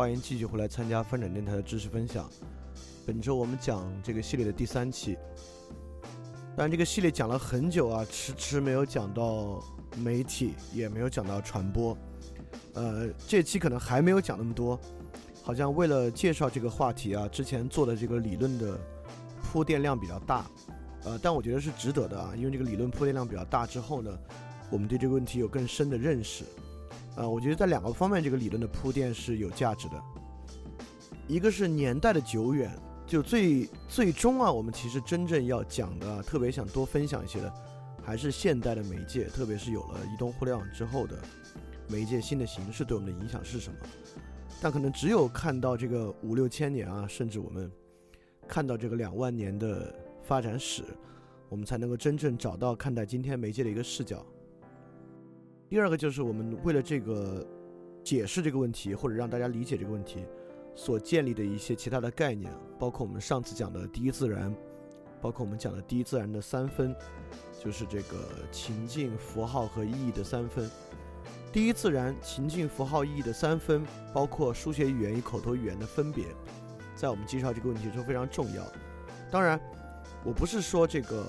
[0.00, 2.26] 欢迎继续回来参加翻转电台的知识分享。
[3.06, 5.14] 本周我们讲这个系列的第三期，
[6.56, 9.62] 但这个系列讲了很久啊，迟迟没有讲到
[9.98, 11.94] 媒体，也没有讲到传播。
[12.72, 14.80] 呃，这期可能还没有讲那么多，
[15.42, 18.80] 好像为了介绍这个话题啊，之前做的这个理论的
[19.42, 20.46] 铺垫量比较大，
[21.04, 24.18] 呃，但我觉得是值得的啊，因为这个理论铺垫量比较大之后呢，
[24.70, 26.42] 我们对这个问题有更深的认识。
[27.16, 30.02] 呃，我觉得在两个方面，这个理论的铺垫是有价值的。
[31.26, 32.70] 一个是年代的久远，
[33.06, 37.52] 就最最终啊，我们其实真正要讲的，特别想多分享一些的，
[38.02, 41.16] 还是现代的媒介，特别是有了移动互联网之后的
[41.88, 43.78] 媒介新的形式对我们的影响是什么。
[44.60, 47.70] 但可能只有看到这个五六千年啊，甚至我们
[48.48, 50.82] 看到这个两万年的发展史，
[51.48, 54.24] 我们才能够真正找到看待今天媒介的一个视角。
[55.70, 57.46] 第二个就是我们为了这个
[58.02, 60.26] 解释这个问题，或者让大家理解这个问题，
[60.74, 64.52] 所建立的一些其他的概念，包括我们上次讲的第一自然，
[65.20, 66.92] 包括我们讲的第一自然的三分，
[67.62, 68.18] 就是这个
[68.50, 70.68] 情境、符号和意义的三分。
[71.52, 76.24] 第一自然、情境、符号、意义的三分，包括书写语言与口头语言的分别，
[76.96, 78.66] 在我们介绍这个问题的时候非常重要。
[79.30, 79.60] 当然，
[80.24, 81.24] 我不是说这个。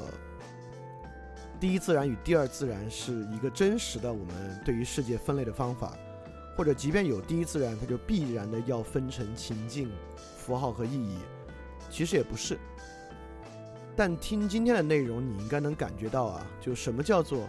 [1.62, 5.96] 第一自然与第二自然是一个真实的我们对于世界分类的方法，
[6.58, 9.92] 或者即便有第一自然，它就必然的要分成情境、
[10.40, 11.20] 符号和意义，
[11.88, 12.58] 其实也不是。
[13.96, 17.48] 但听今天的内容，你应该能感觉到啊，就什么叫做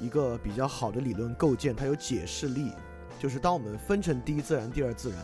[0.00, 2.72] 一个比较好的理论构建，它有解释力。
[3.18, 5.18] 就是当我们分成第一自然、第二自然，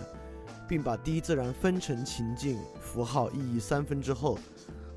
[0.69, 4.39] 并把第一自然分成情境、符号、意义三分之后，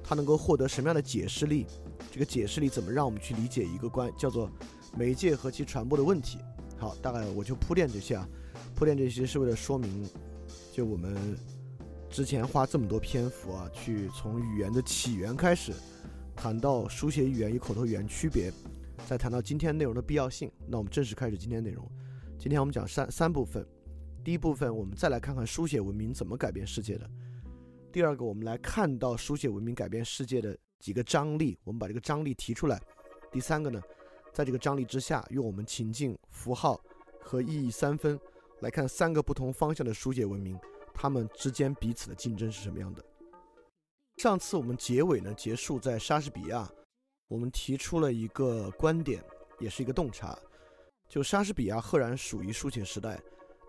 [0.03, 1.66] 它能够获得什么样的解释力？
[2.13, 4.47] 这个解释里怎么让我们去理解一个关叫做
[4.96, 6.38] 媒介和其传播的问题？
[6.78, 8.29] 好，大概我就铺垫这些啊，
[8.75, 10.07] 铺垫这些是为了说明，
[10.72, 11.35] 就我们
[12.12, 15.74] 之前花这么多篇幅啊，去从语言的起源开始
[16.35, 18.53] 谈到书写语言与口头语言区别，
[19.07, 20.51] 再谈到今天内容的必要性。
[20.68, 21.84] 那我们正式开始今天内容。
[22.38, 23.66] 今天我们讲三三部分，
[24.24, 27.09] 第一部分我们再来看看书写文明怎么改变世界的。
[27.91, 30.56] 第二个，我们来看到书写文明改变世界的。
[30.83, 32.77] 几个张力，我们把这个张力提出来。
[33.31, 33.81] 第三个呢，
[34.33, 36.77] 在这个张力之下，用我们情境、符号
[37.21, 38.19] 和意义三分
[38.59, 40.59] 来看三个不同方向的书写文明，
[40.94, 43.01] 它们之间彼此的竞争是什么样的？
[44.17, 46.69] 上次我们结尾呢结束在莎士比亚，
[47.29, 49.23] 我们提出了一个观点，
[49.59, 50.38] 也是一个洞察，
[51.07, 53.17] 就莎士比亚赫然属于书写时代，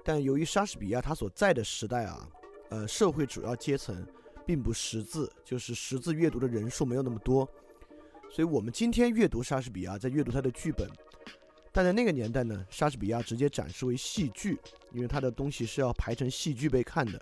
[0.05, 2.29] 但由于莎士比亚他所在的时代啊，
[2.71, 4.05] 呃，社会主要阶层。
[4.47, 7.49] 并不识字，就是识字阅读的人数没有那么多，
[8.31, 10.89] 所以我们今天阅读莎士比亚，在阅读他的剧本，
[11.73, 14.59] 但在那个年代呢，莎士比亚直接展示为戏剧，
[14.93, 17.21] 因为他的东西是要排成戏剧被看的，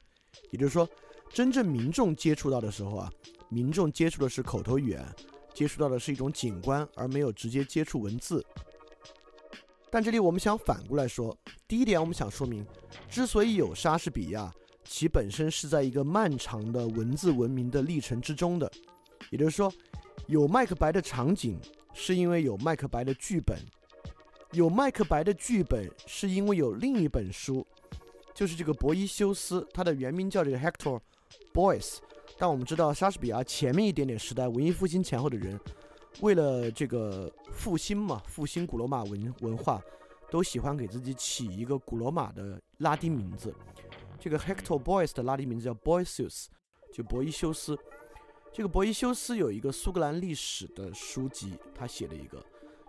[0.51, 0.89] 也就是说，
[1.31, 3.13] 真正民众接触到的时候啊，
[3.49, 5.07] 民众接触的是口头语言，
[5.55, 8.45] 接触到的是一种景观，而没有直接接触文字。
[9.91, 11.37] 但这里我们想反过来说，
[11.69, 12.67] 第一点我们想说明，
[13.09, 14.53] 之所以有莎士比亚。
[14.93, 18.71] 其本身是在一个漫长的文字文明的历程之中的，
[19.31, 19.73] 也就是说，
[20.27, 21.59] 有麦克白的场景，
[21.95, 23.57] 是因为有麦克白的剧本；
[24.53, 27.67] 有麦克白的剧本，是因为有另一本书，
[28.35, 31.01] 就是这个博伊修斯，它的原名叫这个 Hector
[31.55, 31.97] Boyce。
[32.37, 35.59] 但我们知道，莎士比亚前面一点点时代，文艺复兴前后的人，
[36.21, 39.83] 为了这个复兴嘛，复兴古罗马文文化，
[40.31, 43.55] 都喜欢给自己起一个古罗马的拉丁名字。
[44.23, 46.47] 这个 Hector Boyce 的拉丁名字叫 Boyceus，
[46.93, 47.77] 就博伊修斯。
[48.53, 52.41] 这个博伊修斯有一个苏格兰历史的书籍，他写了一个。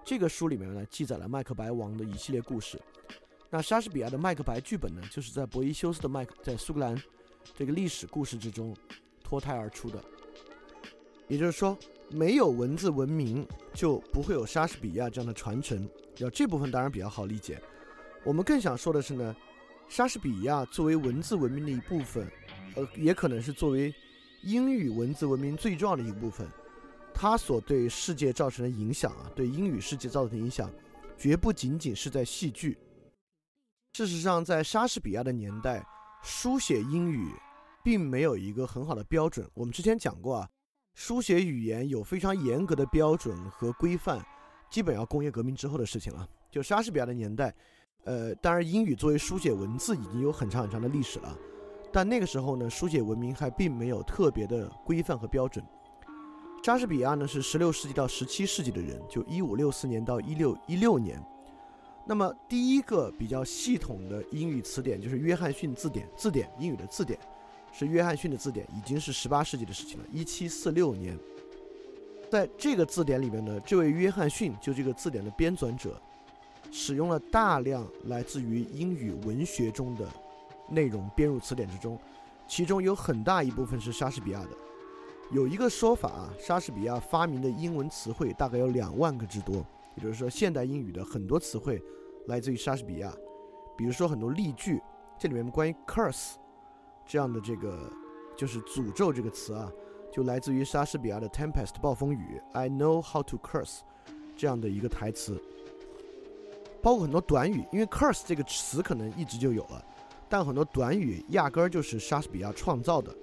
[0.05, 2.79] 这个书里面呢，记载了麦克白王的一系列故事。
[3.49, 6.95] 那莎士比亚的麦克白剧本呢，就是在博伊修斯的麦克在苏格兰
[7.55, 8.77] 这个历史故事之中
[9.23, 9.99] 脱胎而出的。
[11.27, 11.75] 也就是说，
[12.11, 13.43] 没有文字文明，
[13.73, 15.89] 就不会有莎士比亚这样的传承。
[16.17, 17.59] 要这部分当然比较好理解。
[18.23, 19.35] 我们更想说的是呢，
[19.87, 22.27] 莎士比亚作为文字文明的一部分，
[22.75, 23.93] 呃，也可能是作为
[24.41, 26.47] 英语文字文明最重要的一部分，
[27.13, 30.71] 它所对世界造成的影响啊，对英语世界造成的影响，
[31.17, 32.77] 绝不仅仅是在戏剧。
[33.93, 35.85] 事实上，在莎士比亚的年代，
[36.23, 37.27] 书写英语
[37.83, 39.47] 并没有一个很好的标准。
[39.53, 40.49] 我们之前讲过啊。
[40.95, 44.23] 书写语言有非常严格的标准和规范，
[44.69, 46.29] 基本要工业革命之后的事情了。
[46.51, 47.51] 就莎士比亚的年代，
[48.05, 51.37] 呃，当然英语作为书写文字已经有很长很长的历史了，
[51.91, 55.63] 但那个时候呢，书写文明还并没有特别的规范和标准。
[56.63, 61.21] 莎士比亚呢是十六世纪到十七世纪的人，就一五六四年到一六一六年。
[62.05, 67.19] 那么第一个比较系统的英语词典就是约翰逊字典，字典英语的字典。
[67.75, 70.05] 是约翰逊的字典，已经是十八世纪的事情了。
[70.11, 71.17] 一七四六年，
[72.29, 75.99] 在这个字典里面呢，这位约翰逊就这个字典的编纂者，
[76.75, 80.07] 使用了大量来自于英语文学中的
[80.67, 81.99] 内容编入词典之中，
[82.47, 84.49] 其中有很大一部分是莎士比亚的。
[85.31, 89.63] 有一个说法啊，莎士比亚发明的英文词汇大概有两万个之多，
[89.95, 91.79] 也就是说，现代英语的很多词汇
[92.25, 93.13] 来自于莎士比亚。
[93.77, 94.81] 比如说很多例句，
[95.19, 96.31] 这里面关于 curse。
[97.05, 97.87] 这样的这个
[98.35, 99.71] 就是诅咒这个词啊，
[100.11, 102.41] 就来自于莎士比亚的《Tempest》暴风雨。
[102.53, 103.81] I know how to curse，
[104.35, 105.39] 这样的一个台词，
[106.83, 109.83] 包括很多短语，因为 curse 这个词可能一直就有了，
[110.27, 113.15] 但很多短语压根儿就是莎士比亚创造的。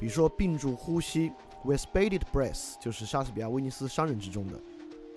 [0.00, 1.30] 比如说屏住呼吸
[1.62, 4.58] ，with bated breath，就是莎士比亚《威尼斯商人》之中的，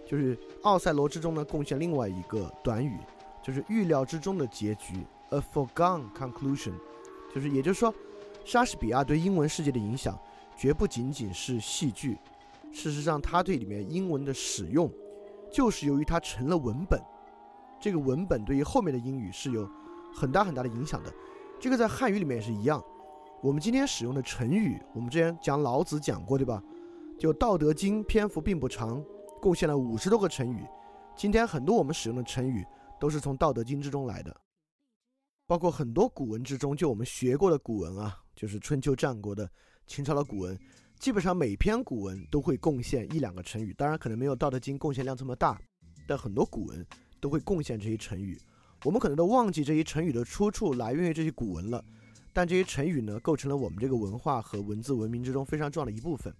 [0.05, 2.99] 就是《奥赛罗》之中呢贡献另外一个短语，
[3.41, 4.95] 就是预料之中的结局
[5.29, 6.73] ，a foregone conclusion。
[7.33, 7.93] 就是，也就是说，
[8.43, 10.19] 莎士比亚对英文世界的影响
[10.57, 12.17] 绝不仅仅是戏剧。
[12.73, 14.91] 事实上，他对里面英文的使用，
[15.49, 17.01] 就是由于它成了文本。
[17.79, 19.69] 这个文本对于后面的英语是有
[20.13, 21.13] 很大很大的影响的。
[21.59, 22.83] 这个在汉语里面也是一样。
[23.41, 26.61] 我们今天使用的成语，我们之前讲老子讲过，对吧？
[27.17, 29.03] 就《道德经》篇幅并不长，
[29.41, 30.65] 贡献了五十多个成语。
[31.15, 32.65] 今天很多我们使用的成语，
[32.99, 34.35] 都是从《道德经》之中来的。
[35.47, 39.47] 包括很多古文之中，就我们学过的古文啊，就是春秋战国的、
[39.85, 40.59] 秦朝的古文，
[40.99, 43.73] 基本上每篇古文都会贡献一两个成语。
[43.77, 45.57] 当然，可能没有《道德经》贡献量这么大，
[46.07, 46.85] 但很多古文
[47.25, 48.39] 都会贡献这些成语。
[48.83, 51.83] 我们可能都忘记这些成语的出处来源于这些古文了，
[52.31, 56.31] 但这些成语呢，构成了我们这个文化和文字文明之中非常重要的一部分。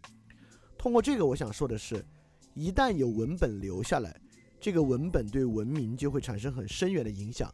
[0.78, 2.06] 通过这个，我想说的是，
[2.54, 4.16] 一旦有文本留下来，
[4.62, 7.52] 这个文本对文明就会产生很深远的影响。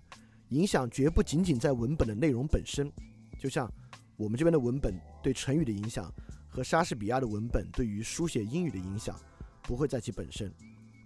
[0.50, 2.92] 影响绝不仅仅在文本的内容本身，
[3.40, 3.72] 就像
[4.18, 4.94] 我们这边的文本
[5.24, 6.14] 对成语的影响，
[6.50, 9.18] 和莎士比亚的文本对于书写英语的影响，
[9.64, 10.52] 不会在其本身。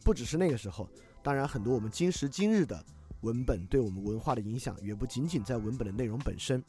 [0.04, 0.89] 不只是那个时候，
[1.25, 2.86] 当然很多我们今时今日的
[3.22, 6.63] 文本对我们文化的影响，也不仅仅在文本的内容本身。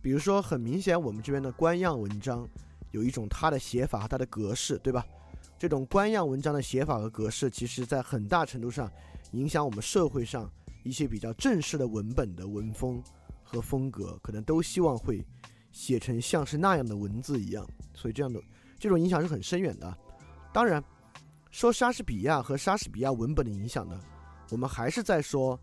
[0.00, 2.48] 比如说，很明显，我们这边的官样文章
[2.92, 5.04] 有一种它的写法和它的格式，对吧？
[5.58, 8.88] 这种官样文章的写法和格式，其实在很大程度上
[9.32, 10.48] 影响我们社会上。
[10.84, 13.02] 一些比较正式的文本的文风
[13.42, 15.26] 和风格，可能都希望会
[15.72, 18.38] 写成像是那样的文字一样，所以这样的
[18.78, 19.96] 这种影响是很深远的。
[20.52, 20.84] 当然，
[21.54, 23.96] 说莎士比亚和莎士比亚文本的影响呢，
[24.50, 25.56] 我们还是在说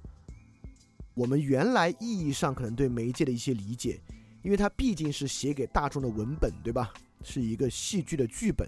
[1.14, 4.02] 我们原来意义上可能对媒介的一些理解，
[4.42, 6.94] 因为它毕竟是写给大众的文本，对吧？
[7.24, 8.66] 是一个戏剧的剧本。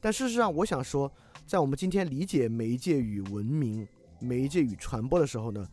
[0.00, 1.08] 但事实上，我想说，
[1.46, 3.86] 在我们今天理解媒介与文明。
[4.18, 5.64] 媒介与传播的时候呢，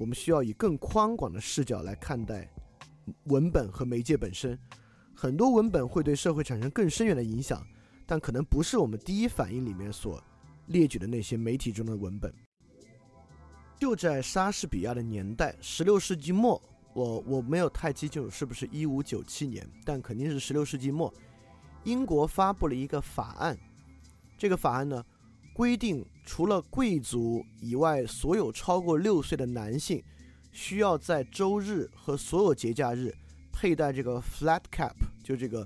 [0.00, 2.50] 我们需要以更宽广的视角来看待
[3.26, 4.58] 文本和媒介本身。
[5.14, 7.64] 很多文本会对社会产生更深远的影响，
[8.06, 10.22] 但可能不是我们第一反应里面所
[10.66, 12.32] 列举的那些媒体中的文本。
[13.78, 16.60] 就在莎士比亚的年代，十六世纪末，
[16.94, 21.12] 我我没有太记清楚是不是一五九七年，但肯定是十六世纪末，
[21.82, 23.58] 英国发布了一个法案。
[24.38, 25.04] 这个法案呢？
[25.52, 30.02] 规定，除了贵族以外，所有超过六岁的男性
[30.50, 33.14] 需要在周日和所有节假日
[33.52, 35.64] 佩戴这个 flat cap，就这个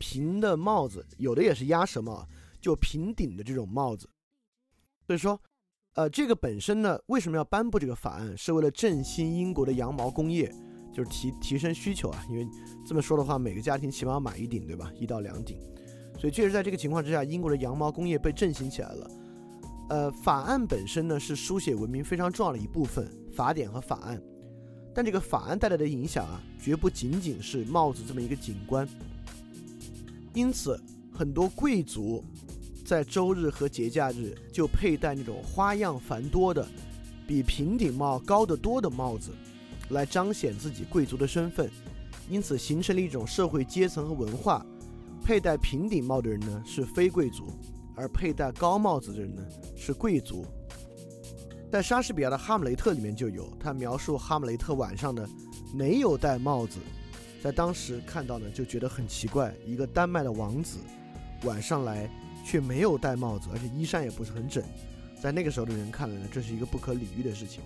[0.00, 2.26] 平的帽子，有的也是鸭舌帽，
[2.58, 4.08] 就平顶的这种帽子。
[5.06, 5.38] 所以说，
[5.94, 8.36] 呃，这个本身呢，为什么要颁布这个法案？
[8.36, 10.50] 是为了振兴英国的羊毛工业，
[10.92, 12.24] 就是提提升需求啊。
[12.30, 12.48] 因为
[12.86, 14.90] 这么说的话，每个家庭起码要买一顶，对吧？
[14.96, 15.58] 一到两顶。
[16.18, 19.10] 所以确实在这个情况之下，英国的羊毛工业被振兴起来了。
[19.90, 24.22] 呃，法案本身呢是书写文明非常重要的一部分，法典和法案。
[24.94, 28.88] 但这个法案带来的影响啊，绝不仅仅是帽子这么一个景观。
[30.32, 30.80] 因此，
[31.12, 32.24] 很多贵族
[32.84, 36.66] 在周日和节假日就佩戴那种花样繁多的、
[37.26, 39.32] 比平顶帽高得多的帽子，
[39.90, 41.68] 来彰显自己贵族的身份。
[42.28, 44.64] 因此，形成了一种社会阶层和文化。
[45.24, 47.48] 佩戴平顶帽的人呢是非贵族，
[47.94, 49.42] 而佩戴高帽子的人呢
[49.76, 50.46] 是贵族。
[51.70, 55.28] 在莎士比亚的《哈姆雷特》里面就有，他描述哈姆雷特晚上呢
[55.74, 56.78] 没有戴帽子。
[57.42, 60.78] 在当时看到呢，就觉得很奇怪，一个丹麦的王子
[61.44, 62.08] 晚上来
[62.44, 64.62] 却没有戴帽子，而且衣衫也不是很整。
[65.22, 67.62] 在那个时候的人看来呢，这是一个不可理喻的事情。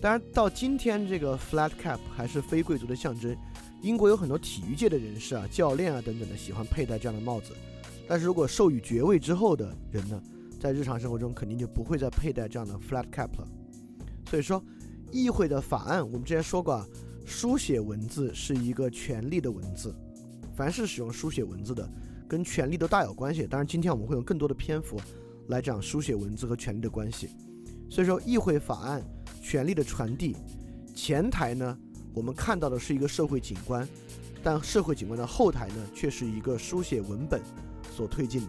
[0.00, 3.36] 当然，到今天这个 flat cap 还是非贵族的象征。
[3.82, 7.52] 英国有很多体育界的人士啊、教练啊等等的喜欢佩戴这样的帽子。
[8.08, 10.20] 但是如果授予爵位之后的人呢，
[10.60, 13.48] 在日常生活中肯定就不会再佩戴这样的 flat cap 了。
[14.28, 14.60] 所以说，
[15.12, 16.86] 议会的法案我们之前说过啊。
[17.24, 19.94] 书写文字是一个权力的文字，
[20.54, 21.88] 凡是使用书写文字的，
[22.28, 23.46] 跟权力都大有关系。
[23.46, 25.00] 当然，今天我们会用更多的篇幅
[25.48, 27.30] 来讲书写文字和权力的关系。
[27.88, 29.02] 所以说，议会法案
[29.40, 30.36] 权力的传递，
[30.94, 31.78] 前台呢，
[32.12, 33.86] 我们看到的是一个社会景观，
[34.42, 37.40] 但社会景观的后台呢，却是一个书写文本
[37.94, 38.48] 所推进的。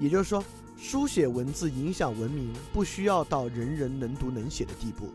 [0.00, 0.44] 也就是说，
[0.76, 5.08] 书写文字影响文明，不需要到人人能读能写的地步。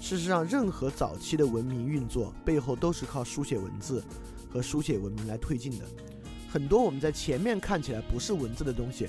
[0.00, 4.02] 事实上，任何早期的文明运作背后都是靠书写文字
[4.48, 5.84] 和书写文明来推进的。
[6.48, 9.06] 很多我们在前面看起来不是文字的东西，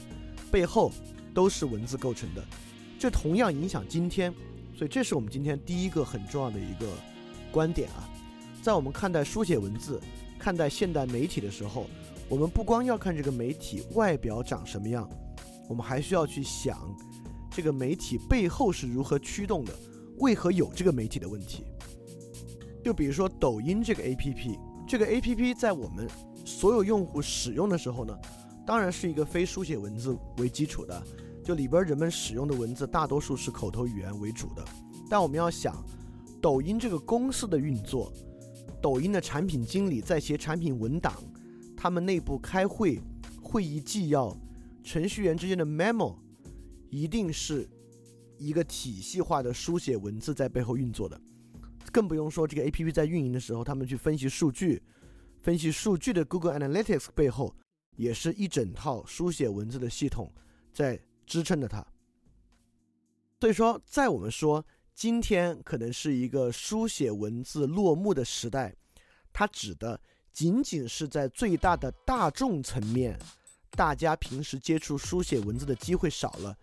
[0.51, 0.91] 背后
[1.33, 2.43] 都是文字构成的。
[2.99, 4.31] 这同样影响今天，
[4.75, 6.87] 所以这是我们今天第一个很重要的一个
[7.51, 8.07] 观点啊。
[8.61, 9.99] 在我们看待书写文字、
[10.37, 11.87] 看待现代媒体的时候，
[12.29, 15.09] 我们不光要看这个媒体外表长什么样，
[15.67, 16.77] 我们还需要去想
[17.49, 19.73] 这个媒体背后是如何驱动的。
[20.21, 21.65] 为何有这个媒体的问题？
[22.83, 26.07] 就比如说抖音这个 APP，这个 APP 在我们
[26.45, 28.15] 所有用户使用的时候呢，
[28.65, 31.03] 当然是一个非书写文字为基础的，
[31.43, 34.63] 就里边人们使用的文字大多数是口头语言为主的。
[35.09, 35.83] 但我们要想，
[36.39, 38.13] 抖音这个公司的运作，
[38.79, 41.13] 抖音的产品经理在写产品文档，
[41.75, 43.01] 他们内部开会
[43.41, 44.37] 会议纪要，
[44.83, 46.15] 程序员之间的 memo，
[46.91, 47.67] 一定是。
[48.41, 51.19] 一个体系化的书写文字在背后运作的，
[51.91, 54.81] 更不用说这个 A P P 在运营的时候，他们去分析数据，
[55.41, 57.55] 分析数据的 Google Analytics 背后
[57.95, 60.33] 也是一整套书写文字的系统
[60.73, 61.85] 在支撑着它。
[63.39, 68.75] 所以说，在我们说今天可能是一个书写文字落幕的时代，
[69.31, 69.99] 它指的
[70.33, 73.19] 仅仅是在最大的大众层面，
[73.71, 76.57] 大家平时接触书写文字的机会少了。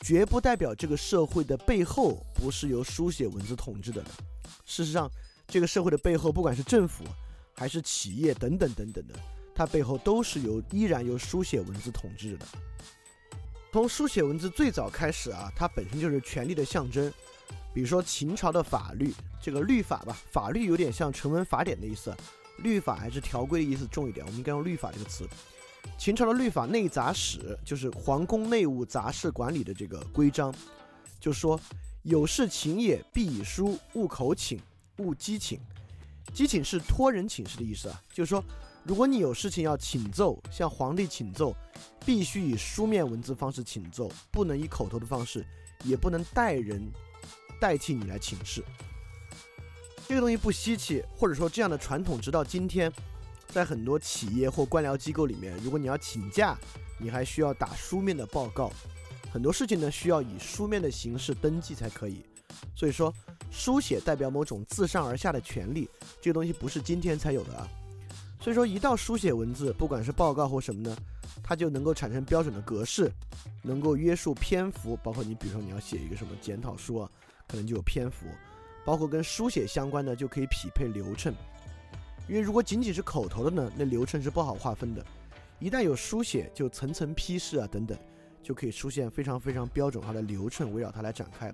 [0.00, 4.02] 绝不代表这个社会的背后不是由书写文字统治的。
[4.64, 5.10] 事实上，
[5.46, 7.04] 这个社会的背后，不管是政府
[7.54, 9.14] 还是企业等等等等的，
[9.54, 12.46] 它背后都是由依然由书写文字统治的。
[13.72, 17.12] 从书写文字最早开始啊，它本身就是权力的象征。
[17.72, 22.12] 比如说秦朝的法律，这个律法吧，法律有点像成文法典的意思，
[22.58, 25.28] 律法还是条规的意思重一点，我们应该用律法这个词。
[26.00, 30.50] 秦朝的律法内杂史，就是皇宫内务杂事管理的这个规章，
[31.20, 31.60] 就说
[32.04, 34.58] 有事请也，必以书，勿口请，
[34.96, 35.60] 勿机请。
[36.32, 38.42] 机请是托人请示的意思啊，就是说，
[38.82, 41.54] 如果你有事情要请奏，向皇帝请奏，
[42.02, 45.44] 必须以书面文字方式请奏，不能以口头的方式，
[45.84, 46.82] 也不能代人
[47.60, 48.64] 代替你来请示。
[50.08, 52.90] 这个东西不稀奇，或者说这样的传统直到今天。
[53.50, 56.56] 在很多企业或官僚机构里面，如果你要请假，
[56.98, 58.72] 你还需要打书面的报告。
[59.32, 62.24] 很多事情呢，需要以书面的形式登记才可以。
[62.74, 63.12] 所以说，
[63.50, 65.88] 书写代表某种自上而下的权利，
[66.20, 67.68] 这个东西不是今天才有的啊。
[68.40, 70.96] 所以说，一到书写文字，不管是报告或什么呢，
[71.42, 73.10] 它就能够产生标准的格式，
[73.62, 74.96] 能够约束篇幅。
[75.02, 77.10] 包括你，比如说你要写一个什么检讨书啊，
[77.46, 78.26] 可能就有篇幅。
[78.84, 81.34] 包括跟书写相关的，就可以匹配流程。
[82.30, 85.04] 因为如果仅仅是口头的呢，那流程是不好划分的。
[85.58, 87.98] 一旦有书写，就层层批示啊等等，
[88.40, 91.52] 就可以出现非常非常标准化的流程，围绕它来展开。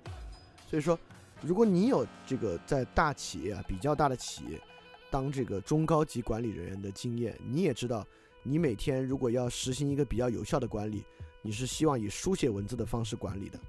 [0.69, 0.97] 所以说，
[1.41, 4.61] 如果你有这个在大企业啊比较大的企业
[5.09, 8.05] 当这个中高级管理人员的经验，你也知道，
[8.43, 11.03] 你每天如果要实行一个比较有效的管理，
[11.41, 13.59] 你是希望以书写文字的方式管理的。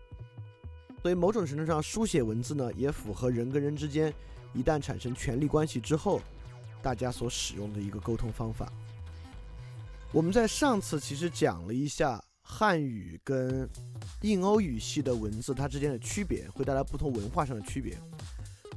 [1.00, 4.12] 所以某种程度上，书写文字呢也符合人跟人之间
[4.53, 6.21] 一旦产生权力关系之后。
[6.83, 8.73] 大家所使用的一个沟通方法。
[10.13, 13.69] 我们在上次其实讲了一下汉语跟
[14.23, 17.99] 印欧语系的文字它之间的区别，会带来不同文化上的区别。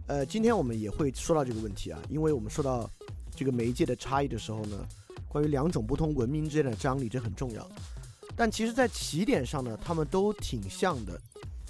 [0.07, 2.89] 呃，今天我们也会说到这个问题啊，因为我们说到
[3.33, 4.85] 这个媒介的差异的时候呢，
[5.29, 7.65] 关于两种不同文明之间的张力，这很重要。
[8.35, 11.19] 但其实，在起点上呢，他们都挺像的。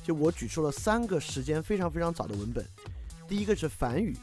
[0.03, 2.65] 就我举出了三个时间非常非常早的文本，
[3.27, 4.17] 第一个是梵语，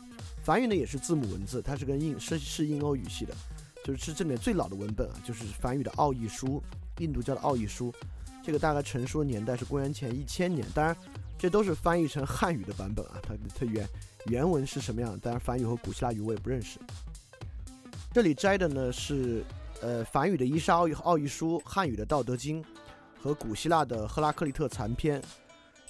[0.49, 3.35] 梵语呢也是字母文字，它是跟印是是印欧语系的，
[3.85, 6.63] 就是是这里面最老的文本啊，就是梵语的奥义书，
[7.01, 7.93] 印度叫的奥义书，
[8.43, 10.97] 这个大概成书年代是公元前一千年，当然
[11.37, 13.87] 这都是翻译成汉语的版本啊，它它原
[14.25, 15.21] 原文是什么样？
[15.21, 16.81] 当然梵语和古希腊语我也不认识。
[18.15, 19.45] 这里摘的呢是
[19.83, 22.65] 呃梵语的伊莎奥义奥义书，汉语的道德经
[23.21, 25.23] 和古希腊的赫拉克利特残篇。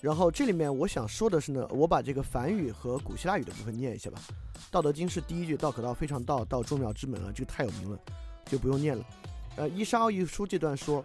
[0.00, 4.20] 然后这里面我想说的是呢，我把这个梵语和古希腊语的部分念一下吧。
[4.70, 7.98] 《道德经》是第一句“道可道，非常道，道众妙之门”啊，这个太有名了，
[8.46, 9.04] 就不用念了。
[9.56, 11.04] 呃，伊莎奥义书这段说，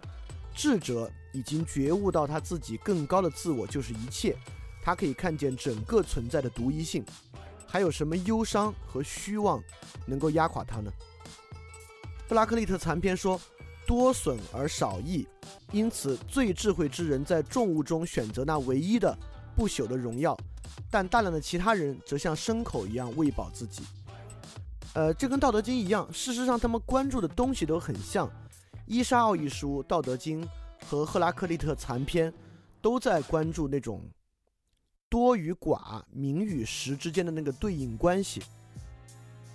[0.54, 4.36] 智者已经觉悟到他自己更高的自我就是一切，
[4.82, 7.04] 他可以看见整个存在的独一性，
[7.66, 9.62] 还有什么忧伤和虚妄
[10.06, 10.92] 能够压垮他呢？
[12.28, 13.40] 布拉克利特残篇说。
[13.86, 15.28] 多损而少益，
[15.70, 19.14] 因此最智慧之人在众物中选择那唯一的
[19.54, 20.34] 不朽的荣耀，
[20.90, 23.82] 但大量的其他人则像牲口一样喂饱自己。
[24.94, 28.30] 呃，这跟《道德经》一样，事实上他们关注的东西都很像。
[28.86, 30.42] 伊莎奥义书、《道德经》
[30.86, 32.32] 和赫拉克利特残篇
[32.80, 34.02] 都在关注那种
[35.08, 38.42] 多与寡、名与实之间的那个对应关系，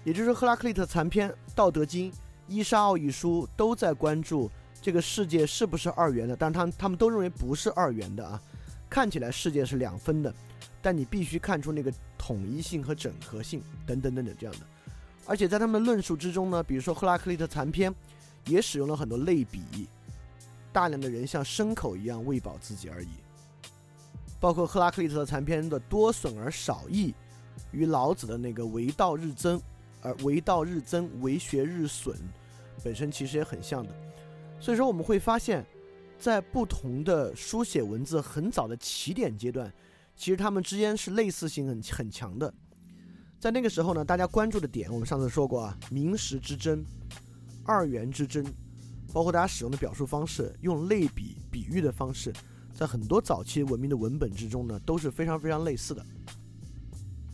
[0.03, 2.11] 也就是赫拉克利特残篇、《道德经》。
[2.47, 4.49] 伊莎奥义书都在关注
[4.81, 8.41] 这个世界是不是二元的，但他他们都认为不是二元的啊，
[8.89, 10.33] 看起来世界是两分的，
[10.81, 14.65] 但你必须看出那个统一性和整合性等等等等这样的。
[15.25, 17.93] 而且在他们的论述之中呢，比如说赫拉克利特残篇
[18.45, 19.87] 也使用了很多类比，
[20.73, 23.09] 大量的人像牲口一样喂饱自己而已，
[24.39, 27.13] 包括赫拉克利特残篇的多损而少益，
[27.71, 29.61] 与老子的那个为道日增
[30.01, 32.15] 而为道日增，为学日损。
[32.81, 33.93] 本身其实也很像的，
[34.59, 35.65] 所以说我们会发现，
[36.17, 39.71] 在不同的书写文字很早的起点阶段，
[40.19, 42.53] 其实它们之间是类似性很很强的。
[43.39, 46.83] 在那个时候呢，大家关注的点，我们上次说过啊，名实之争、
[47.63, 48.43] 二元之争，
[49.13, 52.33] 包括大家使用的表述方式，用类比、比喻的方式，
[52.73, 56.05] 在很多早期文明的文本之中呢，都是非常非常类似的。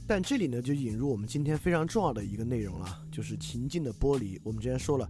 [0.05, 4.39] 但这里呢，就引入我们今天非常重要的一个内容了，就是情境的剥离。
[4.43, 5.09] 我们之前说了。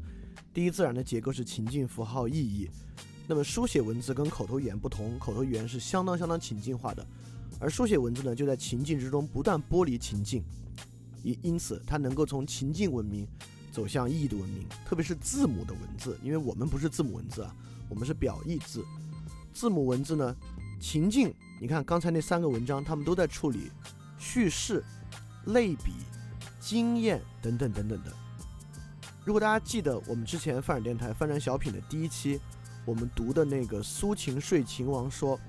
[0.54, 2.70] 第一自然的结构是情境符号意义，
[3.28, 7.06] 那么书写文字跟口头语言不同，口头语言是相当相当情境化的，
[7.60, 10.44] 而书写文字呢就在情境之中不断剥离情境，
[11.24, 13.28] 因因此它能够从情境文明
[13.72, 17.56] 走向意义的文明，特别是字母的文字，因为我们不是字母文字啊，
[17.90, 18.86] 我们是表意字，
[19.54, 20.36] 字母文字呢，
[20.80, 23.72] 情境，你看刚才那三个文章，他们都在处理
[24.18, 24.84] 叙事、
[25.46, 25.94] 类比、
[26.60, 28.14] 经验等等等等的。
[29.24, 32.40] 如果大家记得我们之前范展电台翻转小品的第一期，
[32.86, 35.40] 我们读的那个苏秦睡秦王说，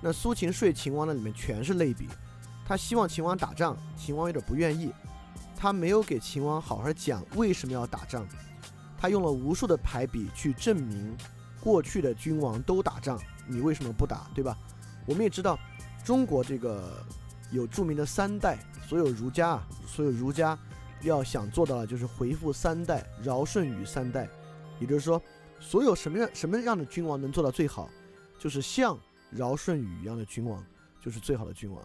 [0.00, 2.08] 那苏秦说秦王的里面全是类比，
[2.66, 4.92] 他希望秦王打仗，秦王有点不愿意，
[5.56, 8.26] 他没有给秦王好好讲为什么要打仗，
[8.98, 11.16] 他用了无数的排比去证明
[11.60, 14.56] 过去的君王都打仗，你为什么不打，对吧？
[15.06, 15.58] 我们也知道
[16.04, 17.04] 中国这个
[17.50, 20.58] 有著名的三代，所有儒家啊，所有儒家。
[21.02, 24.26] 要想做到的就是回复三代，尧舜禹三代，
[24.80, 25.22] 也就是说，
[25.60, 27.88] 所有什么样什么样的君王能做到最好，
[28.38, 28.98] 就是像
[29.36, 30.64] 尧舜禹一样的君王，
[31.00, 31.82] 就是最好的君王。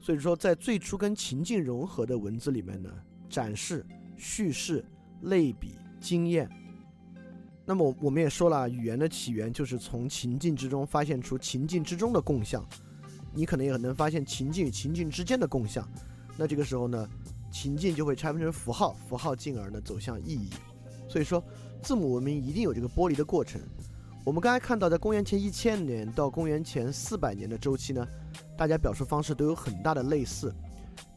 [0.00, 2.90] 所以说，在最初跟情境融合的文字里面呢，
[3.28, 3.84] 展示、
[4.16, 4.84] 叙事、
[5.22, 6.50] 类比、经验。
[7.64, 12.66] 那么我们也说了，语言的起源就是从情境之中发现出情境之中的共相，
[13.32, 15.88] 你可能也能发现情境与情境之间的共相。
[16.36, 17.08] 那这个时候呢？
[17.52, 20.48] 情境就会拆分成符号，符号进而呢走向意义。
[21.06, 21.44] 所以说，
[21.82, 23.60] 字母文明一定有这个剥离的过程。
[24.24, 28.06] 我们刚才看到，在公元前一千年到公元前四百年的周期呢，
[28.56, 30.54] 大家表述方式都有很大的类似。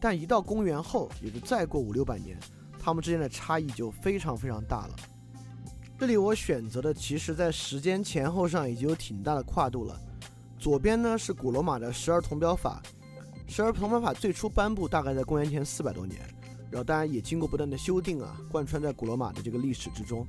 [0.02, 2.36] 但一到公元后，也就再过五六百年，
[2.80, 4.96] 它们之间的差异就非常非常大了。
[6.00, 9.96] 这里我选择的，其实在时间前后上已经有挺大的跨度了。
[10.58, 12.82] 左边呢是古罗马的十二铜表法。
[13.48, 16.20] 十二铜表法最初颁布大概在公元前四百多年，
[16.72, 20.26] 然后当然也经过不断的修订啊，贯穿在古罗马的这个历史之中。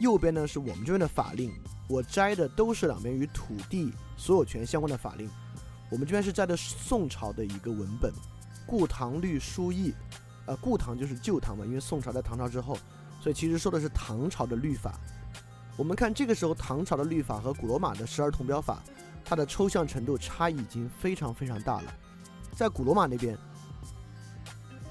[0.00, 1.52] 右边呢是我们这边的法令，
[1.88, 5.28] 我摘的都是两边与土地所有权相关的法令。
[5.90, 8.12] 我们这边是摘的宋朝的一个文本，
[8.66, 9.90] 《故唐律书议》，
[10.44, 12.76] 呃，故唐就是旧唐嘛，因为宋朝在唐朝之后，
[13.20, 15.00] 所以其实说的是唐朝的律法。
[15.78, 18.82] 我们看这个时候唐朝的律法和古罗马的十二铜表法，
[19.24, 21.94] 它的抽象程度差异已经非常非常大了。
[22.54, 23.38] 在古罗马那边，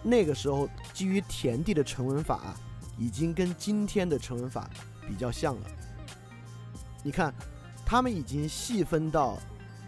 [0.02, 2.56] 那个时候基于田地的成文法，
[2.98, 4.68] 已经跟今天的成文法
[5.08, 5.68] 比较像了。
[7.08, 7.34] 你看，
[7.86, 9.38] 他们已经细分到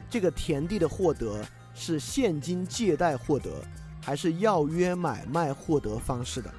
[0.10, 1.44] 这个田地的获得
[1.76, 3.62] 是现金借贷获得，
[4.02, 6.50] 还是要约买卖获得方式的。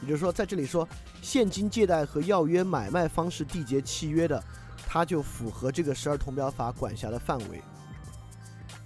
[0.00, 0.88] 也就是说，在这里说
[1.20, 4.40] 现金借贷和要约买卖方式缔结契约的，
[4.86, 7.60] 它就符合这个十二铜表法管辖的范围。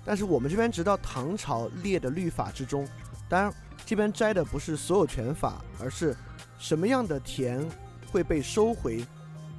[0.03, 2.89] 但是我们这边直到唐朝列的律法之中，
[3.29, 3.53] 当然
[3.85, 6.17] 这边摘的不是所有权法，而是
[6.59, 7.63] 什么样的田
[8.11, 9.05] 会被收回，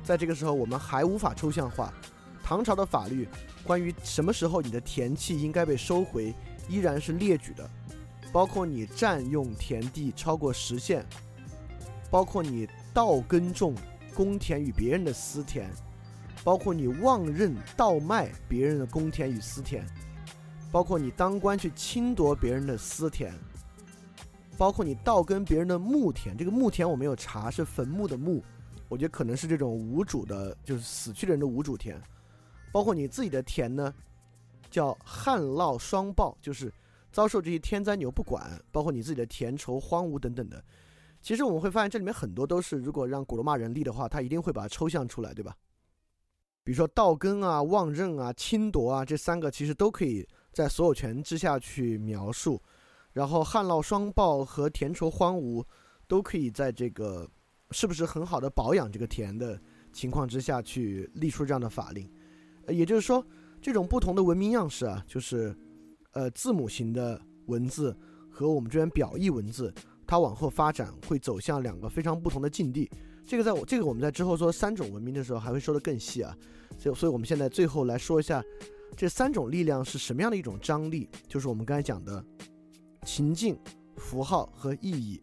[0.09, 1.93] 在这个时候我们还无法抽象化。
[2.43, 3.27] 唐朝的法律
[3.63, 6.33] 关于什么时候你的田契应该被收回，
[6.67, 7.69] 依然是列举的，
[8.33, 11.05] 包括你占用田地超过时限。
[12.09, 13.75] 包括你盗耕种
[14.15, 15.69] 公田与别人的私田，
[16.43, 19.85] 包括你妄认盗卖别人的公田与私田，
[20.71, 23.31] 包括你当官去侵夺别人的私田，
[24.57, 26.35] 包括你盗耕别人的墓田。
[26.35, 28.43] 这个墓田我没有查，是坟墓的墓，
[28.89, 32.01] 我觉得可能是这种无主的，就是死去的人的无主田。
[32.73, 33.93] 包括你自己的田呢，
[34.69, 36.73] 叫旱涝双暴，就是
[37.11, 40.63] 遭受这些天灾你又不管，包括你自己的田畴荒芜等等的。
[41.21, 45.55] 其实我们会发现，这里面很多都是，如果让古罗马人立的话，他一定会把它抽象出来，对吧？
[46.63, 52.61] 比如说盗耕啊、妄认啊、侵夺啊，这三个其实都可以在所有权之下去描述。
[53.11, 55.65] 然后旱涝双暴和田畴荒芜，
[56.07, 57.27] 都可以在这个
[57.71, 59.59] 是不是很好的保养这个田的
[59.91, 62.09] 情况之下去立出这样的法令。
[62.67, 63.25] 也就是说，
[63.61, 65.55] 这种不同的文明样式啊，就是
[66.11, 67.97] 呃字母型的文字
[68.29, 69.73] 和我们这边表意文字。
[70.05, 72.89] 它往后发展会走向两个非常不同的境地，
[73.23, 76.35] 这个在我这个我们在之后说三种文明的时候还会说得更细啊，
[76.79, 78.43] 所以所以我们现在最后来说一下
[78.97, 82.25] 这三种力量是什么样的一种张力，就是我们刚才讲的
[83.05, 83.55] 情境、
[83.97, 85.21] 符号和意义。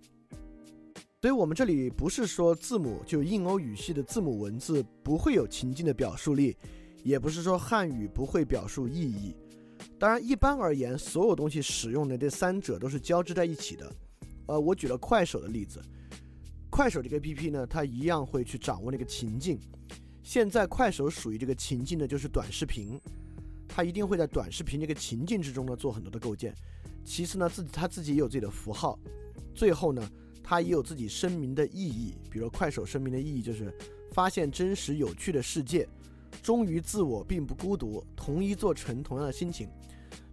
[1.27, 6.57] 所以我们这里不是说字母就印欧语系的字母文字不会有情境的表述力，
[7.03, 9.35] 也不是说汉语不会表述意义。
[9.99, 13.93] 当然，一般而言，所有东西使用的这三者都是交织在一起的。
[14.47, 15.83] 呃，我举了快手的例子，
[16.71, 19.59] 快手这个 APP 呢，它一样会去掌握那个情境。
[20.23, 23.01] 现在快手属于这个情境的，就是短视频，
[23.67, 26.55] 它一定会在短视频这个情境之中呢做很多的构建。
[27.05, 28.97] 其次呢，自己它自己也有自己的符号。
[29.57, 30.09] 最后呢，
[30.49, 33.77] 它也有自己声明的意义，比如快手声明的意义就是
[34.13, 35.89] 发现真实有趣的世界，
[36.41, 39.69] 忠于自我并不孤独，同一座城同样的心情，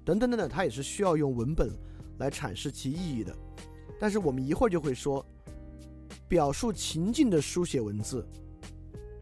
[0.06, 1.71] 等等等等，它也是需要用文本
[2.19, 3.36] 来阐释其意义的。
[3.99, 5.26] 但是我们一会儿就会说，
[6.28, 8.23] 表述情境的书写文字，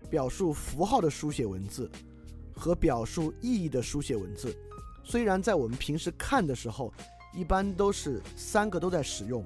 [0.09, 1.89] 表述符号的书写文字，
[2.53, 4.53] 和表述意义的书写文字，
[5.05, 6.93] 虽然在我们平时看的时候，
[7.33, 9.41] 一般都是三个都在使用，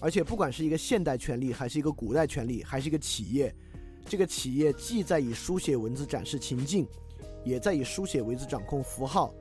[0.00, 3.54] 而且不管是一个现代权利，还是一个古代权利，还是一个企业，
[4.06, 6.86] 这个企业既在以书写文字展示情境，
[7.44, 9.34] 也在以书写文字掌控符号，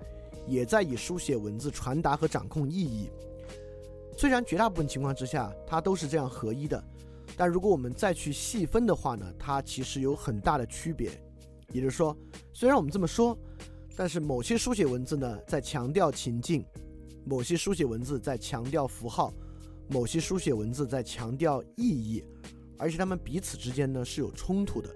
[0.46, 3.10] 也在以书写文字传达和掌控意义。
[4.18, 6.84] 虽然绝大部分情况之下它都是这样合一的，
[7.38, 11.10] 但如果我们再去细分的话呢，它其实有很大的区别。
[11.72, 12.18] 也就是说，
[12.52, 13.38] 虽然我们这么说，
[13.96, 16.66] 但是某些书写文字呢在强调情境，
[17.24, 19.34] 某些书写文字在强调符号，
[19.90, 22.24] 某些书写文字在强调意义，
[22.78, 24.90] 而且它们彼此之间呢是有冲突的。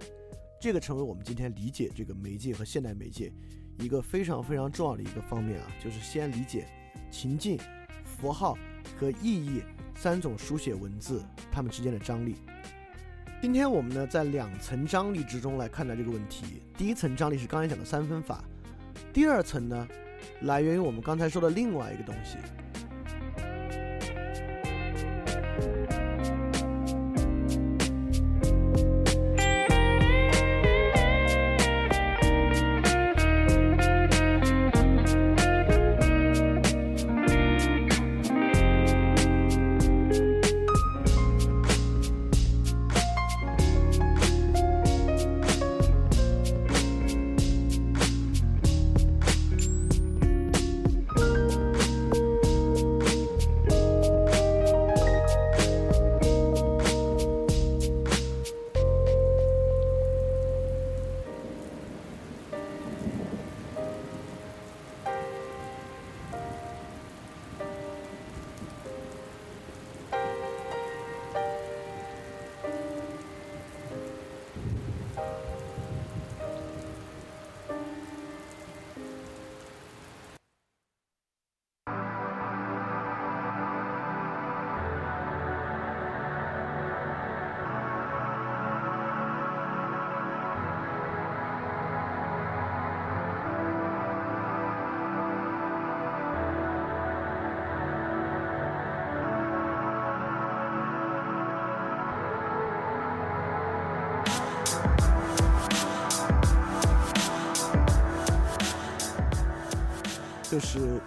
[0.62, 3.34] 这个成为我们今天理解这个媒介和现代媒介
[3.79, 6.67] 一个非常非常重要的一个方面啊，就是先理解
[7.12, 7.60] 情境、
[8.06, 8.58] 符号。
[8.99, 9.63] 和意义
[9.95, 12.36] 三种书写文字，它们之间的张力。
[13.41, 16.62] 今天我们呢，在两层张力之中来看待这个问题。
[16.77, 18.43] 第一层张力是刚才讲的三分法，
[19.13, 19.88] 第二层呢，
[20.41, 22.38] 来源于我们刚才说的另外一个东西。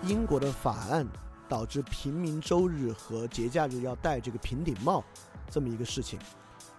[0.07, 1.07] 英国的法案
[1.49, 5.05] 导致平民周日和节假日要戴这个平顶帽
[5.51, 6.19] 这么一个事情。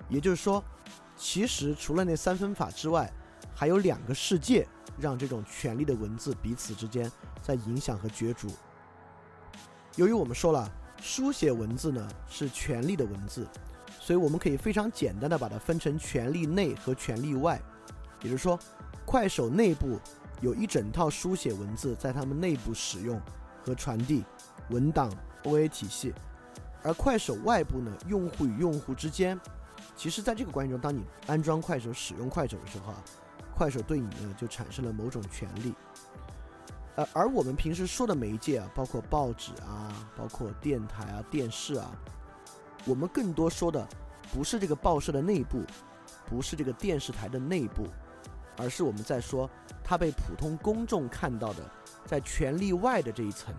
[0.07, 0.63] 也就是说，
[1.17, 3.11] 其实除了那三分法之外，
[3.53, 4.65] 还有两个世界
[4.97, 7.11] 让这种权力的文字彼此之间
[7.41, 8.49] 在影响和角逐。
[9.95, 13.47] 由于我们说了，书写文字呢是权力的文字，
[13.99, 17.61] 所以我们可以非常简单的把它分成权力内和权力外。
[18.21, 18.57] 也就是说，
[19.05, 19.99] 快手内部
[20.41, 23.19] 有一整套书写文字在他们内部使用
[23.63, 24.23] 和传递
[24.69, 25.11] 文档
[25.43, 26.13] OA 体系，
[26.83, 29.39] 而快手外部呢，用户与用户之间，
[29.95, 33.03] 其实在这个关系中，当你安装快手、使用快手的时候啊，
[33.55, 35.73] 快手对你呢就产生了某种权利。
[36.95, 41.91] 呃，而我们平时说的媒介啊，包括报纸啊，包括电台啊、电视啊，
[42.85, 43.87] 我们更多说的
[44.33, 45.63] 不是这个报社的内部，
[46.27, 47.87] 不是这个电视台的内部。
[48.57, 49.49] 而是我们在说
[49.83, 51.63] 他被普通公众看到的，
[52.05, 53.53] 在权力外的这一层。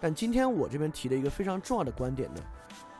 [0.00, 2.40] 但今天我这边提的一个非常重要的观点呢，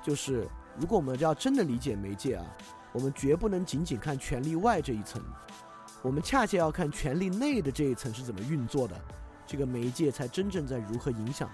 [0.02, 0.46] 就是
[0.78, 2.46] 如果我们要真的理解媒介啊，
[2.92, 5.20] 我们绝不能仅仅看权力外这一层，
[6.00, 8.94] 我们恰恰要看权力内的这一层是怎么运作的，
[9.46, 11.50] 这个媒介才真正在如何影响。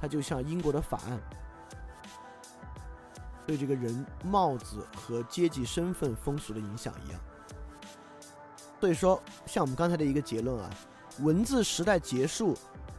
[0.00, 1.20] 它就像英国的法案
[3.46, 7.20] 对这个人帽子和阶级身份风俗的影响一样。
[8.80, 10.70] 所以说，像我们刚才的一个结论啊，
[11.18, 12.56] 文字时代结束，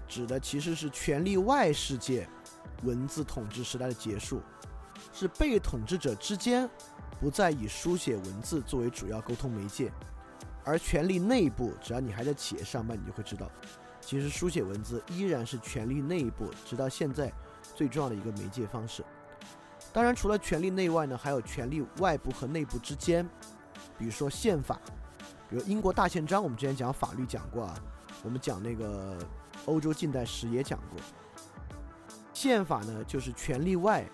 [0.08, 2.30] 指的其实是权力外世界
[2.84, 4.40] 文字统治时代的结束，
[5.12, 6.70] 是被统治者之间
[7.20, 9.92] 不再以书写文字作为主要沟通媒介，
[10.64, 13.50] 而权力内部，只要你还在企业上班，你就会知道，
[14.00, 17.34] 其实书写文字依然是权力内部直到现在
[17.74, 19.04] 最重要的一个媒介方式。
[19.92, 23.28] 当然，除了权力内外呢，还有权力外部和内部之间，
[23.98, 24.80] 比如说宪法。
[25.52, 27.76] 比如英国大宪章，我们之前讲法律讲过啊，
[28.24, 29.18] 我们讲那个
[29.66, 30.98] 欧洲近代史也讲过。
[32.34, 34.10] 宪法呢，就是权力外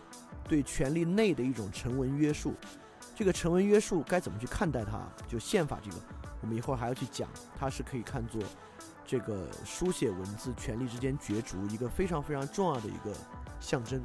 [0.46, 2.56] 对权力内的一种成文约束。
[3.14, 5.00] 这个成文约束该怎么去看待它？
[5.28, 5.98] 就宪法这个，
[6.42, 8.42] 我们一会儿还要去讲，它是可以看作
[9.06, 13.14] 这个书写文字权力之间角逐一个非常非常重要的一个
[13.60, 14.04] 象征。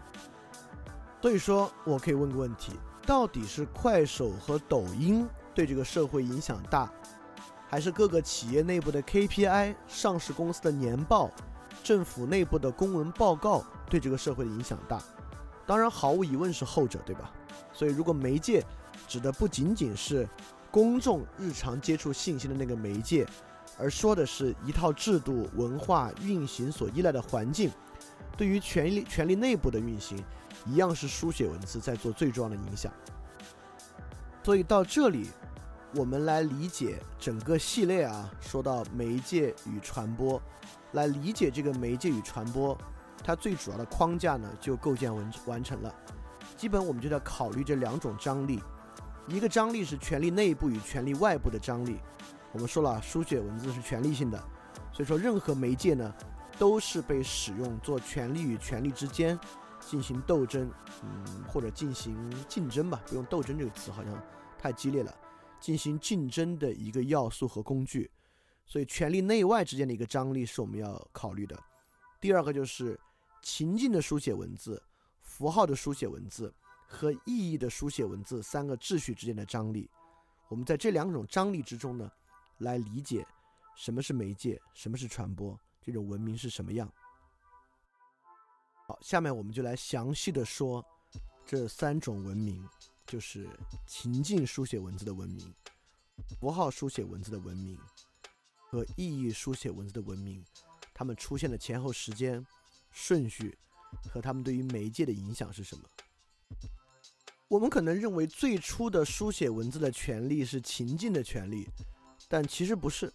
[1.23, 2.75] 所以说我可以问个问题：
[3.07, 6.93] 到底是快手和抖音对这个社会影响大？
[7.73, 11.31] 还是各个企业内部的 KPI、上市公司的年报、
[11.83, 15.03] 政府内部的公文报告对这个社会的影响大？
[15.67, 17.33] 当然，毫无疑问是后者，对吧？
[17.73, 18.63] 所以，如果媒介
[19.09, 20.29] 指的不仅仅是
[20.71, 23.27] 公众日常接触信息的那个媒介，
[23.79, 27.71] 而说的是一套制度、文化运行所依赖的环境，
[28.37, 30.23] 对于权力、权力内部的运行，
[30.67, 32.93] 一样是书写文字在做最重要的影响。
[34.45, 35.29] 所以到这里。
[35.95, 40.41] 我们来理解整个系列啊，说到媒介与传播，
[40.93, 42.77] 来理解这个媒介与传播，
[43.23, 45.95] 它最主要的框架呢就构建完完成了。
[46.57, 48.63] 基本我们就在考虑这两种张力，
[49.29, 51.99] 一个张力是权力内部与权力外部的张力。
[52.53, 54.39] 我们说了，书写文字是权力性的，
[54.95, 56.11] 所以说任何媒介呢
[56.59, 59.39] 都是被使用做权力与权力之间
[59.79, 60.71] 进行斗争，
[61.03, 62.17] 嗯，或者进行
[62.49, 64.15] 竞争吧，不用斗争这个词好像
[64.59, 65.13] 太激烈了。
[65.63, 68.11] 进行竞争的一个要素和工具，
[68.67, 71.57] 所以权力内外之间的一个张力是我们要考虑的。
[72.21, 72.99] 第二个就是
[73.41, 74.83] 情境的书写文字、
[75.21, 76.53] 符号的书写文字
[76.85, 79.89] 和意义的书写文字三个秩序之间的张力。
[80.49, 82.11] 我们在这两种张力之中呢，
[82.59, 83.25] 来理解
[83.77, 86.93] 什么是媒介，什么是传播，这种文明是什么样。
[88.85, 90.85] 好，下面我们就来详细的说
[91.47, 92.69] 这三种文明。
[93.13, 93.47] 就是
[93.87, 95.55] 情境书写文字的文明、
[96.41, 97.79] 符号书写文字的文明
[98.57, 100.43] 和意义书写文字的文明，
[100.95, 102.43] 它们出现的前后时间
[102.91, 103.55] 顺序
[104.11, 105.85] 和它们对于媒介的影响是什么？
[107.49, 111.69] 我们可能认为最初的书写文字的权利是情境的权利，
[112.29, 113.13] 但其实不是。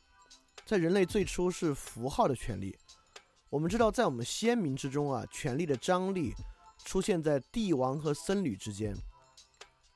[0.64, 2.78] 在人类最初是符号的权利。
[3.50, 6.36] 我们知道，在我们先民之中啊，权力的张力
[6.86, 8.96] 出现在帝王和僧侣之间。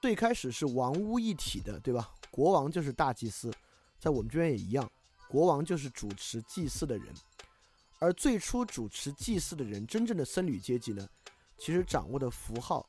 [0.01, 2.09] 最开始是王屋一体的，对吧？
[2.31, 3.53] 国王就是大祭司，
[3.99, 4.91] 在我们这边也一样，
[5.29, 7.13] 国王就是主持祭祀的人。
[7.99, 11.07] 而最初主持祭祀的人，真正的僧侣阶级呢，
[11.55, 12.83] 其实掌握的符号，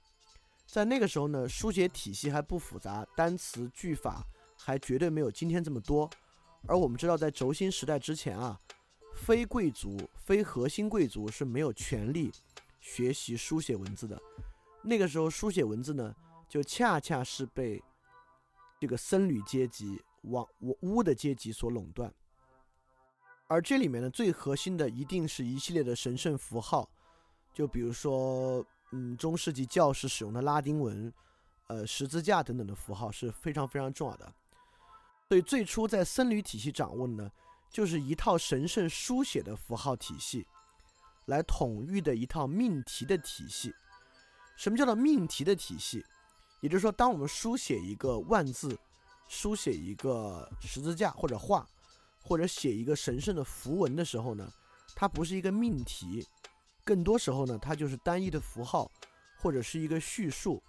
[0.66, 4.24] 在那个时候呢，书写体系还不复杂，单词句法
[4.56, 6.08] 还绝对没有今天这么多。
[6.66, 8.58] 而我们知道，在轴心时代之前啊，
[9.14, 12.32] 非贵族、非核心贵族是没有权利
[12.80, 14.18] 学习书写文字的。
[14.82, 16.14] 那个时候，书写文字呢？
[16.52, 17.82] 就恰恰是被
[18.78, 20.46] 这个僧侣阶级、王
[20.80, 22.12] 巫的阶级所垄断，
[23.46, 26.86] 而这里面呢，最核心的一定是一系列的神圣符号，
[27.54, 31.10] 就比如说，嗯，中世纪教士使用的拉丁文，
[31.68, 34.30] 呃，十字架等等的符号是非常非常重要的。
[35.30, 37.32] 所以最初在僧侣体系掌握的呢，
[37.70, 40.46] 就是一套神圣书写的符号体系，
[41.24, 43.74] 来统御的一套命题的体系。
[44.54, 46.04] 什么叫做命题的体系？
[46.62, 48.74] 也就是说，当我们书写一个万字，
[49.28, 51.68] 书写一个十字架或者画。
[52.24, 54.48] 或者写一个神圣的符文的时候呢，
[54.94, 56.24] 它不是一个命题，
[56.84, 58.88] 更多时候呢，它就是单一的符号
[59.38, 60.62] 或者是一个叙述。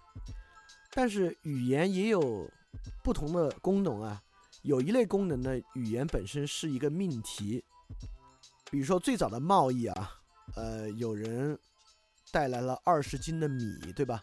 [0.90, 2.50] 但是语言也有
[3.04, 4.20] 不同的功能啊，
[4.62, 7.62] 有一类功能呢，语言本身是一个命题。
[8.68, 10.10] 比如说最早的贸易啊，
[10.56, 11.56] 呃，有人
[12.32, 14.20] 带来了二十斤的米，对吧？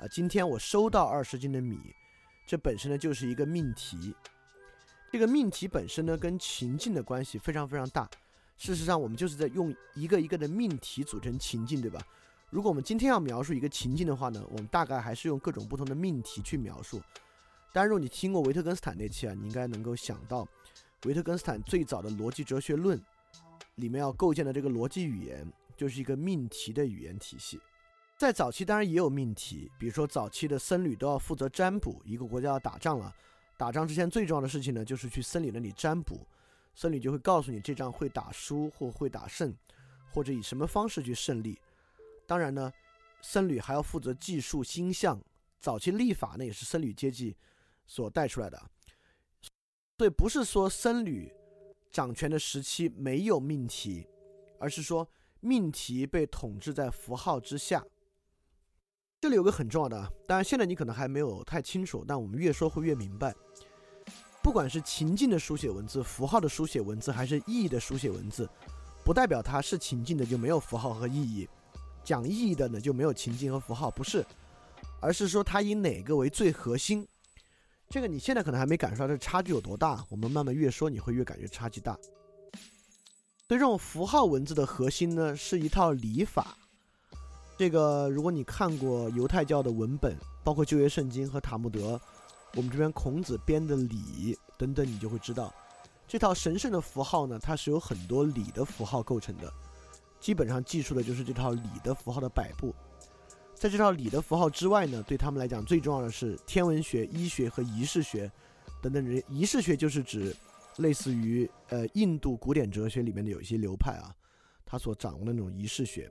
[0.00, 1.78] 啊，今天我收到二十斤的米，
[2.46, 4.14] 这本身呢就是一个命题。
[5.12, 8.08] 这个命题本身呢，跟情境的关系非常非常大。
[8.56, 12.00] 事实上，我们就是在用一个一个的命题组成情境，对吧？
[12.48, 16.98] 如果我们今天要描述一个情境的话呢，我们大概还是用各种不同的命题去描述。
[17.70, 20.48] 当然，如果你听过维特根斯坦那期啊，你应该能够想到，
[21.04, 22.98] 维特根斯坦最早的逻辑哲学论
[23.74, 27.60] 里面要构建的这个逻辑语言，就是一个命题的语言体系。
[28.20, 33.10] 在早期当然也有命题，比如说早期的僧侣都要负责占卜，一个国家要打仗了。
[33.56, 36.20] 打仗之前最重要的事情呢，就是去僧侣那里占卜，
[36.74, 39.56] 僧侣就会告诉你这仗会打输或会打胜，
[40.10, 41.58] 或者以什么方式去胜利。
[42.26, 42.70] 当然呢，
[43.22, 45.18] 僧侣还要负责计数星象。
[45.58, 47.34] 早期历法呢，也是僧侣阶级
[47.86, 48.62] 所带出来的。
[49.96, 51.32] 所以不是说僧侣
[51.90, 54.06] 掌权的时期没有命题，
[54.58, 55.08] 而是说
[55.40, 57.82] 命题被统治在符号之下。
[59.20, 63.34] 这里有个很重要的啊，当然现在你可能还没有太清楚，但我们越说会越明白。
[64.42, 68.48] 不管是情境的书写文字、符号的书写文字，还是意义的书写文字，
[69.04, 71.46] 不代表它是情境的就没有符号和意义，
[72.02, 74.24] 讲意义的呢就没有情境和符号，不是，
[75.02, 77.06] 而是说它以哪个为最核心。
[77.90, 81.94] 这个你现在可能还没感受到这差距有多大，我们慢慢越说你会越感觉差距大。
[83.46, 86.56] 对这种符号文字的核心呢，是一套礼法。
[87.60, 92.00] 这个，如果你看过犹太教的文本，包括旧约圣经和塔木德，
[92.54, 95.54] 我们这边孔子编的礼等等，你就会知道，
[96.08, 99.52] 这套神圣的符号呢，它是由很多礼的符号构成的，
[100.18, 102.74] 基本上记述的就是这套礼的符号的摆布。
[103.54, 108.32] 在这套礼的符号之外呢，对他们来讲最重要的是天文学、医学和仪式学
[108.80, 109.04] 等等。
[109.04, 110.34] 人仪式学就是指
[110.78, 114.16] 类似于呃印度古典哲学里面的有一些流派啊，
[114.64, 116.10] 他所掌握的那种仪式学。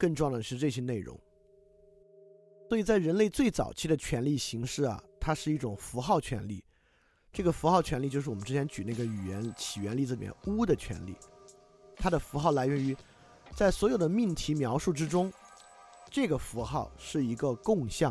[0.00, 1.20] 更重要的是这些内容，
[2.70, 6.64] 所以在人类最早期的权力形式啊，它是一种符号权利。
[7.30, 11.14] 这个符号权利就是我们之前举那个语言起源例子里面“乌”的权利，
[11.96, 12.96] 它的符号来源于
[13.54, 15.30] 在所有的命题描述之中，
[16.08, 18.10] 这个符号是一个共相。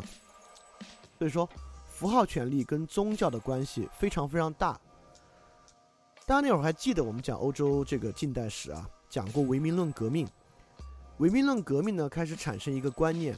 [1.17, 1.49] 所以说，
[1.87, 4.79] 符号权利跟宗教的关系非常非常大。
[6.27, 10.27] 大家那会儿还记得我们讲欧洲这个近代史啊，讲过唯名论革命。
[11.19, 13.37] 唯名论革命呢，开始产生一个观念，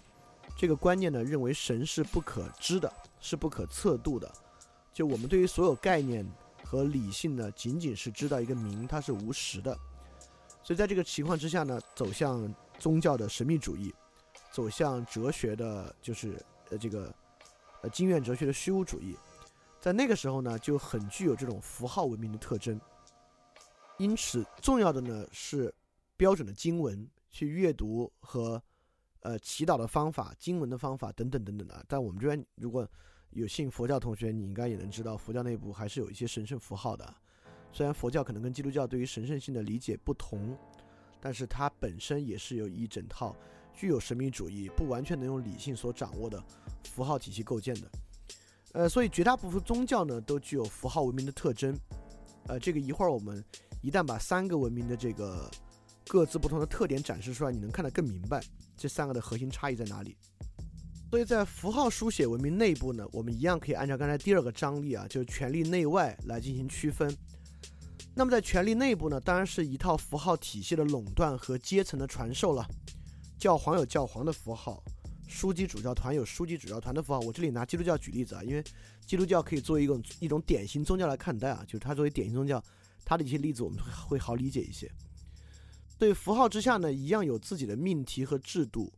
[0.55, 4.31] 这个观念呢，认为神是不可知的，是不可测度的。
[4.93, 6.23] 就我们对于所有概念
[6.63, 9.75] 和理性呢，仅仅是知道一个名，它是无实的。
[10.63, 13.91] 所以在这个情况之下呢，走向宗教的神秘主义，
[14.51, 16.39] 走向哲学的，就是
[16.69, 17.11] 呃这个
[17.81, 19.17] 呃经验哲学的虚无主义，
[19.79, 22.79] 在那个时候呢，就很具有这种符号文明的特征。
[23.97, 25.73] 因此，重要的呢是
[26.15, 27.09] 标准的经文。
[27.31, 28.61] 去阅读和，
[29.21, 31.83] 呃，祈祷的方法、经文的方法等等等等的。
[31.87, 32.87] 但我们这边如果
[33.29, 37.15] 有信佛教同学，你应该也能知道，佛教内部还是有一些神圣符号的。
[37.71, 40.57] 虽然佛教可能跟基督教对于神圣性的理解不同，
[41.21, 43.33] 但是它本身也是有一整套
[43.73, 46.43] 具有神秘主义、不完全能用理性所掌握的
[46.83, 47.89] 符号体系构建的。
[48.73, 51.73] 呃，所以绝大部分宗教呢都具有符号文明的特征。
[52.47, 53.41] 呃，这个一会儿我们
[53.81, 55.49] 一旦把三个文明的这个。
[56.07, 58.43] 各自不同的特点展示出来，你能看得更明白
[58.75, 60.17] 这三个的核心差异在哪里。
[61.09, 67.13] 所以在符号书写文明内部呢，我们一样可以按照刚才第二个张力啊，就是权力内外来进行区分。
[68.15, 72.65] 那么在权力内部呢，当然是一套符号体系的垄断和阶层的传授了。
[73.37, 74.83] 教皇有教皇的符号，
[75.27, 77.19] 枢机主教团有枢机主教团的符号。
[77.21, 78.63] 我这里拿基督教举例子啊，因为
[79.05, 82.63] 基督教可以作为一种一种典型宗教来看待啊，就是它作为典型宗教，
[83.03, 84.89] 它的一些例子我们会会好理解一些。
[86.01, 88.91] 对符号之下呢，一样有自己的命题和制度。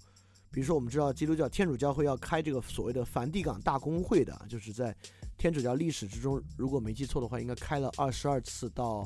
[0.49, 4.95] 比如说，我们知道基督教天主教会要开这个所谓的梵蒂冈大公会的，就是在
[5.37, 9.05] 天主教历史之中，如果没记错的话，应该开了二十二次到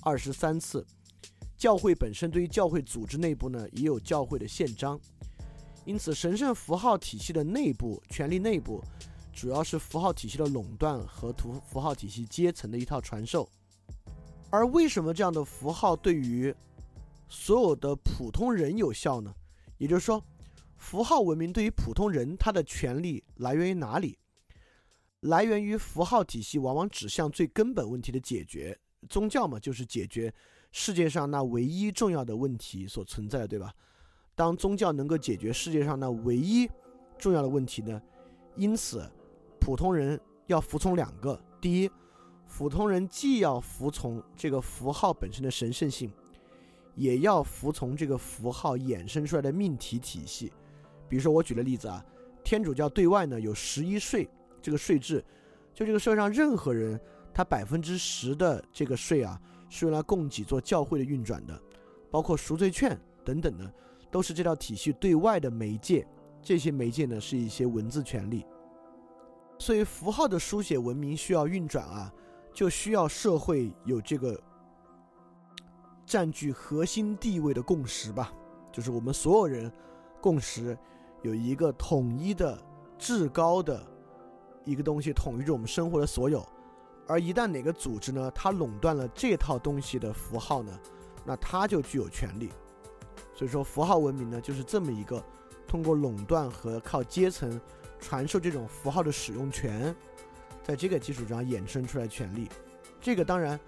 [0.00, 0.86] 二十三次。
[1.58, 4.98] 教会本身对于教会组织内部呢，也有教会的宪章。
[5.84, 8.82] 因此，神圣符号体系的内部权力内部，
[9.34, 13.46] 主要是符号体系的垄断和图符号体系阶层的一套传授。
[14.48, 16.54] 而为什么这样的符号对于
[17.28, 19.34] 所有的普通人有效呢？
[19.78, 20.22] 也就是说，
[20.76, 24.18] 符号文明对于普通人他的权利来源于哪里？
[25.20, 28.78] 来源于符号体系往往指向最根本问题的解决。
[29.08, 30.32] 宗教嘛，就是解决
[30.70, 33.72] 世界上那唯一重要的问题所存在的，对吧？
[34.34, 36.68] 当宗教能够解决世界上那唯一
[37.18, 38.00] 重要的问题呢？
[38.56, 39.10] 因此，
[39.60, 41.90] 普通人要服从两个：第一，
[42.46, 46.12] 普通人既要服从这个符号本身的神圣性，
[46.94, 50.52] 也要服从这个符号衍生出来的命题体系。
[51.08, 52.04] 比如说，我举个例子啊，
[52.42, 54.28] 天主教对外呢有十一税
[54.62, 55.24] 这个税制，
[55.74, 57.00] 就这个社会上任何人，
[57.32, 61.60] 他百分之十的这个税啊，是用来供给做教会的运转的，
[62.10, 63.72] 包括赎罪券等等的。
[64.10, 66.06] 都是这套体系对外的媒介，
[66.40, 68.46] 这些媒介呢是一些文字权利，
[69.58, 72.14] 所以符号的书写文明需要运转啊，
[72.52, 74.40] 就需要社会有这个
[76.06, 78.32] 占据核心地位的共识吧，
[78.72, 79.70] 就是我们所有人
[80.20, 80.76] 共识
[81.22, 82.58] 有一个统一的
[82.98, 83.84] 至高的
[84.64, 86.46] 一个东西统一着我们生活的所有，
[87.06, 90.78] 而一旦哪个组织呢，它垄断了这套东西的符号呢，
[91.24, 92.50] 那它就具有权利。
[93.34, 95.22] 所以说，符号文明呢，就是这么一个
[95.66, 97.60] 通过垄断和靠阶层
[97.98, 99.94] 传授这种符号的使用权，
[100.62, 102.48] 在这个基础上衍生出来权利。
[103.00, 103.58] 这个当然，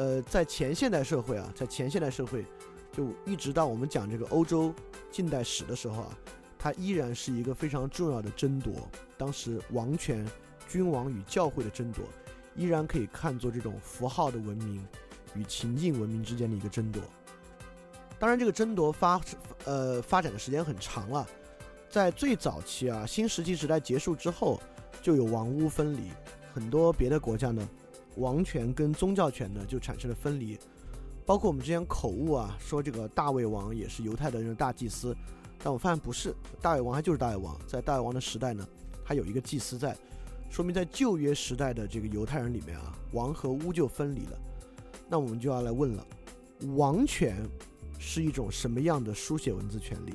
[0.00, 2.42] 呃，在前现代社会啊，在前现代社会，
[2.90, 4.74] 就一直到我们讲这个欧洲
[5.10, 6.18] 近代史的时候啊，
[6.58, 8.72] 它依然是一个非常重要的争夺。
[9.18, 10.26] 当时王权、
[10.66, 12.02] 君王与教会的争夺，
[12.56, 14.82] 依然可以看作这种符号的文明
[15.34, 17.02] 与情境文明之间的一个争夺。
[18.18, 19.20] 当然，这个争夺发
[19.66, 21.28] 呃发展的时间很长了，
[21.90, 24.58] 在最早期啊，新石器时代结束之后，
[25.02, 26.10] 就有王屋分离，
[26.54, 27.68] 很多别的国家呢，
[28.16, 30.58] 王权跟宗教权呢就产生了分离，
[31.24, 35.16] 包括我们之前口误啊，说这个大卫王也是犹太的人的大祭司，
[35.62, 38.66] 但我发现不是，大卫王还就是大卫王，在大卫王的时代呢，
[39.04, 39.96] 他有一个祭司在，
[40.50, 44.38] 说明在旧约时代的这个犹太人里面啊，王和巫就分离了，
[45.08, 46.06] 那我们就要来问了，
[46.76, 47.36] 王权。
[48.02, 50.14] 是一种什么样的书写文字权利？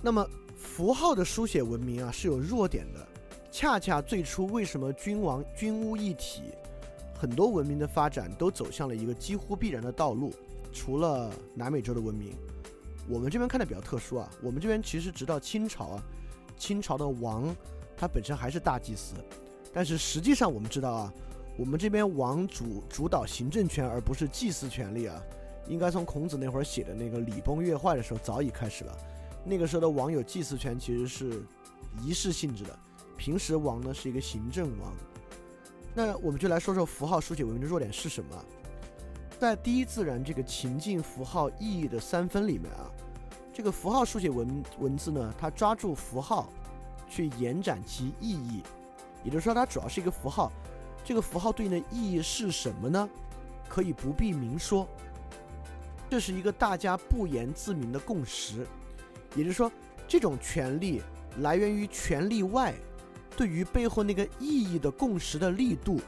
[0.00, 3.06] 那么符号的书写文明啊是有弱点的。
[3.52, 6.44] 恰恰最初为什么君王君巫一体，
[7.24, 10.30] 很多文明的发展都走向了一个几乎必然的道路。
[10.74, 12.34] 除了南美洲的文明，
[13.08, 14.30] 我们这边看的比较特殊啊。
[14.42, 16.02] 我们这边其实直到清朝啊，
[16.58, 17.56] 清朝的王
[17.96, 19.14] 他本身还是大祭司，
[19.72, 21.14] 但是实际上我们知道啊，
[21.56, 25.18] 我们这边王主主导行政权而不是祭祀权利啊。
[25.66, 28.94] 应该从孔子那会儿写的那个礼崩乐坏的时候早已开始了。
[29.46, 31.42] 那个时候的王有祭祀权，其实是
[32.02, 32.78] 仪式性质的。
[33.16, 34.92] 平时王呢是一个行政王。
[35.94, 38.44] 那我们就来说说符号书写文明的弱点是什么。
[39.38, 42.90] 在第一自然这个情境符号意义的三分里面啊，
[43.52, 46.48] 这个符号书写文文字呢，它抓住符号
[47.08, 48.62] 去延展其意义，
[49.22, 50.50] 也就是说它主要是一个符号。
[51.04, 53.08] 这个符号对应的意义是什么呢？
[53.68, 54.88] 可以不必明说。
[56.10, 58.66] 这是一个大家不言自明的共识，
[59.34, 59.70] 也就是说，
[60.08, 61.02] 这种权利
[61.38, 62.72] 来源于权力外
[63.36, 66.00] 对于背后那个意义的共识的力度。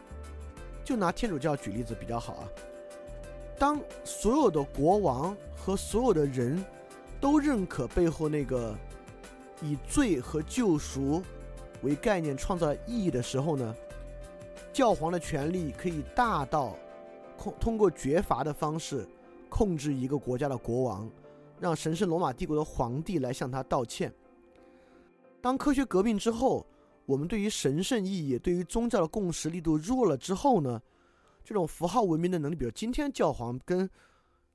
[0.84, 2.48] 就拿天主教举例子比较好啊，
[3.58, 6.64] 当所有的国王和所有的人
[7.20, 8.72] 都认可背后那个
[9.60, 11.22] 以罪和救赎
[11.82, 13.74] 为概念创造意义的时候呢，
[14.72, 16.76] 教皇的权力可以大到
[17.36, 19.06] 控通过绝罚的方式。
[19.48, 21.08] 控制一个国家的国王，
[21.60, 24.12] 让神圣罗马帝国的皇帝来向他道歉。
[25.40, 26.66] 当科学革命之后，
[27.06, 30.80] 我们对于神圣意义、对于宗教的共识力度弱了之后呢？
[31.44, 33.88] 这种符号文明的能力，比如今天教皇跟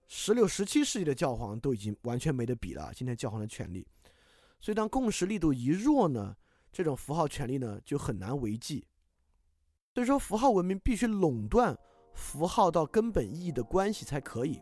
[0.10, 2.92] 十六、十七世纪的教皇都已经完全没得比了。
[2.94, 3.88] 今天教皇的权力，
[4.60, 6.36] 所以当共识力度一弱呢，
[6.70, 8.86] 这种符号权力呢就很难维系。
[9.94, 11.78] 所以说，符号文明必须垄断
[12.14, 14.62] 符号到根本意义的关系才可以。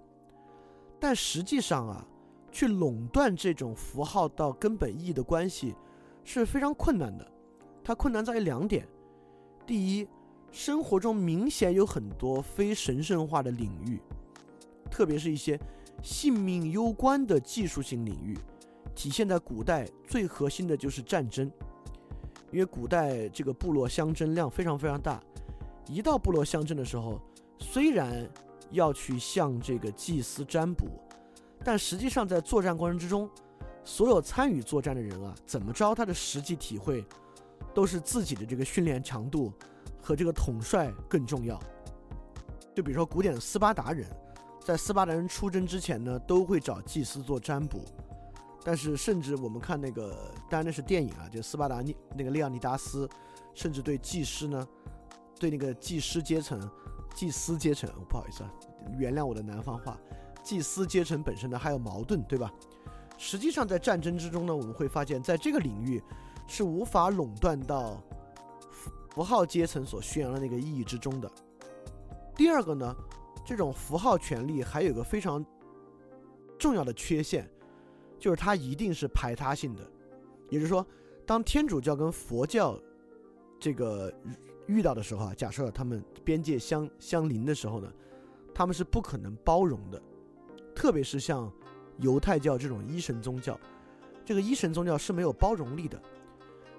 [1.00, 2.08] 但实际上啊，
[2.52, 5.74] 去垄断这种符号到根本意义的关系
[6.24, 7.28] 是非常困难的。
[7.90, 8.88] 它困难在于两点：
[9.66, 10.08] 第一，
[10.52, 14.00] 生活中明显有很多非神圣化的领域，
[14.92, 15.60] 特别是一些
[16.04, 18.38] 性命攸关的技术性领域，
[18.94, 21.52] 体现在古代最核心的就是战争。
[22.52, 25.20] 因为古代这个部落相争量非常非常大，
[25.88, 27.20] 一到部落相争的时候，
[27.58, 28.30] 虽然
[28.70, 30.86] 要去向这个祭司占卜，
[31.64, 33.28] 但实际上在作战过程之中，
[33.84, 37.04] 所有参与作战的人啊，怎么着他的实际体会，
[37.80, 39.54] 都是自己的这个训练强度
[40.02, 41.58] 和这个统帅更重要。
[42.76, 44.06] 就比如说古典的斯巴达人，
[44.66, 47.80] 在斯巴达人出征之前呢，都会找祭司做占卜。
[48.66, 53.10] 但是，甚至我们看那个，当然那是电影啊，就斯巴达尼那个利奥尼达斯，
[53.54, 54.68] 甚至对祭师呢，
[55.40, 56.60] 对那个祭师阶层、
[57.16, 58.52] 祭司阶层，不好意思啊，
[58.98, 59.98] 原谅我的南方话，
[60.44, 62.52] 祭司阶层本身呢还有矛盾，对吧？
[63.18, 66.04] 实际上，在战争之中呢，我们会发现，在这个领域
[66.50, 68.04] 是无法垄断到
[69.10, 71.32] 符号阶层所宣扬的那个意义之中的。
[72.36, 72.93] 第二个呢，
[73.45, 75.45] 这种符号权利还有个非常
[76.58, 77.50] 重要的缺陷。
[78.18, 79.89] 就是它一定是排他性的，
[80.50, 80.86] 也就是说，
[81.26, 82.78] 当天主教跟佛教
[83.58, 84.14] 这个
[84.68, 87.89] 遇到的时候啊，假设他们边界相相邻的时候呢，
[88.54, 90.02] 他们是不可能包容的，
[90.76, 91.50] 特别是像
[92.00, 93.58] 犹太教这种一神宗教，
[94.26, 95.97] 这个一神宗教是没有包容力的，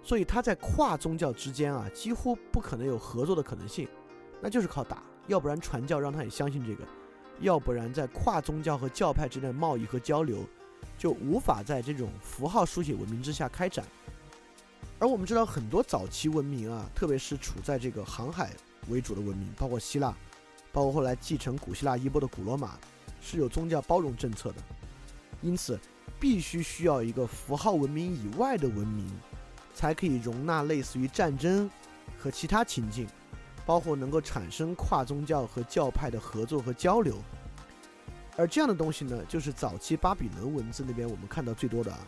[0.03, 3.89] 所以他在跨宗教之间啊，几乎不可能有合作的可能性，
[4.41, 6.85] 那就是靠打，要不然传教让他也相信这个，
[7.41, 10.45] 要不然在跨宗教和教派之间的贸易和交流。
[10.97, 13.85] 就无法在这种符号书写文明之下开展，
[14.99, 18.51] 而我们知道很多早期文明啊，特别是处在这个航海
[18.89, 20.15] 为主的文明，包括希腊，
[20.73, 22.79] 包括后来继承古希腊衣钵的古罗马，
[23.21, 24.57] 是有宗教包容政策的，
[25.41, 25.79] 因此
[26.19, 29.07] 必须需要一个符号文明以外的文明，
[29.81, 31.71] 才可以容纳类似于战争
[32.19, 33.09] 和其他情境，
[33.65, 37.17] 包括能够产生跨宗教和教派的合作和交流。
[38.37, 41.99] 而这样的东西呢，就是早期巴比伦文字那边我们看到最多的啊，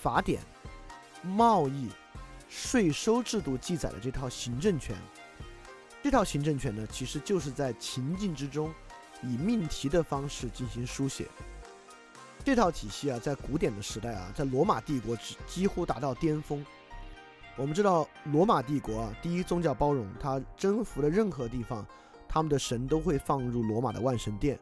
[0.00, 0.40] 法典、
[1.22, 1.90] 贸易、
[2.48, 4.96] 税收制度记载的这套行政权。
[6.02, 8.72] 这套行政权呢，其实就是在情境之中，
[9.22, 11.28] 以命题的方式进行书写。
[12.42, 16.64] 这套体系啊，在古典的时代啊，在罗马帝国几几乎达到巅峰。
[17.56, 21.86] 我们知道，罗马帝国啊，第一宗教包容，它征服了任何地方，
[22.26, 24.58] 他们的神都会放入罗马的万神殿。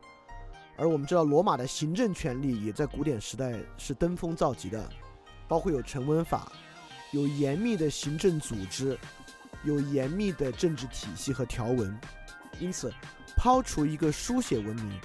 [0.76, 4.90] 而我们知道，罗马的行政权力也在古典时代是登峰造极的，
[5.46, 6.50] 包括有成文法，
[7.12, 8.98] 有严密的行政组织，
[9.62, 11.96] 有严密的政治体系和条文。
[12.58, 12.92] 因此，
[13.36, 15.00] 抛除一个书写文明，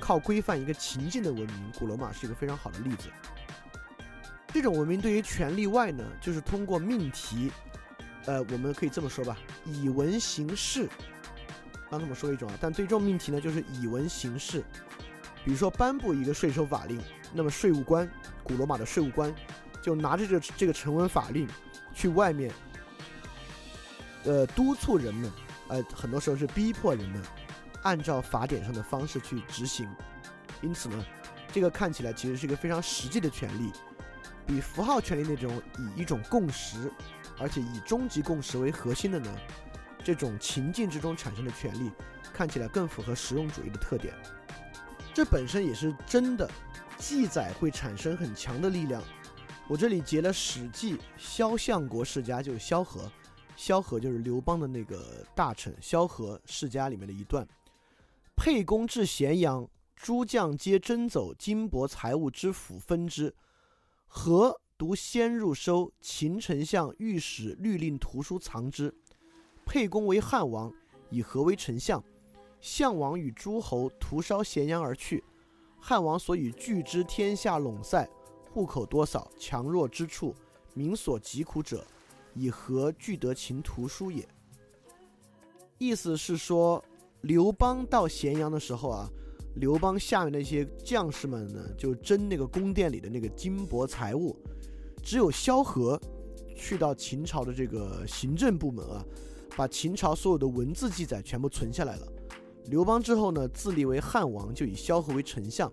[0.00, 3.10] 靠规范一个情境的文明，古罗马是一个非常好的例子。
[4.56, 7.52] 这种文明对于权力外呢，就是通过命题，
[8.24, 9.36] 呃，我们可以这么说吧，
[9.66, 10.88] 以文行事。
[11.90, 14.64] 刚这么说一种啊，但最终命题呢，就是以文行事。
[15.44, 16.98] 比如说颁布一个税收法令，
[17.34, 18.10] 那么税务官，
[18.42, 19.30] 古罗马的税务官，
[19.82, 21.46] 就拿着这这个成文法令，
[21.92, 22.50] 去外面，
[24.24, 25.30] 呃，督促人们，
[25.68, 27.20] 呃，很多时候是逼迫人们，
[27.82, 29.86] 按照法典上的方式去执行。
[30.62, 31.04] 因此呢，
[31.52, 33.70] 这个看起来其实是一个非常实际的权利，
[34.46, 36.90] 比符号权利那种以一种共识，
[37.38, 39.30] 而且以终极共识为核心的呢，
[40.04, 41.90] 这种情境之中产生的权利，
[42.32, 44.14] 看起来更符合实用主义的特点。
[45.12, 46.48] 这本身也是真的，
[46.96, 49.02] 记载会产生很强的力量。
[49.66, 53.10] 我这里截了《史记·萧相国世家》，就是萧何，
[53.56, 57.44] 萧何就是刘邦的那个大臣，萧何世家里面的一段。
[58.36, 63.34] 沛公至咸阳，诸将皆征走金帛财物之府分之，
[64.06, 65.92] 何独先入收？
[66.00, 68.94] 秦丞相御史律令图书藏之。
[69.64, 70.72] 沛公为汉王，
[71.10, 72.02] 以何为丞相？
[72.60, 75.22] 项王与诸侯屠烧咸阳而去，
[75.78, 78.08] 汉王所以拒之天下陇塞，
[78.50, 80.34] 户口多少，强弱之处，
[80.72, 81.86] 民所疾苦者，
[82.34, 84.26] 以何惧得秦图书也？
[85.78, 86.82] 意思是说，
[87.20, 89.10] 刘邦到咸阳的时候啊，
[89.56, 94.36] 刘邦下面那些将士们呢，就争那个宫殿里的那个金帛财物，
[95.02, 95.98] 只有萧何
[96.54, 99.04] 去到秦朝的这个行政部门啊，
[99.56, 102.06] 把秦朝所有的文字记载全部存下来了。
[102.66, 105.72] 刘邦之后呢，自立为汉王，就以萧何为丞相。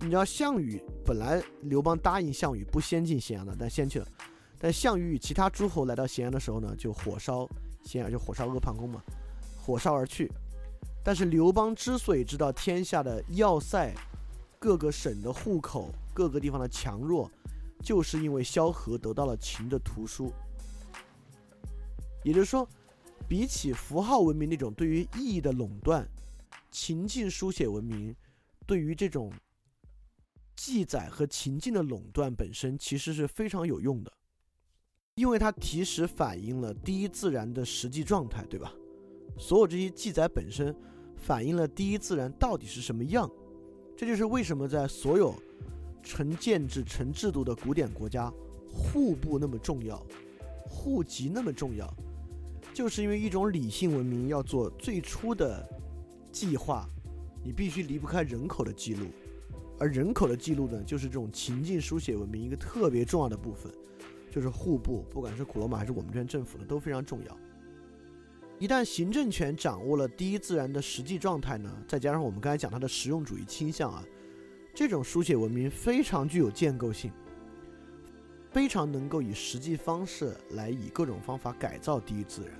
[0.00, 4.06] 你知道项羽本来刘邦答应项羽不先进咸阳的，但先去了。
[4.58, 7.48] 但项羽与其他诸侯来到咸阳的时候呢，就火烧
[7.84, 9.02] 咸阳，就火烧阿房宫嘛，
[9.56, 10.30] 火烧而去。
[11.04, 13.94] 但是刘邦之所以知道天下的要塞、
[14.58, 17.30] 各个省的户口、各个地方的强弱，
[17.82, 20.32] 就是因为萧何得到了秦的图书。
[22.24, 22.68] 也就是说。
[23.28, 26.08] 比起符号文明那种对于意义的垄断，
[26.70, 28.16] 情境书写文明
[28.66, 29.30] 对于这种
[30.56, 34.10] 记载和情境的垄断本身其实是非常有用的，
[35.16, 38.72] 因为它提时反映了第一自然的实际状态，对吧？
[39.36, 40.74] 所有这些记载本身
[41.16, 43.30] 反映了第一自然到底是什么样，
[43.96, 45.34] 这就是为什么在所有
[46.02, 48.32] 成建制、成制度的古典国家，
[48.70, 50.00] 户部那么重要，
[50.68, 51.92] 户籍那么重要，
[52.72, 55.68] 就是因为一种理性文明要做最初的
[56.30, 56.88] 计划，
[57.44, 59.06] 你必须离不开人口的记录，
[59.78, 63.72] 而人口的记录呢，就是这种情境书写文明一个特别重要的部分，
[64.30, 67.36] 就是户部，不管是古罗马还是我们这边政府呢，都非常重要。
[68.58, 74.02] 一旦行政权掌握了第一自然的实际状态呢，再加上我们刚才讲它的实用主义倾向啊，
[74.74, 77.12] 这种书写文明非常具有建构性，
[78.50, 82.52] 非常能够以实际方式来以各种方法改造第一自然，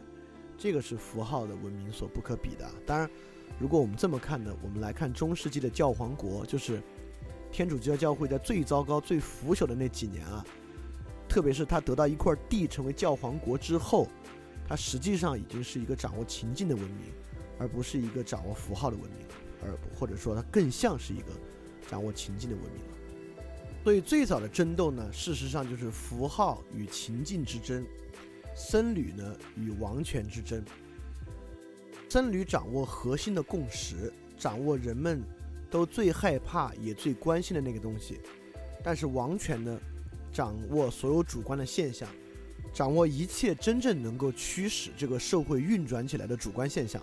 [0.57, 2.71] 这个是符号的文明所不可比的。
[2.87, 3.11] 当然，
[3.59, 6.81] 如果我们这么看呢，我们来看中世纪的教皇国，就是
[7.51, 10.47] 天主教教会在最糟糕、最腐朽的那几年啊，
[11.29, 14.07] 特别是他得到一块地成为教皇国之后。
[14.69, 17.07] 它实际上已经是一个掌握情境的文明，
[17.59, 19.27] 而不是一个掌握符号的文明，
[19.63, 21.33] 而或者说它更像是一个
[21.89, 22.99] 掌握情境的文明了。
[23.83, 27.83] 所以最早的争斗呢，事实上就是符号与情境之争，
[28.55, 30.63] 僧侣呢与王权之争。
[32.11, 35.23] 僧侣掌握核心的共识，掌握人们
[35.71, 38.21] 都最害怕也最关心的那个东西，
[38.85, 39.81] 但是王权呢，
[40.31, 42.07] 掌握所有主观的现象。
[42.73, 47.03] 掌握一切真正能够驱使这个社会运转起来的主观现象，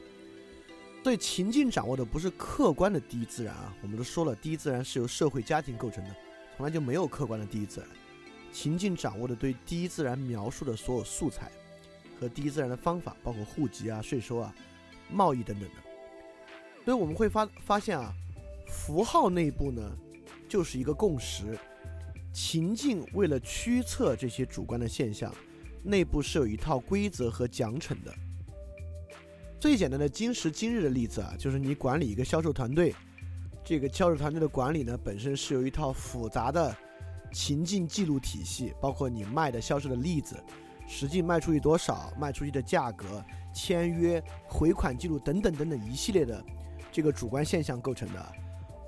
[1.03, 3.75] 对情境掌握的不是客观的第一自然啊。
[3.81, 6.15] 我们都说了，第一自然是由社会家庭构成的，
[6.55, 7.89] 从来就没有客观的第一自然。
[8.53, 11.51] 情境掌握的对第一自然描述的所有素材
[12.19, 14.55] 和第一自然的方法，包括户籍啊、税收啊、
[15.11, 15.75] 贸易等等的。
[16.85, 18.13] 所以我们会发发现啊，
[18.67, 19.81] 符号内部呢
[20.47, 21.57] 就是一个共识，
[22.31, 25.33] 情境为了驱策这些主观的现象。
[25.85, 28.11] 内部是有一套规则和奖惩的。
[29.59, 32.93] 最简单的今时今日的例子啊，就是你管理一个销售团队，
[33.63, 36.75] 这个销售团队的管理呢，本身是有一套复杂的
[37.31, 40.35] 情境记录体系，包括你卖的销售的例子，
[40.87, 43.23] 实际卖出去多少，卖出去的价格，
[43.53, 46.43] 签约、回款记录等等等等一系列的
[46.91, 48.35] 这个主观现象构成的。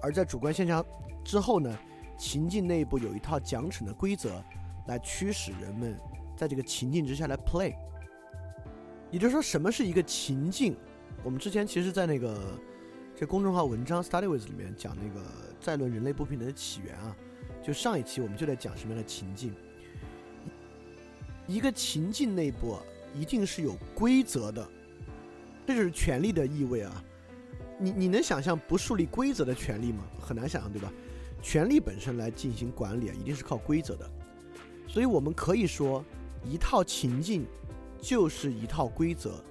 [0.02, 0.84] 而在主观现象
[1.24, 1.78] 之后呢，
[2.18, 4.44] 情境内部有一套奖惩的规则
[4.88, 5.96] 来驱使人们。
[6.38, 7.74] 在这个情境之下来 play，
[9.10, 10.76] 也就是说，什么是一个情境？
[11.24, 12.40] 我们之前其实，在那个
[13.16, 15.26] 这公众号文章 Study with 里面讲那个
[15.60, 17.16] 再论人类不平等的起源啊，
[17.64, 19.52] 就上一期我们就在讲什么样的情境。
[21.48, 22.78] 一个情境内部
[23.16, 24.66] 一定是有规则的，
[25.66, 27.04] 这就是权力的意味啊。
[27.80, 30.04] 你你能想象不树立规则的权利吗？
[30.20, 30.94] 很难想象，对吧？
[31.42, 34.08] 权力本身来进行管理啊，一定是靠规则的。
[34.88, 36.06] 所以我们可以说。
[36.50, 37.46] 一套情境
[38.02, 39.44] 就是一套规则，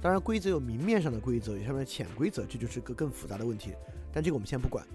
[0.00, 3.72] 当然规则有明面上的规则，有下面的潜规则，这就是个更复杂的问题。
[4.12, 4.86] 但这个我们先不管。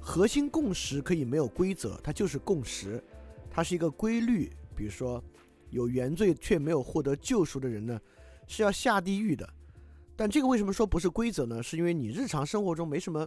[0.00, 3.02] 核心共识可以没有规则，它就是共识，
[3.50, 4.52] 它是一个规律。
[4.76, 5.22] 比如说，
[5.70, 7.98] 有原罪却没有获得救赎的人呢，
[8.46, 9.48] 是要下地狱的。
[10.14, 11.62] 但这个为什么说不是规则呢？
[11.62, 13.26] 是因为你日常生活中没什么，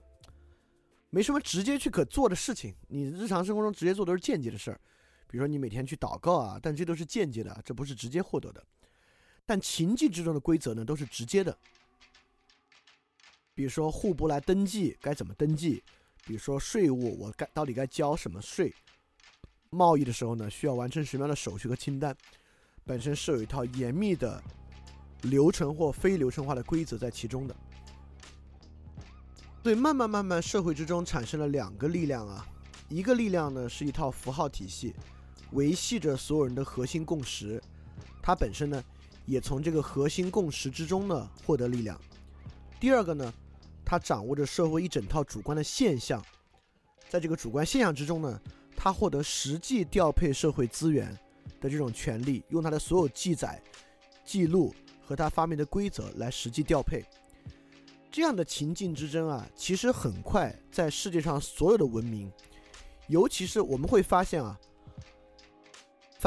[1.10, 4.80] 没什么直接去可做的事情，你日常生活中直接做都是间接的事儿。
[5.28, 8.64] 比如说你每天去祷告啊，但这都是间接的，这不是直接获得的。
[9.46, 11.58] 但情境之中的规则呢，都是直接的。
[13.54, 15.84] 比如说户部来登记该怎么登记，
[16.26, 18.74] 比如说税务我该到底该交什么税，
[19.70, 22.16] 贸易的时候呢需要完成什么样的手续和清单，
[22.86, 24.42] 本身是有一套严密的
[25.24, 27.56] 流程或非流程化的规则在其中的。
[29.64, 32.48] 所以慢慢慢慢社会之中产生了两个力量啊，
[32.90, 34.94] 一个力量呢是一套符号体系。
[35.52, 37.62] 维系着所有人的核心共识，
[38.22, 38.84] 它本身呢，
[39.26, 42.00] 也从这个核心共识之中呢获得力量。
[42.80, 43.34] 第二个呢，
[43.86, 46.24] 它掌握着社会一整套主观的现象，
[47.10, 48.42] 在这个主观现象之中呢，
[48.76, 51.18] 它获得实际调配社会资源
[51.60, 53.62] 的这种权利，用它的所有记载、
[54.26, 57.04] 记录和他发明的规则来实际调配。
[58.12, 62.32] 这样的情境之争啊，其实很快在世界上所有的文明，
[63.08, 64.60] 尤其是我们会发现啊。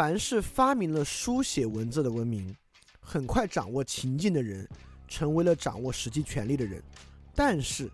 [0.01, 2.57] 凡是发明了书写文字的文明，
[3.03, 4.67] 很快掌握情境的人，
[5.07, 6.83] 成为了掌握实际权力的人。
[7.35, 7.87] 但是，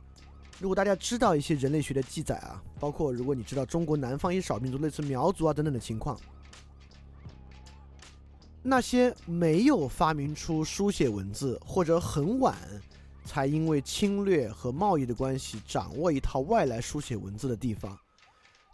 [0.60, 6.16] 如果大家知道一些人类学的记载啊，包括如果你知道中国南方一些少数民族，类似苗族啊等等的情况，
[8.62, 12.56] 那些没有发明出书写文字，或者很晚
[13.24, 17.98] 才因为侵略和贸易的关系掌握一套外来书写文字的地方，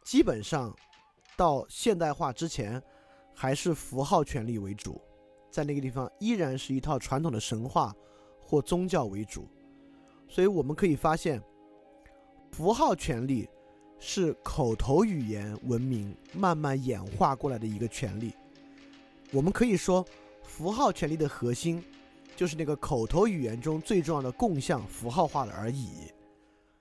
[0.04, 0.76] 基本上
[1.34, 2.82] 到现代化之前。
[3.34, 5.00] 还是符号权力为主，
[5.50, 7.94] 在那个地方依然是一套传统的神话
[8.40, 9.48] 或宗教为主，
[10.28, 11.42] 所以我们可以发现，
[12.52, 13.48] 符号权力
[13.98, 18.34] 是口头语言文明慢慢演化过来的一个权利。
[19.32, 20.04] 我们可以说，
[20.42, 21.82] 符号权利的核心
[22.36, 25.88] 就是那个口头语言中最重要的共项符号化了而已。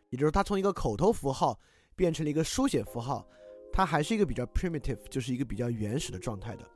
[0.09, 1.57] 也就是它从一个口头符号
[1.95, 3.25] 变成了一个书写符号，
[3.73, 6.67] 它还是一个比较 primitive，就是一个比较原始的状态的。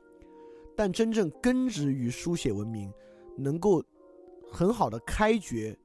[0.76, 2.92] 但真正根植于书写文明，
[3.36, 3.82] 能够
[4.50, 5.76] 很好的开掘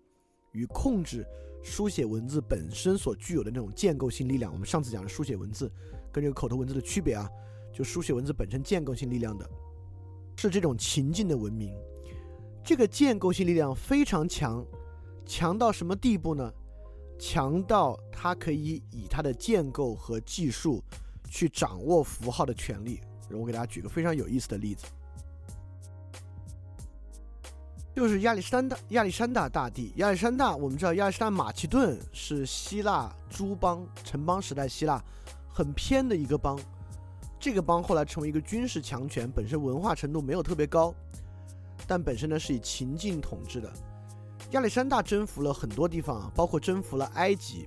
[0.51, 1.25] 与控制
[1.63, 4.51] 书写文字本身所具有的那种建构性力量。
[4.51, 5.71] 我们上次讲的书写文字
[6.11, 7.29] 跟这个口头文字的区别啊，
[7.73, 9.49] 就书写文字本身建构性力量的。
[10.37, 11.71] 是这种情境的文明，
[12.63, 14.65] 这个建构性力量非常强，
[15.25, 16.51] 强到什么地步呢？
[17.19, 20.83] 强到它可以以它的建构和技术
[21.31, 22.99] 去掌握符号的权利。
[23.31, 24.85] 我给大家举个非常有意思的例子，
[27.95, 29.93] 就是亚历山大亚历山大大帝。
[29.95, 35.01] 亚历山大，我们知道亚历山大马其顿是希腊诸邦城邦时代希腊
[35.49, 36.59] 很偏的一个邦。
[37.39, 40.93] 这个邦后来成为一个军事强权，本身文化程度没有特别高，
[41.87, 43.71] 但本身呢是以秦晋统治的。
[44.51, 47.65] 亚历山大征服了很多地方，包括征服了埃及。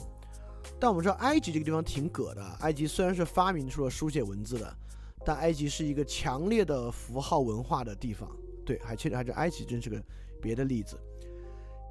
[0.79, 4.77] 但我们知道埃及这个地方挺葛的，埃及虽然是发明出了书写文字的，
[5.25, 8.29] 但埃及是一个强烈的符号文化的地方。
[8.65, 10.03] 对，还确实还是埃及真是个
[10.41, 10.99] 别的例子。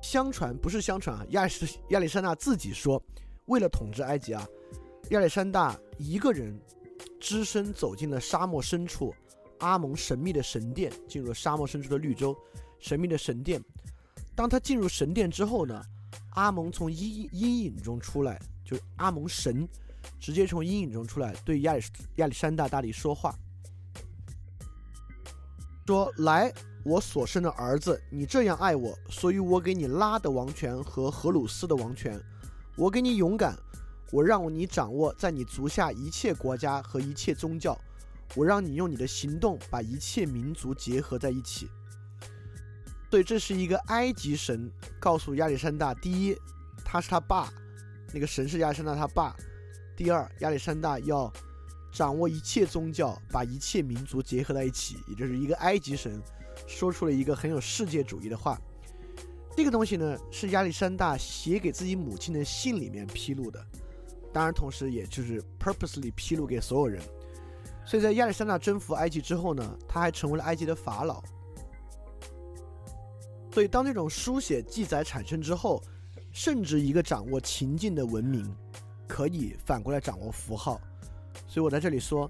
[0.02, 3.02] 相传不是相传啊，亚是亚历山大自己说，
[3.46, 4.48] 为了统治埃及啊，
[5.10, 6.60] 亚历山大一个人。
[7.20, 9.14] 只身走进了沙漠深处，
[9.60, 12.38] 阿蒙神秘的神殿，进入了沙漠深处的绿洲，
[12.80, 13.64] 神秘的神殿。
[14.36, 15.82] 当他进入神殿之后呢，
[16.32, 19.68] 阿蒙从阴阴影中出来，就是阿蒙神
[20.20, 21.84] 直接从阴影中出来，对亚历
[22.16, 23.36] 亚历山大大帝说话，
[25.86, 26.54] 说：“来，
[26.84, 32.20] 我所生的儿子，你这样爱我，所以我给你拉的王权和荷鲁斯的王权，
[32.76, 33.58] 我给你勇敢。”
[34.12, 37.76] 我让你掌握在你足下一切国家和一切宗教，
[38.36, 41.68] 我让你用你的行动把一切民族结合在一起。
[43.10, 46.38] 对这是一个埃及神告诉亚历山大：第一，
[46.86, 47.52] 他是他爸，
[48.14, 49.36] 那个神是亚历山大他爸；
[49.98, 51.32] 第二，亚历山大要
[51.92, 54.98] 掌握一切宗教，把一切民族结合在一起。
[55.08, 56.22] 也就是一个埃及神
[56.68, 58.60] 说出了一个很有世界主义的话。
[59.56, 63.64] 这个东西呢，是亚历山大写给自己母亲的信里面披露的。
[64.32, 67.02] 当然，同时也就是 purposely 披露给所有人。
[67.86, 71.22] 所以在亚历山大征服埃及之后呢，他还成为了埃及的法老。
[73.52, 75.80] 所以当这种书写记载产生之后，
[76.34, 78.54] 甚至一个掌握情境的文明，
[79.08, 80.82] 可以反过来掌握符号。
[81.48, 82.30] 所以我在这里说，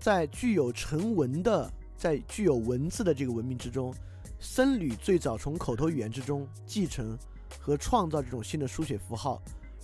[0.00, 3.94] 在具有成文的、在具有文字的这个文明之中，
[4.40, 7.16] 僧侣最早从口头语言之中继承
[7.60, 9.40] 和创造这种新的书写符号。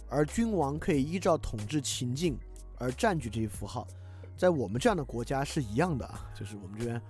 [0.08, 2.38] 而君王可以依照统治情境
[2.78, 3.86] 而占据这些符号，
[4.36, 7.00] 在我们这样的国家是一样的啊，就是我们这边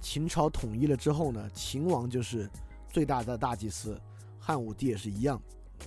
[0.00, 2.48] 秦朝统一了之后呢，秦王就是
[2.88, 4.00] 最大的大祭司，
[4.38, 5.40] 汉武帝也是一样，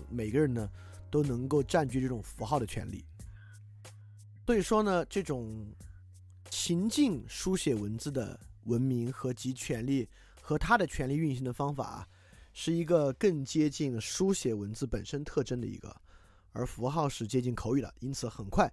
[0.09, 0.69] 每个人呢
[1.09, 3.03] 都能够占据这种符号的权利。
[4.45, 5.73] 所以说呢，这种
[6.49, 10.07] 情境书写文字的文明和及权利
[10.41, 12.07] 和它的权利运行的方法，
[12.53, 15.95] 是一个更接近书写文字本身特征的一个。
[16.51, 18.71] 而符号是接近口语的，因此很快，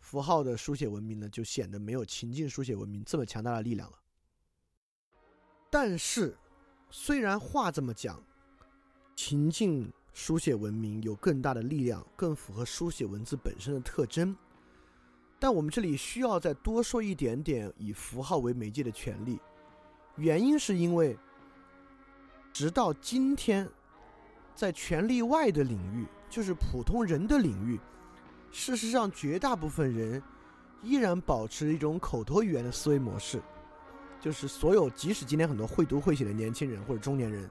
[0.00, 3.98] 符号的书写文明呢就显得没有情境书写文明这么强大的力量了。
[5.70, 6.36] 但是，
[6.90, 8.22] 虽然话这么讲，
[9.16, 14.36] 情境书写文明有更大的力量，更符合书写文字本身的特征，
[15.38, 19.40] 但我们这里需要再多说一点点以符号为媒介的权利。
[20.16, 21.16] 原因是因为，
[22.52, 23.68] 直到今天，
[24.54, 26.06] 在权力外的领域。
[26.32, 27.78] 就是普通人的领域，
[28.50, 30.22] 事实上，绝大部分人
[30.82, 33.38] 依然保持一种口头语言的思维模式。
[34.18, 37.50] 就是所有，即使今天很多会读会写的年轻人或者中年人，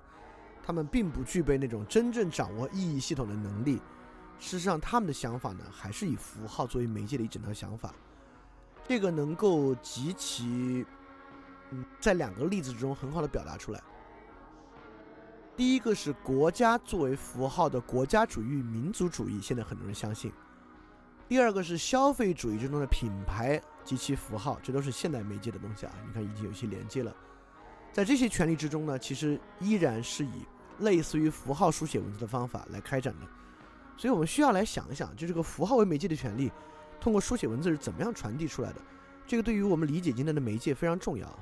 [0.64, 3.82] 他们并不具备那种真正掌握意义系统的能力。
[4.40, 7.94] 事实上，他们的想法呢，还是以符号作为媒介的一整套想法。
[8.88, 10.86] 这个能够极其，
[11.70, 13.82] 嗯，在两个例子之中很好的表达出来。
[15.56, 20.32] 第一个是国家作为符号的国家主义、民族主义，现在很多人相信；
[21.28, 25.94] 第二个是消费主义之中的品牌及其符号，这都是现代媒介的东西啊。
[26.08, 27.16] 你看，已经有一些连接了。
[27.94, 30.46] 在这些权利之中呢，其实依然是以
[30.80, 33.28] 类似于符号书写文字的方法来开展的。
[33.98, 36.52] 所以我们需要来想一想，就这个符号为媒介的权利，
[37.00, 38.82] 通过书写文字是怎么样传递出来的？
[39.28, 41.40] 这个对于我们理解今天的媒介非常重要。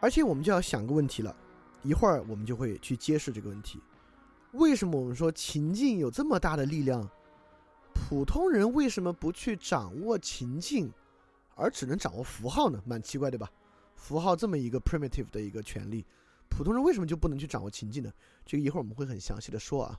[0.00, 1.34] 而且我们就要想个问题了。
[1.82, 3.80] 一会儿我们就会去揭示这个问题：
[4.52, 7.08] 为什么我们说情境有这么大的力量
[7.92, 10.92] 普通人为什么不去掌握情境，
[11.56, 12.80] 而只能掌握符号呢？
[12.86, 13.50] 蛮奇怪，对吧？
[13.96, 16.04] 符号这么一个 primitive 的一个权利，
[16.52, 18.12] 普通人为什么就不能去掌握情境呢？
[18.44, 19.98] 这个一会儿我们会很详细的说啊。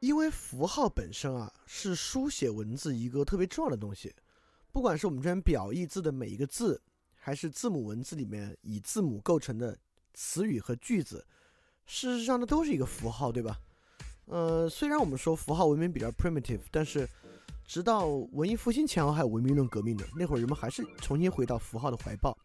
[0.00, 4.14] 因为符号本身啊，是书写文字一个特别重要的东西。
[4.72, 6.80] 不管是我们这边表意字的每一个字，
[7.14, 9.78] 还是字母文字里面以字母构成的
[10.14, 11.26] 词语和句子，
[11.86, 13.58] 事实上呢都是一个符号，对吧？
[14.26, 17.08] 呃，虽然我们说符号文明比较 primitive，但是
[17.66, 22.36] 直到文艺复兴前后还有文明论革命的那会儿，人们还是重新回到符号的怀抱。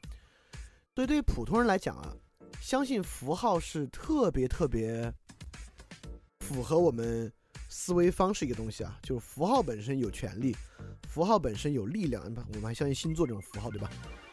[0.95, 2.15] 所以对于普通人来讲啊，
[2.61, 5.13] 相信符号是特别特别
[6.39, 7.31] 符合我们。
[7.67, 10.55] 思维方式一个东西啊，就是符号本身有权利，
[11.09, 12.23] 符号本身有力量。
[12.23, 13.89] 我们还相信星座这种符号，对吧？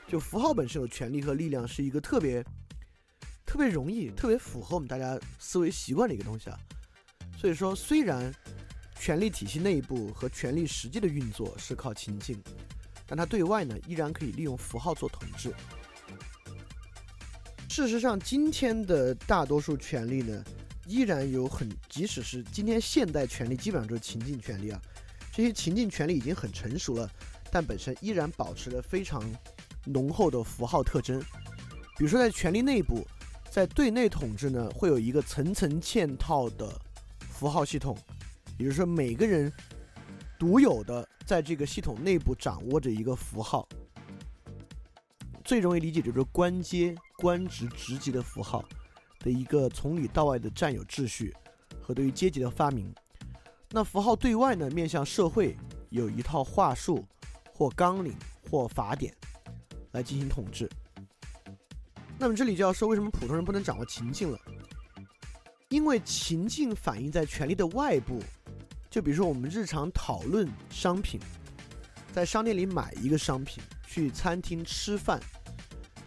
[0.07, 2.45] 就符号本身有权利和力量，是一个特别
[3.45, 6.59] 特别容易、特别符合我们大家思维习惯的一个东西啊。
[7.37, 8.33] 所以说，虽然
[8.97, 12.41] 权力体系内部和权力实际的运作是靠情境，
[13.07, 15.53] 但它对外呢，依然可以利用符号做统治。
[17.75, 20.45] 事实上，今天的大多数权力呢。
[20.87, 24.79] 依然有很，即使是今天现代权力基本上都是情境权力啊，
[25.33, 27.11] 这些情境权力已经很成熟了，
[27.51, 29.25] 但本身依然保持着非常
[29.87, 31.19] 浓厚的符号特征。
[31.97, 33.07] 比如说在权力内部，
[33.51, 36.79] 在对内统治呢，会有一个层层嵌套的
[37.21, 37.97] 符号系统，
[38.59, 39.51] 也就是说每个人
[40.39, 43.67] 独有的在这个系统内部掌握着一个符号。
[45.45, 48.63] 最容易理解就是官阶、官职、职级的符号。
[49.25, 51.33] 的一个从里到外的占有秩序
[51.81, 52.93] 和对于阶级的发明，
[53.71, 55.57] 那符号对外呢，面向社会
[55.91, 57.07] 有一套话术
[57.55, 58.17] 或纲领
[58.51, 59.15] 或法典
[59.93, 60.69] 来进行统治。
[62.19, 64.37] 那么这里就要说，为什么普通人不能掌握情境了？
[65.69, 68.21] 因为情境反映在权力的外部，
[68.91, 71.21] 就比如说我们日常讨论商品，
[72.13, 75.21] 在商店里买一个商品，去餐厅吃饭。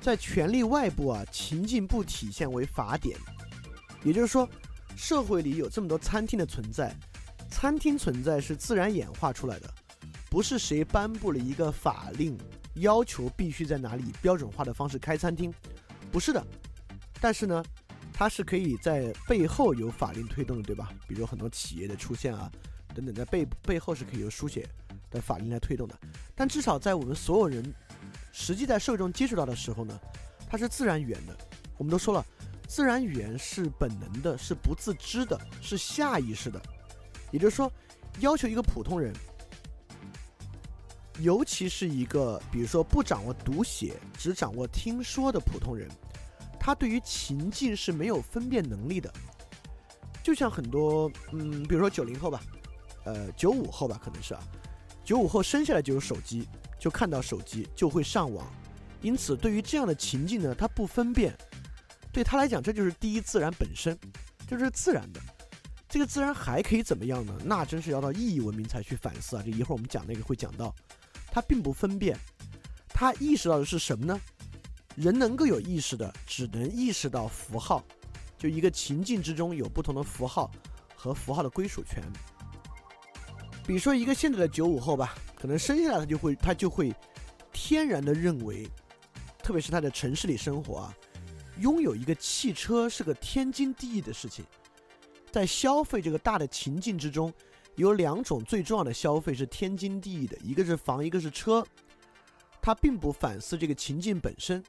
[0.06, 3.18] 在权力外部啊，情境不体现为法典，
[4.04, 4.48] 也就是说，
[4.96, 6.96] 社会里有这么多餐厅的存在，
[7.50, 9.74] 餐厅存在是自然演化出来的，
[10.30, 12.38] 不是谁颁布了一个法令
[12.76, 15.52] 要求必须在哪里标准化的方式开餐厅，
[16.12, 16.46] 不是的。
[17.20, 17.66] 但是呢，
[18.14, 20.94] 它是可以在背后有法令推动的，对吧？
[21.08, 22.52] 比如很多企业的出现啊，
[22.94, 24.70] 等等，在背背后是可以由书写
[25.10, 26.00] 的法令来推动的。
[26.36, 27.74] 但至少在我们所有人。
[28.38, 29.98] 实际在社会中接触到的时候呢，
[30.50, 31.36] 它是自然语言的。
[31.78, 32.24] 我们都说了，
[32.68, 36.62] 自然语言是本能的，是不自知的，是下意识的。
[37.32, 37.72] 也就是说，
[38.20, 39.14] 要求一个普通人，
[41.20, 45.90] 尤其是一个比如说不掌握读写，只掌握听说的普通人，
[46.60, 49.12] 他对于情境是没有分辨能力的。
[50.22, 52.42] 就像很多，嗯，比如说九零后吧，
[53.06, 54.44] 呃，九五后吧，可能是啊，
[55.06, 56.46] 九五后生下来就有手机。
[56.86, 58.46] 就看到手机就会上网，
[59.02, 61.36] 因此对于这样的情境呢，他不分辨，
[62.14, 63.98] 对他来讲这就是第一自然本身，
[64.48, 65.20] 就是自然的。
[65.90, 67.36] 这个自然还可以怎么样呢？
[67.44, 69.42] 那真是要到意义文明才去反思啊！
[69.44, 70.76] 这一会儿我们讲那个会讲到，
[71.32, 72.16] 他并不分辨，
[72.90, 74.22] 他意识到的是什么呢？
[74.96, 77.84] 人能够有意识的，只能意识到符号，
[78.38, 80.52] 就一个情境之中有不同的符号
[80.96, 82.04] 和符号的归属权。
[83.66, 85.16] 比如说一个现在的九五后吧。
[85.38, 86.92] 可能生下来他就会，他就会
[87.54, 88.68] 天然的认为，
[89.44, 90.98] 特别是他在城市里生活啊，
[91.60, 94.44] 拥有一个汽车是个天经地义的事情。
[95.32, 97.32] 在消费这个大的情境之中，
[97.76, 101.64] 有两种最重要的消费是天经地义的，一个是房，一个是车。
[102.60, 104.64] 他并不反思这个情境本身，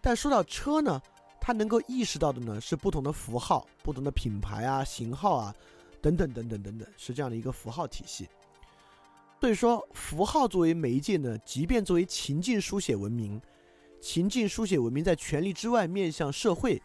[0.00, 1.02] 但说到车呢，
[1.40, 5.54] 他能够意识到的呢是不同的符号、不同的品牌啊、型号啊，
[6.02, 8.28] 等等等等等等，是这样的一个符号体系。
[9.40, 13.40] 所以说，符号作为媒介呢，即便作为情境书写文明，
[14.00, 16.80] 情境书写文明在权力之外面向社会，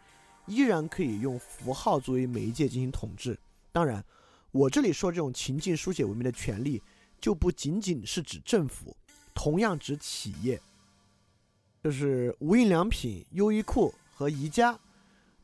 [0.46, 3.38] 依然可以用符号作为媒介进行统治。
[3.70, 4.04] 当然，
[4.50, 6.82] 我这里说这种情境书写文明的权利，
[7.20, 8.96] 就不仅仅是指政府，
[9.34, 10.60] 同样指企业，
[11.84, 14.76] 就是无印良品、优衣库和宜家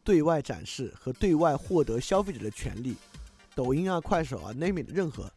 [0.03, 2.97] 对外展示和对外获得消费者的权利，
[3.55, 5.31] 抖音啊、快手啊、name it 任何。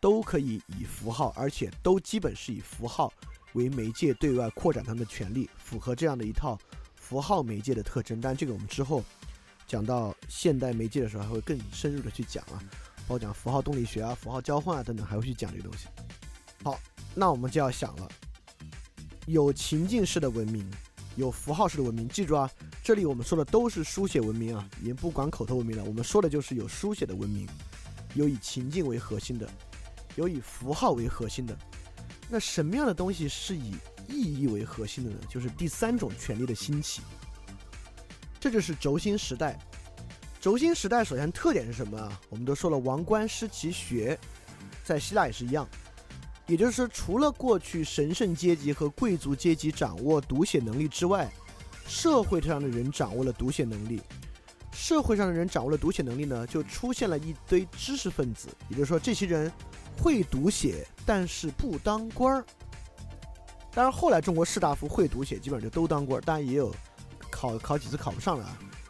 [0.00, 3.12] 都可以以符号，而且都基本是以符号
[3.52, 6.58] 为媒介对外扩展他们的权利，符合这样的一套
[6.96, 8.20] 符号媒介的特征。
[8.20, 9.00] 但这个我们之后
[9.64, 12.58] 讲到现代媒介的时候，还会更深入的去讲啊，
[13.06, 15.86] 包括讲符号动力学啊、符号交换啊等等，还会去讲这个东西。
[16.64, 16.76] 好，
[17.14, 18.08] 那我们就要想了，
[19.26, 20.68] 有情境式的文明，
[21.16, 22.08] 有符号式的文明。
[22.08, 22.50] 记住啊，
[22.82, 27.48] 这里我们说的都是书写文明啊，已经不管口头文明了，我们说的就是有书写的文明。
[28.14, 29.48] 有以情境为核心的，
[30.16, 31.56] 有以符号为核心的。
[32.28, 33.74] 那什么样的东西是以
[34.06, 35.16] 意义为核心的呢？
[35.30, 37.00] 就是第三种权力的兴起。
[38.38, 39.58] 这就是轴心时代。
[40.42, 42.20] 轴心时代首先特点是什么啊？
[42.28, 44.18] 我们都说了，王冠失其学，
[44.84, 45.66] 在希腊也是一样。
[46.52, 51.32] 也就是说，除了过去神圣阶级和贵族阶级掌握读写能力之外，
[51.86, 54.02] 社会上的人掌握了读写能力。
[54.70, 58.50] 社会上的人掌握了读写能力呢，就出现了一堆知识分子。
[58.68, 59.50] 也就是说，这些人
[59.96, 62.44] 会读写，但是不当官儿。
[63.72, 66.20] 当然，后来中国士大夫会读写，基本上就都当官儿。
[66.20, 66.70] 当然，也有
[67.30, 68.46] 考考几次考不上了，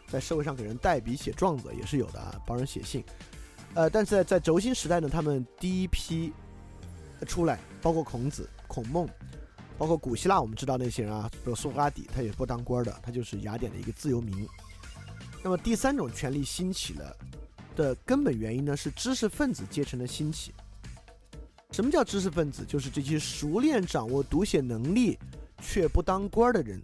[0.08, 3.04] 在社会上给人代笔写状子也是有的啊，帮人写信。
[3.74, 6.32] 呃，但是在在轴心时代呢，他们第一批
[7.24, 9.08] 出来，包括孔子、孔孟，
[9.78, 14.46] 包括古希腊，我们知道那些人啊，比如苏格拉底，他也不当官的，他就是雅典的一个自由民。
[15.42, 17.16] 那么第三种权力兴起了
[17.74, 20.52] 的根本原因呢，是知识分子阶层的兴起。
[21.72, 22.64] 什么叫知识分子？
[22.64, 25.18] 就是这些熟练掌握读写能力
[25.60, 26.80] 却不当官的人。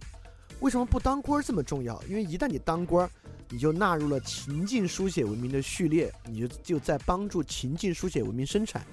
[0.61, 2.01] 为什么不当官这么重要？
[2.03, 3.09] 因为一旦你当官，
[3.49, 8.85] 你就纳入了情境书写文明的序列，你就就在帮助情境书写文明生产。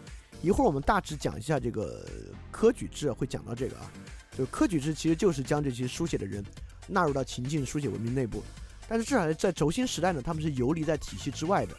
[0.42, 2.06] 一会儿我们大致讲一下这个
[2.50, 3.90] 科举制，会讲到这个啊。
[4.36, 6.44] 就科举制其实就是将这些书写的人
[6.86, 8.42] 纳入到情境书写文明内部。
[8.88, 11.74] 但是至少在轴心时代呢，他们是游离在体系之外的。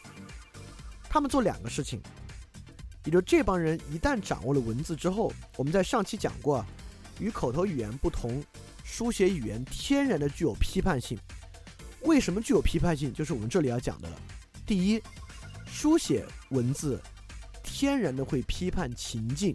[1.08, 2.02] 他们做两个事情，
[3.04, 6.62] 也就这帮人一旦掌握了文字之后，我们在上期讲过，
[7.18, 8.44] 与口头语言不同，
[8.84, 11.18] 书写语言天然的具有批判性。
[12.02, 13.10] 为什么具有批判性？
[13.14, 14.20] 就是我们这里要讲的了。
[14.66, 15.02] 第一，
[15.66, 17.00] 书写文字
[17.68, 19.52] 天然的会批判情境。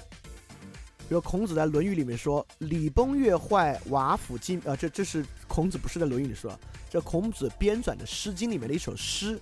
[1.10, 6.58] 比如孔子在《论语》里面说：“礼崩乐坏，瓦釜金。”啊，这这是孔子不是在《论语》里说。
[6.90, 9.42] 这孔子编纂的《诗经》里面的一首诗：“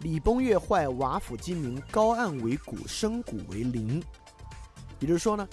[0.00, 4.00] 礼崩乐坏，瓦釜金明，高岸为谷，深谷为陵。”
[5.00, 5.46] 也就是说呢，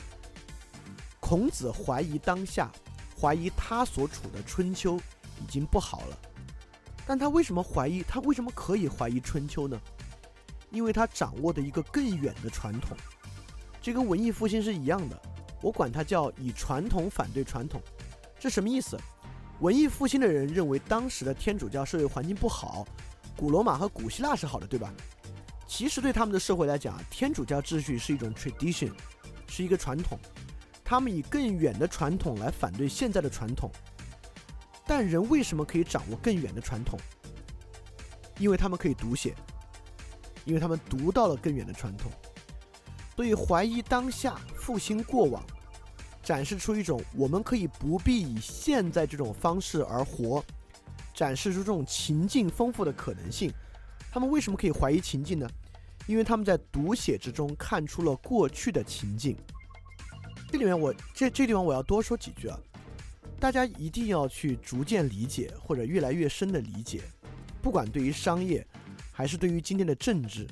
[1.20, 2.72] 孔子怀疑当下，
[3.20, 4.98] 怀疑他所处的春秋
[5.42, 6.18] 已经不好了。
[7.06, 8.04] 但他为什么怀疑？
[8.04, 9.80] 他为什么可以怀疑春秋呢？
[10.70, 12.96] 因为他掌握的一个更远的传统。
[13.82, 15.22] 这跟文艺复兴是一样的，
[15.62, 17.82] 我管它叫以传统反对传统。
[18.40, 18.98] 这什么意思？
[19.62, 22.86] 文艺复兴的人认为当时的天主教社会环境不好，
[23.36, 24.94] 古罗马和古希腊是好的，对吧？
[25.66, 28.92] 其实对他们的社会来讲，天主教秩序是一种 tradition，
[29.48, 30.20] 是一个传统。
[30.84, 33.72] 他们以更远的传统来反对现在的传统。
[34.86, 37.00] 但人为什么可以掌握更远的传统？
[38.38, 39.36] 因为他们可以读写，
[40.48, 42.10] 因为他们读到了更远的传统。
[43.16, 45.44] 所以怀疑当下，复兴过往。
[46.24, 50.44] 展示出一种我们可以不必以现在这种方式而活，
[51.14, 53.52] 展示出这种情境丰富的可能性。
[54.12, 55.50] 他们为什么可以怀疑情境呢？
[56.06, 59.38] 因为他们在读写之中看出了过去的情境。
[60.50, 62.58] 这里面我这这地方我要多说几句啊，
[63.40, 67.02] 大家一定要去逐渐理解或者越来越深的理解，
[67.62, 68.66] 不管对于商业
[69.18, 70.48] 还是对于今天的政治，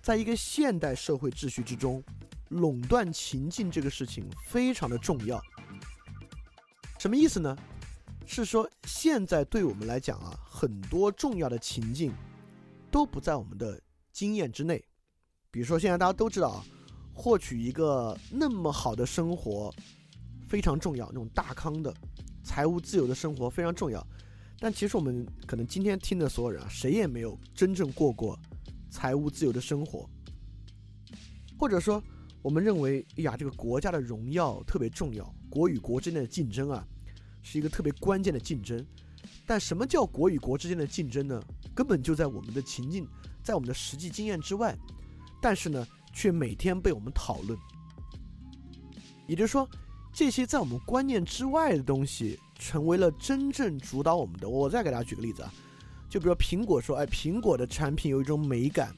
[0.00, 2.02] 在一个现代社会秩序之中。
[2.48, 5.40] 垄断情境这个事情非常的重要，
[6.98, 7.56] 什么意思呢？
[8.26, 12.12] 是说现在对我们来讲啊，很多重要的情境
[12.90, 13.80] 都不在我们的
[14.12, 14.82] 经验之内。
[15.52, 16.64] 比如说，现在大家都知道啊，
[17.14, 19.72] 获取一个那么好的生活
[20.48, 21.94] 非常重要，那种大康的
[22.42, 24.04] 财务自由的生活非常重要。
[24.60, 28.38] 但其实我们可能今天听的所有人啊，谁也没有真正过过
[28.90, 30.08] 财务自由的生活，
[31.58, 32.00] 或者说。
[32.42, 36.82] 我们认为，哎呀，这个国家的荣耀特别重要，国与国之间的竞争啊，
[37.42, 38.82] 是一个特别关键的竞争。
[39.44, 41.38] 但什么叫国与国之间的竞争呢？
[41.74, 43.06] 根本就在我们的情境，
[43.42, 44.74] 在我们的实际经验之外。
[45.42, 47.58] 但是呢，却每天被我们讨论。
[49.26, 49.68] 也就是说，
[50.10, 54.48] 这些在我们观念之外的东西，成为了真正主导我们的。
[54.48, 55.52] 我再给大家举个例子啊，
[56.10, 58.94] 就比如苹果说，哎，苹果的产品有一种美感，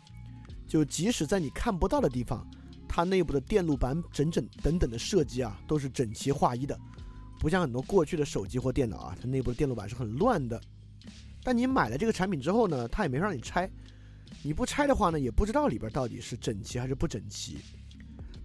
[0.66, 2.44] 就即使在你看不到的地方。
[2.88, 6.78] 它内部的电路板整整等等的设计啊，都是整齐划一的，
[7.40, 10.60] 不像很多过去的手机或电脑啊，它内部的电路板是很乱的。
[11.42, 13.70] 但你买了这个产品之后呢，它也没让你拆，
[14.42, 17.58] 你不拆的话呢，也不知道里边到底是整齐还是不整齐。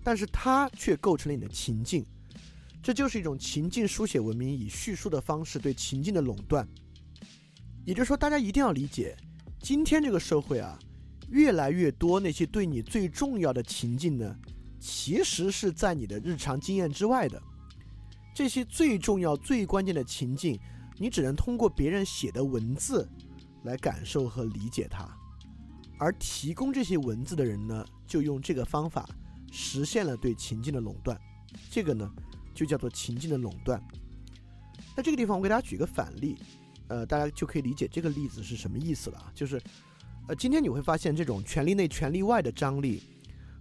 [0.02, 2.06] 但是它却构成了你的情境，
[2.88, 6.66] 这就是一种情境书写文明以叙述的方式对情境的垄断。
[7.84, 9.14] 也就是说，大家一定要理解，
[9.60, 10.80] 今天这个社会啊。
[11.28, 14.34] 越来越多那些对你最重要的情境呢，
[14.80, 17.44] 其实是在你的日常经验之外的。
[18.34, 20.58] 这些最重要、最关键的情境，
[20.98, 23.06] 你只能通过别人写的文字
[23.64, 25.06] 来感受和理解它。
[26.00, 29.06] 而提供这些文字的人呢，就用这个方法
[29.52, 31.20] 实现了对情境的垄断。
[31.70, 32.10] 这个呢，
[32.58, 33.80] 就叫做情境的垄断。
[34.96, 36.36] 那这个地方，我给大家举个反例，
[36.88, 39.32] 呃，大家就可以理解这个例子是什么意思了。
[39.36, 39.62] 就是，
[40.28, 43.04] 呃，今天你会发现这种权利内、权利外的张力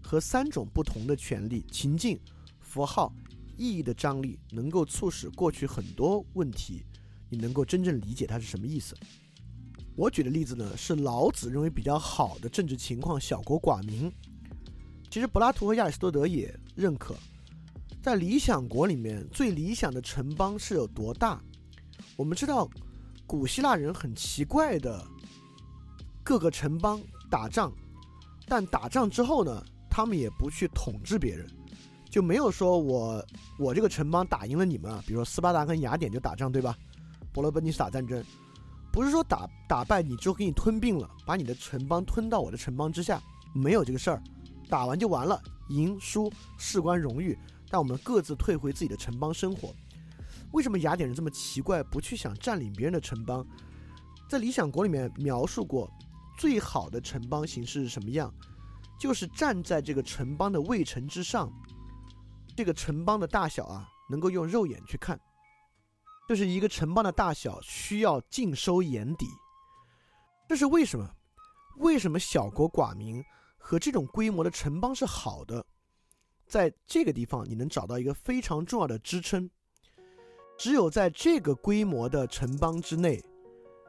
[0.03, 2.19] 和三种不同的权利情境、
[2.59, 3.13] 符号、
[3.59, 6.83] 意义的张力，能够促使过去很多问题，
[7.29, 8.97] 你能够真正理解它是什么意思。
[9.95, 14.11] 我举的例子呢，是老子认为比较好的政治情况——小国寡民。
[15.11, 17.15] 其实柏拉图和亚里士多德也认可，
[18.07, 21.43] 在理想国里面，最理想的城邦是有多大？
[22.15, 22.71] 我们知道，
[23.27, 25.05] 古希腊人很奇怪的，
[26.23, 27.73] 各个城邦打仗，
[28.47, 31.45] 但打仗之后呢，他们也不去统治别人，
[32.09, 33.27] 就没有说我
[33.59, 36.79] 我这个城邦打赢了你们啊，比如说斯巴达跟雅典就打仗，对吧？
[37.33, 38.25] 伯罗奔尼撒战争。
[38.93, 43.21] 不是说打打败你之后给你吞并了，把你的城邦吞到我的城邦之下，
[43.53, 44.23] 没有这个事儿，
[44.69, 47.37] 打完就完了，赢输事关荣誉，
[47.69, 49.75] 但我们各自退回自己的城邦生活。
[50.53, 53.47] 为什么雅典人这么奇怪，不去想占领别人的城邦？
[54.29, 55.91] 在《理想国》里面描述过，
[56.39, 58.33] 最好的城邦形式是什么样？
[58.99, 61.53] 就是站在这个城邦的卫城之上，
[62.57, 65.21] 这个城邦的大小啊，能够用肉眼去看。
[66.29, 69.27] 就是一个城邦的大小需要尽收眼底，
[70.49, 71.09] 这是为什么？
[71.77, 73.23] 为什么小国寡民
[73.59, 75.65] 和这种规模的城邦是好的？
[76.47, 79.51] 在这个地方，你能找到一个非常重要的支撑。
[80.57, 83.23] 只有在这个规模的城邦之内，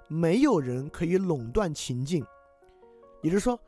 [0.08, 2.26] 没有人可以垄断情境。
[3.22, 3.58] 也就是说，《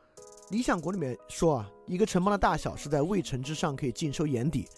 [0.50, 4.68] 理想国》里面说啊，一个城邦的大小是在卫城之上可以尽收眼底。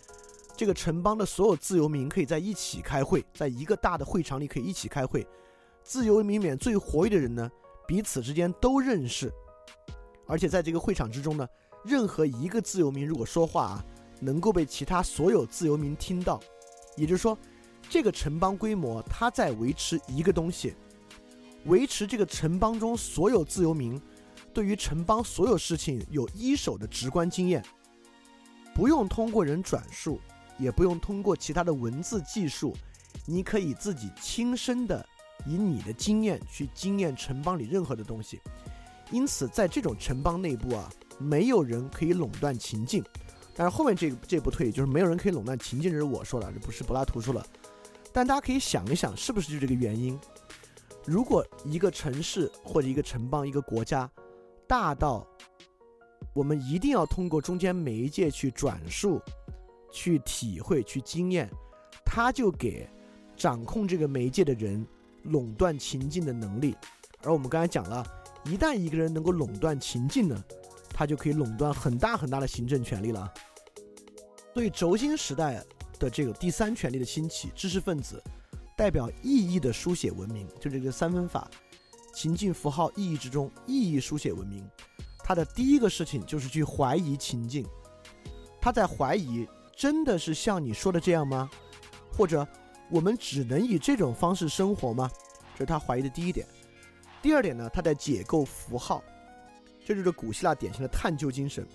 [0.56, 5.26] 这个城邦的所有自由民可以在一起开会，在一个大的会场里可以一起开会。
[5.82, 7.50] 自由民里面最活跃的人呢，
[7.88, 9.32] 彼此之间都认识，
[10.26, 11.48] 而且在这个会场之中呢，
[11.84, 13.84] 任何一个自由民如果说话啊，
[14.22, 16.40] 能够被其他所有自由民听到。
[16.96, 17.36] 也就是说，
[17.90, 20.74] 这个城邦规模它在维持一个东西，
[21.66, 24.00] 维持这个城邦中所有自由民
[24.54, 27.62] 对于城邦所有事情有一手的直观经验，
[28.74, 30.18] 不用通过人转述。
[30.58, 32.76] 也不用通过其他的文字技术，
[33.26, 35.04] 你可以自己亲身的
[35.44, 38.38] 以你的经验去经验城邦里任何的东西。
[39.10, 43.02] 因此，在这种城邦内部啊，没有人可以垄断情境。
[43.54, 47.44] 但是后面这这不退，就是没有人可以垄断情境，这是我说的，这不是柏拉图说的。
[48.12, 50.18] 但大家可以想一想，是不是就这个原因？
[51.04, 54.10] 如果一个城市或者一个城邦、一个国家
[54.66, 55.26] 大到
[56.32, 59.20] 我们一定要通过中间媒介去转述。
[59.94, 61.50] 去体会、去经验，
[62.02, 62.88] 他就给
[63.36, 64.86] 掌控这个媒介的人
[65.24, 66.74] 垄断情境的能力。
[67.22, 68.02] 而我们刚才讲了，
[68.46, 70.44] 一旦一个人能够垄断情境呢，
[70.94, 73.30] 他就可以垄断很大很大的行政权力了。
[74.54, 75.64] 所以轴心时代
[75.98, 78.22] 的这个第三权力的兴起，知识分子
[78.76, 81.50] 代表意义的书写文明，就这个三分法：
[82.14, 84.68] 情境、符号、意义之中，意义书写文明。
[85.24, 87.66] 他的第一个事情就是去怀疑情境，
[88.60, 89.46] 他在怀疑。
[89.74, 91.50] 真的是像你说的这样吗？
[92.12, 92.46] 或者
[92.90, 95.10] 我们只能以这种方式生活吗？
[95.54, 96.46] 这是他怀疑的第一点。
[97.22, 99.02] 第二点呢，他在解构符号，
[99.84, 101.66] 这就是古希腊典型的探究精神。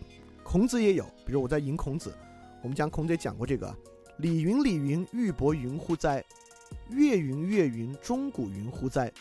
[0.43, 2.15] 孔子也有，比如我在引孔子，
[2.61, 3.75] 我们讲孔子也讲过这个
[4.19, 6.23] ：“礼云礼云，玉帛云乎哉？
[6.89, 9.11] 乐云乐云，钟鼓云乎哉？”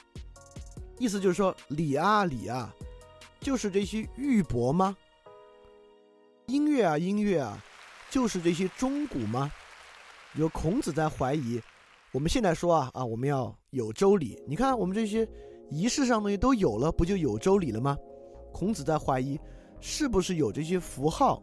[0.98, 2.74] 意思就是说，礼啊礼啊，
[3.40, 4.96] 就是这些玉帛吗？
[6.46, 7.62] 音乐啊音乐啊。
[8.08, 9.50] 就是这些钟鼓吗？
[10.36, 11.60] 有孔子在怀疑。
[12.12, 14.40] 我们现在说啊啊，我们要有周礼。
[14.46, 15.28] 你看，我们这些
[15.70, 17.98] 仪式上东西都有了，不就有周礼了吗？
[18.52, 19.38] 孔子在怀疑，
[19.80, 21.42] 是不是有这些符号，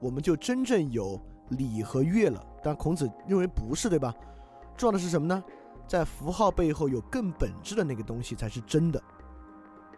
[0.00, 1.18] 我们就真正有
[1.50, 2.44] 礼和乐了？
[2.62, 4.14] 但孔子认为不是，对吧？
[4.76, 5.42] 重要的是什么呢？
[5.86, 9.02] 在符号背后有更本质的那个东西才是真的。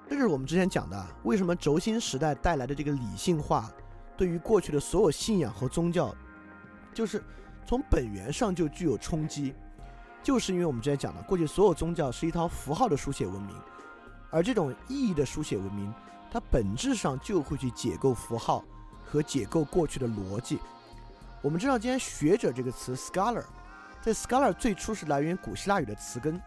[0.08, 3.70] 这就是我们之前讲的，为什么轴心时代带来的这个理性化。
[4.16, 6.14] 对于过去的所有信仰和宗教，
[6.92, 7.22] 就是
[7.66, 9.54] 从本源上就具有冲击，
[10.22, 13.56] 就是因为我们之前讲的，过去所有宗教是一套符号的书写文明，
[14.30, 15.92] 而这种意义的书写文明，
[16.30, 18.62] 它本质上就会去解构符号
[19.04, 20.58] 和解构过去的逻辑。
[21.42, 23.44] 我们知道，今天学者这个词 scholar，
[24.00, 26.40] 在 scholar 最初是来源于古希腊语的词根，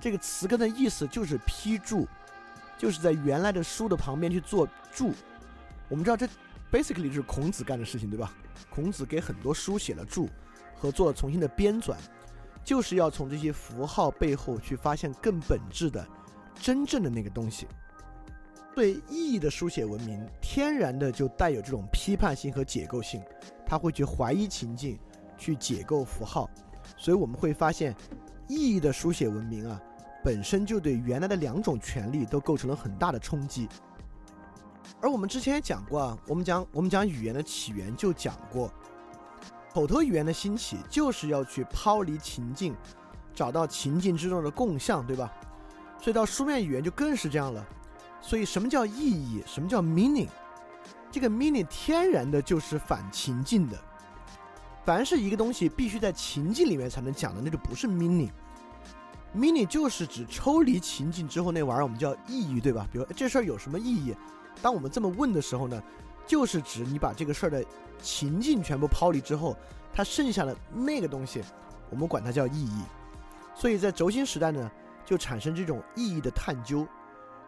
[0.00, 2.08] 这个词根的意思就是批注，
[2.76, 5.12] 就是在原来的书的旁边去做注。
[5.88, 6.28] 我们知道这。
[6.70, 8.30] basically 就是孔子干的事情，对吧？
[8.68, 10.28] 孔子给很多书写了注，
[10.76, 11.96] 和做了重新的编纂，
[12.62, 16.06] 就是要从这些符号背后去发现更本质的、
[16.60, 17.66] 真正的那个东西。
[18.74, 23.22] 对意义的书写文明，天然的就带有这种批判性和解构性，
[23.68, 24.98] 他会去怀疑情境，
[25.36, 26.48] 去解构符号，
[26.96, 27.94] 所以我们会发现，
[28.48, 29.78] 意义的书写文明啊，
[30.24, 33.68] 本身就对原来的两种权利都构成了很大的冲击。
[35.02, 38.72] 而我们之前也讲过啊，我们讲我们讲语言的起源就讲过，
[39.74, 42.74] 口头语言的兴起就是要去抛离情境，
[43.34, 45.30] 找到情境之中的共相，对吧？
[46.00, 47.64] 所以到书面语言就更是这样了。
[48.20, 49.42] 所以，什么叫意义？
[49.46, 50.26] 什么叫 meaning？
[51.10, 53.78] 这个 meaning 天然的就是反情境的。
[54.84, 58.30] 凡是一个东西必须在情境里面才能讲的，那就不是 meaning。
[59.36, 62.88] meaning 就是指抽离情境之后那玩意儿，我们叫意义，对吧？
[62.90, 64.14] 比如这事儿有什么意义？
[64.62, 65.82] 当我们这么问的时候呢，
[66.26, 67.64] 就是指你把这个事儿的
[68.00, 69.54] 情境全部抛离之后，
[69.92, 71.42] 它剩下的那个东西，
[71.90, 72.82] 我们管它叫意义。
[73.54, 74.70] 所以在轴心时代呢，
[75.04, 76.86] 就产生这种意义的探究。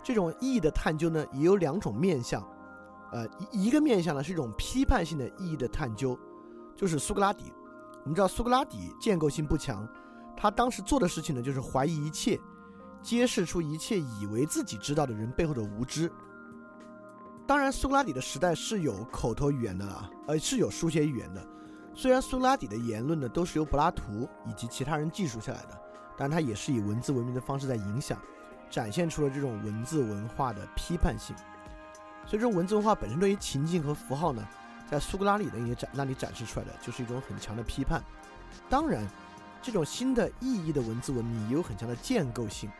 [0.02, 2.46] 这种意义的探究呢，也有两种面向，
[3.12, 6.18] 呃，一一个面向呢是一种批判性的意义的探究，
[6.76, 7.52] 就是苏格拉底。
[8.02, 9.86] 我们知道苏格拉底建构性不强，
[10.36, 12.40] 他当时做的事情呢就是怀疑一切，
[13.02, 16.10] 揭示出一切以为自己知道的人背后的无知。
[17.46, 21.44] 当然，苏格拉底的时代是有口头语言的啊，呃，是有书写语言的。
[21.92, 25.78] 虽然苏格拉底的言论呢都是由柏拉图以及其他人记述下来的，
[26.16, 28.16] 但他也是以文字文明的方式在影响。
[28.70, 31.34] 展现出了这种文字文化的批判性，
[32.30, 34.46] 所以这种文字文化本身对于情境和符号呢，
[34.88, 38.00] 在苏格拉底的一些展那里展示出来的就是一种很强的批判。
[38.68, 39.04] 当然，
[39.60, 42.70] 这种新的意义的文字文明也有很强的建构性，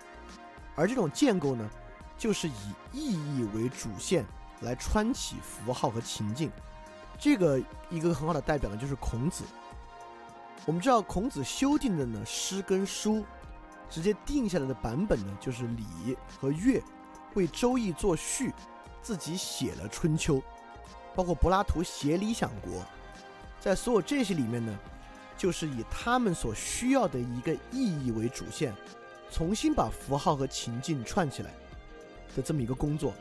[0.77, 1.69] 而这种建构呢，
[2.17, 2.53] 就是以
[2.93, 4.25] 意义为主线
[4.61, 6.49] 来穿起符号和情境。
[7.19, 7.61] 这个
[7.91, 9.43] 一个很好的代表呢，就是孔子。
[10.65, 13.25] 我们知道孔子修订的呢诗跟书。
[13.89, 16.81] 直接定下来的版本呢，就是礼和乐
[17.35, 18.55] 为《周易》作序，
[19.03, 20.37] 自己写了《春秋》，
[21.15, 22.73] 包括柏拉图写《理想国》，
[23.61, 24.79] 在所有这些里面呢，
[25.37, 28.75] 就是以他们所需要的一个意义为主线，
[29.31, 31.51] 重新把符号和情境串起来
[32.37, 33.15] 的这么一个工作。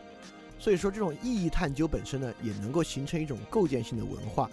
[0.57, 4.49] 所以说，这种意义探究本身呢，也能够形成一种构建性的文化。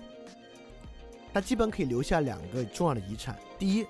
[1.34, 3.86] 它基本可以留下两个重要的遗产：第一。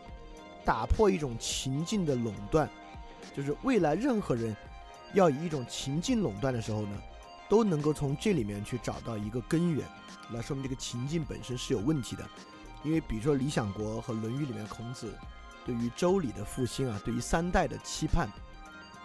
[0.64, 2.68] 打破一种情境的垄断，
[3.36, 4.56] 就是未来任何人
[5.12, 7.00] 要以一种情境垄断的时候呢，
[7.48, 9.86] 都能够从这里面去找到一个根源，
[10.30, 12.26] 来说明这个情境本身是有问题的。
[12.82, 15.12] 因为比如说《理想国》和《论语》里面孔子
[15.64, 18.28] 对于周礼的复兴啊，对于三代的期盼，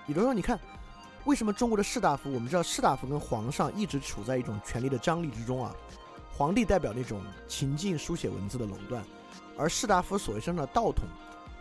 [0.05, 0.59] 比如说你看，
[1.25, 5.75] 为什么中国的士大夫，我们知道士大夫跟皇上一直处在一种权力的张力之中啊？
[6.31, 9.03] 皇帝代表那种情境书写文字的垄断，
[9.57, 11.05] 而士大夫所谓上的道统。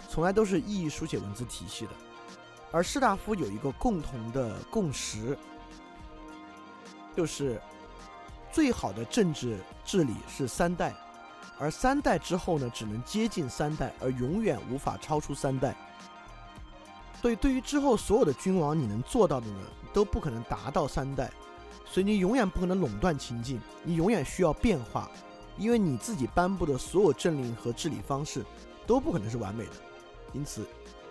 [0.09, 1.93] 从来都是意义书写文字体系的，
[2.73, 5.39] 而士大夫有一个共同的共识，
[7.17, 7.61] 就是
[8.53, 10.95] 最好的政治治理是三代，
[11.59, 15.75] 而三代之后呢，只能接近三代，而永远无法超出三代。
[17.21, 19.61] 所以，对于之后所有的君王，你能做到的呢，
[19.93, 21.31] 都不可能达到三代，
[21.85, 25.11] 所以你永远不可能垄断情境，你永远需要变化，
[25.59, 28.43] 因为你自己颁布的所有政令和治理方式
[28.87, 29.73] 都不可能是完美的。
[30.33, 30.67] 因此，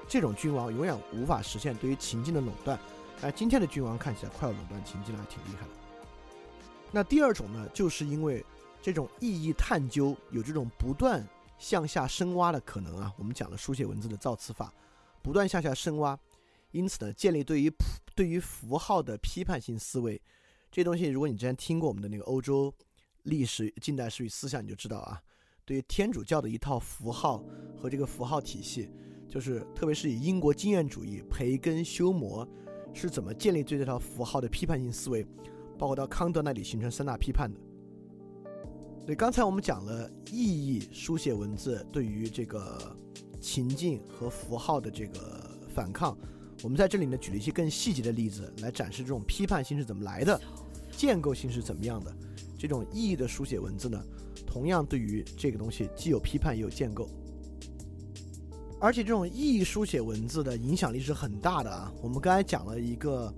[0.07, 2.80] 这种君王永远无法实现对于情境的垄断。
[3.21, 5.78] 哎，今天的君王看起来快要垄断情境了，还挺厉害的。
[6.91, 8.44] 那第二种呢，就是因为
[8.82, 13.14] 这种意义探究有这种不断向下深挖的可能啊。
[13.18, 14.74] 我们讲了书写文字的造词法，
[15.22, 16.18] 不断向下深挖，
[16.72, 17.72] 因此呢，建立对于
[18.16, 20.20] 对于符号的批判性思维。
[20.72, 22.74] 这东西，如果你之前听过我们的那个欧洲
[23.24, 25.22] 历史、近代史与思想，你就知道啊。
[25.66, 27.44] 对于天主教的一套符号
[27.78, 28.90] 和这个符号体系，
[29.28, 32.48] 就是特别是以英国经验主义培根修谟
[32.94, 35.24] 是怎么建立对这套符号的批判性思维，
[35.80, 37.60] 包括到康德那里形成三大批判的。
[38.99, 42.95] 所以刚才我们讲了意义书写文字对于这个
[43.41, 46.15] 情境和符号的这个反抗，
[46.61, 50.39] 我们在这里呢举了一些更细节的例子来展示这种批判性是怎么来的，
[50.91, 52.14] 建构性是怎么样的。
[52.57, 53.99] 这种意义的书写文字呢？
[54.45, 57.07] 同样，对于这个东西既有批判也有建构，
[58.80, 61.91] 而且这种意义书写文字的影响力是很大的啊。
[62.01, 63.34] 我们刚才讲了一个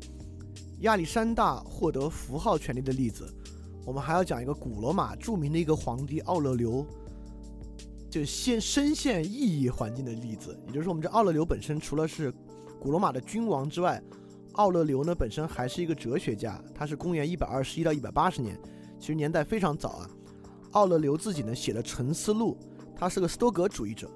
[0.81, 3.31] 亚历山大获得符号权利的例子，
[3.85, 6.85] 我们还要讲一个古罗马著名的一个皇帝奥勒留，
[8.09, 10.59] 就现深陷意义环境的例子。
[10.65, 12.33] 也就是说，我们这奥勒留本身除了是
[12.79, 14.01] 古罗马的君王之外，
[14.53, 16.59] 奥勒留呢本身还是一个哲学家。
[16.73, 18.59] 他是公元一百二十一到一百八十年，
[18.99, 20.09] 其实年代非常早啊。
[20.71, 22.57] 奥勒留自己呢写了《沉思录》，
[22.95, 24.09] 他是个斯多葛主义者。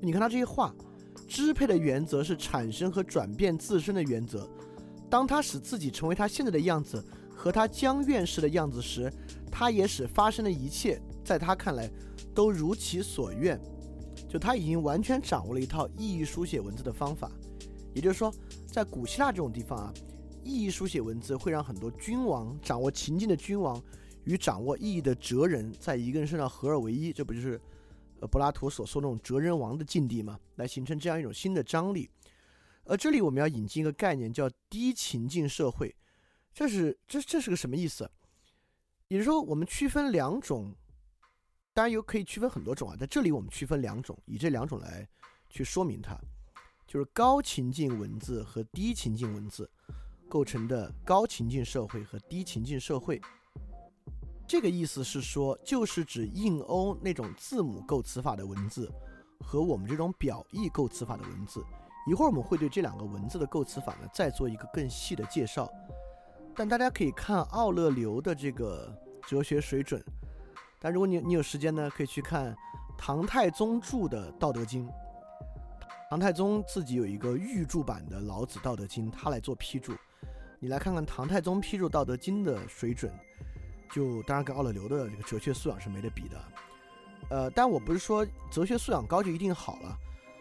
[0.00, 0.74] 你看他这些话，
[1.28, 4.48] 支配的原则是产生和转变自身的原则，
[5.10, 7.04] 当他使自己成为他现在的样子
[7.34, 9.12] 和他将愿是的样子时，
[9.50, 11.90] 他也使发生的一切在他看来
[12.34, 13.58] 都如其所愿。
[14.28, 17.30] 就他已经完全掌握了一套意义书写文字的方法。
[17.94, 18.32] 也就是说，
[18.66, 19.94] 在古希腊这种地方啊，
[20.44, 23.82] 意义书写文字会让很多君王掌握情境的君王
[24.24, 27.12] 与掌握意义的哲人在一个人身上合二为一。
[27.12, 27.58] 这不就是
[28.20, 30.38] 呃柏拉图所说那种哲人王的境地吗？
[30.56, 32.10] 来形成这样一种新的张力。
[32.88, 35.94] 而这里我们要引进一个概念，叫低情境社会。
[36.54, 38.10] 这是这这是个什么意思？
[39.08, 40.74] 也就是说，我们区分两种，
[41.72, 42.96] 当然有可以区分很多种啊。
[42.96, 45.06] 在这里我们区分两种，以这两种来
[45.48, 46.18] 去说明它，
[46.86, 49.70] 就是高情境文字和低情境文字
[50.28, 53.20] 构成的高情境社会和低情境社会。
[54.46, 58.90] 这个意思是说，就是指印欧那种字母构词法的文字
[59.40, 61.62] 和我们这种表意构词法的文字。
[62.08, 65.70] 一会儿我们会对这两个文字的构词法呢再做一个更细的介绍，
[66.56, 68.90] 但大家可以看奥勒留的这个
[69.26, 70.02] 哲学水准，
[70.80, 72.56] 但如果你你有时间呢，可以去看
[72.96, 74.88] 唐太宗著的《道德经》，
[76.08, 79.92] 唐太宗自己有一个御注版的《老子道德经》，他来做批注，
[80.58, 83.12] 你来看看唐太宗批注《道德经》的水准，
[83.92, 86.40] 就当然跟奥勒留的这个哲学素养是没得比的，
[87.28, 89.94] 呃，但我不是说哲学素养高就一定好了。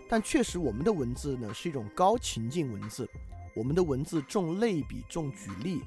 [0.10, 3.10] 但确实，我们的文字呢是一种高情境文字，
[3.54, 5.82] 我们的文字重类比、重举例，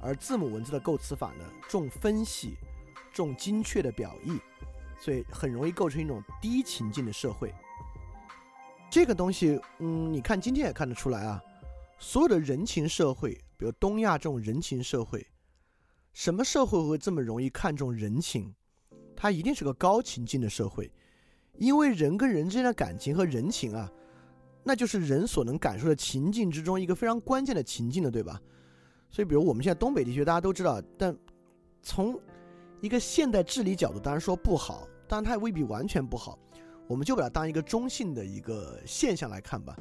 [0.00, 2.56] 而字母文字的构词法呢重分析、
[3.12, 4.40] 重精确的表意，
[4.98, 7.54] 所以很容易构成一种低情境的社会。
[8.90, 11.40] 这个东西，嗯，你看今天也看得出来啊，
[11.98, 15.24] 所有的人情社会，比如东亚这种人情社会，
[16.12, 18.52] 什么社会会这么容易看重人情？
[19.16, 20.90] 它一定是个高情境的社会。
[21.56, 23.90] 因为人跟人之间的感情和人情啊，
[24.62, 28.40] 那就是人所能感受的情境之中一个非常关键的情境的，对吧？
[29.10, 31.16] 所以，比如我们现在东北地区，大家都知道，但
[31.82, 32.18] 从
[32.80, 36.38] 一个现代治理角度，当然说不好，但它也未必完全不好。
[36.88, 39.76] 我们就把它当一个中性的一个现象来看吧。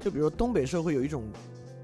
[0.00, 1.24] 就比如东北社会有一种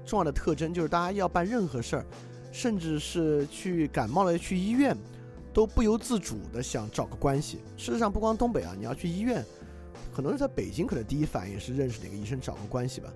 [0.05, 2.05] 重要的特征，就是大家要办任何事儿，
[2.51, 4.95] 甚至是去感冒了去医院。
[5.53, 7.59] 都不由自主的想找个关系。
[7.77, 9.45] 事实上，不光东北啊，你要去医院，
[10.13, 13.11] 很多人在北京可能第一反应是认识哪个医生找个关系吧。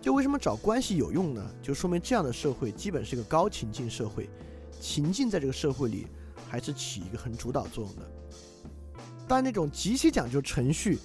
[0.00, 1.50] 就为什么找关系有用呢？
[1.60, 4.30] 就说明这样的社会基本是一个高情境社会，
[4.80, 6.06] 情境在这个社会里
[6.48, 8.10] 还是起一个很主导作用的。
[9.28, 10.98] 但那种极其讲究程序、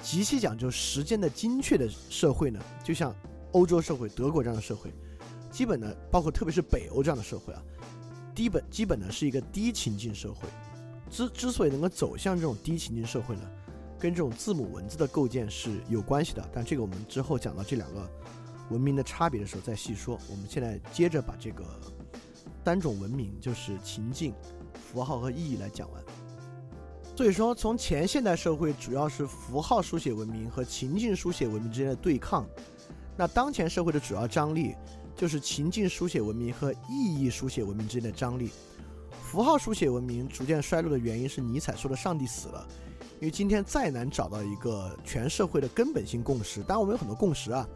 [0.00, 3.14] 极其讲究时间的精确的社会呢，就像
[3.52, 4.90] 欧洲社会、德国这样的社会，
[5.50, 7.62] 基本呢，包括特别是北欧这样的社会啊。
[8.34, 10.48] 基本基本呢是一个低情境社会，
[11.10, 13.42] 之之所以能够走向这种低情境社会呢，
[13.98, 16.48] 跟这种字母文字的构建是有关系的。
[16.50, 18.10] 但这个我们之后讲到这两个
[18.70, 20.18] 文明的差别的时候再细说。
[20.30, 21.64] 我们现在接着把这个
[22.64, 24.32] 单种文明，就是情境、
[24.72, 26.02] 符号和意义来讲完。
[27.14, 32.46] 所以说，从前现代社会主要是符号书写文明和情境书写文明之间的对抗，
[33.18, 34.74] 那当前社会的主要张力。
[35.20, 38.48] 就是情境书写文明和意义书写文明之间的张力。
[39.22, 42.66] 符号书写文明逐渐衰落的原因是尼采说的“上帝死了”，
[43.20, 46.62] 因为今天再难找到一个全社会的根本性共识。
[46.62, 47.68] 当然，我们有很多共识啊，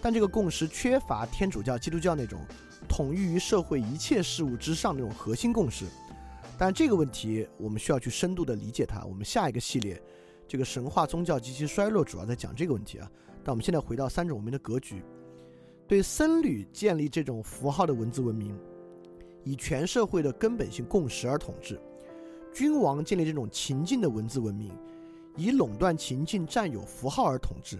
[0.00, 2.38] 但这个共识缺乏天主教、基督教那种
[2.88, 5.86] 统一于社会一切事物之上那种核心共识。
[6.56, 9.04] 但这个问题我们需要去深度的理解它。
[9.06, 10.00] 我们下一个系列，
[10.46, 13.10] 这个神话宗教及其衰落，主要在讲这个问题啊。
[13.42, 15.02] 但我们现在回到三种文明的格局。
[15.88, 18.58] 对僧侣建立这种符号的文字文明，
[19.44, 21.76] 以全社会的根本性共识而统治；
[22.52, 24.72] 君王建立这种情境的文字文明，
[25.36, 27.78] 以垄断情境、占有符号而统治；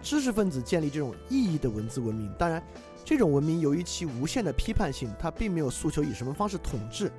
[0.00, 2.32] 知识分子建立这种意义的文字文明。
[2.38, 2.62] 当然，
[3.04, 7.10] 这种文明由于其无限的批判性，它并没有诉求以什么方式统治，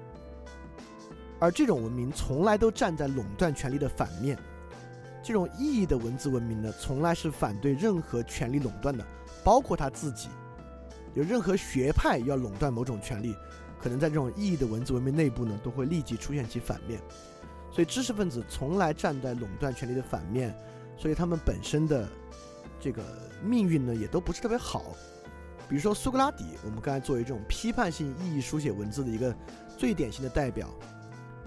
[1.37, 4.39] 而这种文明从来都站在垄断权力的反面。
[5.21, 9.05] 这种意义的文字文明呢，从来是反对任何权力垄断的。
[9.43, 10.29] 包括他自己，
[11.13, 13.35] 有任何学派要垄断某种权利，
[13.81, 16.99] 可能在这种意义的文字文明内部呢，都会立即出现其反面。
[17.71, 20.55] 所以知识分子从来站在垄断权利的反面，
[20.95, 22.07] 所以他们本身的
[22.79, 23.03] 这个
[23.43, 24.95] 命运呢，也都不是特别好。
[25.67, 29.35] 比如说苏格拉底，我们刚才作为这种批判性意义书写文字的一个
[29.75, 30.69] 最典型的代表，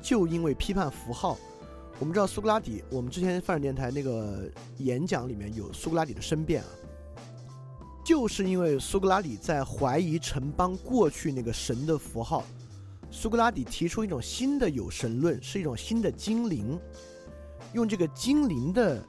[0.02, 1.38] 就因为批判符号，
[2.00, 6.68] 我们知道苏格拉底，我们之前泛展电台那个演讲里面有苏格拉底的申辩啊。
[8.06, 12.44] 就是因为苏格拉底在怀疑城邦过去那个神的符号，
[13.10, 16.78] 苏格拉底提出一种新的有神论，是一种新的精灵，
[17.72, 19.04] 用这个精灵的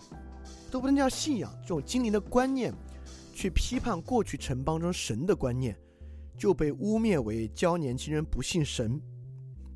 [0.72, 2.74] 都不能叫信仰，这种精灵的观念，
[3.36, 5.78] 去批判过去城邦中神的观念，
[6.36, 9.00] 就被污蔑为教年轻人不信神，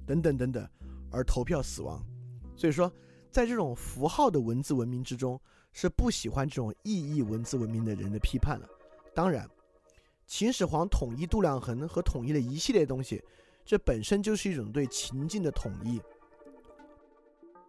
[0.03, 0.67] 等等等等，
[1.11, 2.03] 而投票死亡。
[2.55, 2.91] 所以说，
[3.29, 5.39] 在这种符号的文字文明之中，
[5.71, 8.67] 是不喜欢这种意义文字文明的人的批判了。
[9.13, 9.49] 当然，
[10.25, 13.23] 秦始皇统一度量衡和统一了一系列东西，
[13.65, 16.01] 这本身就是一种对情境的统一。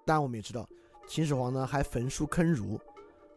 [0.04, 0.68] 当然，我们也知道，
[1.06, 2.80] 秦始皇呢还焚书坑儒，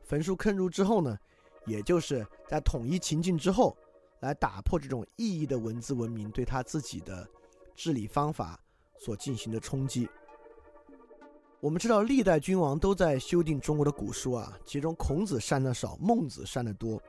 [0.04, 1.18] 焚书坑儒之后呢，
[1.66, 3.76] 也就是在统一情境之后，
[4.20, 7.28] 来打破这种意义的文字文明对他自己的
[7.76, 8.60] 治理方法
[9.00, 10.08] 所进行的冲击。
[11.60, 17.02] 我们知道，历代君王都在修订中国的古书啊，其中孔子删的少，孟子删的多，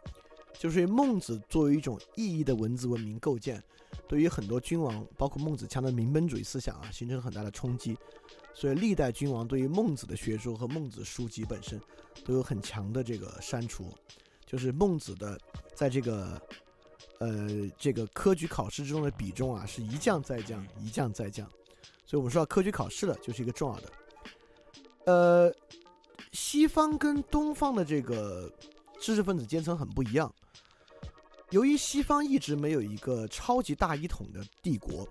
[0.58, 3.62] 就是孟子作为一种意义的文字文明构建，
[4.08, 7.96] 对于很多君王，包括孟子强的民本主义思想啊，形成很大的冲击。
[8.54, 11.78] 所以历代君王对于孟子的学说和孟子书籍本身
[12.24, 13.92] 都有很强的这个删除，
[14.46, 15.38] 就是孟子的
[15.74, 16.40] 在这个
[17.18, 21.46] 呃这个科举考试之中的比重啊是一降再降，一降再降。
[22.06, 23.92] 所以我们说到科举考试了就是一个重要的。
[25.04, 25.54] 呃，
[26.32, 28.50] 西方跟东方的这个
[28.98, 30.32] 知识分子阶层很不一样。
[31.50, 35.06] 由于西方一直没有一个超级大一统的帝国，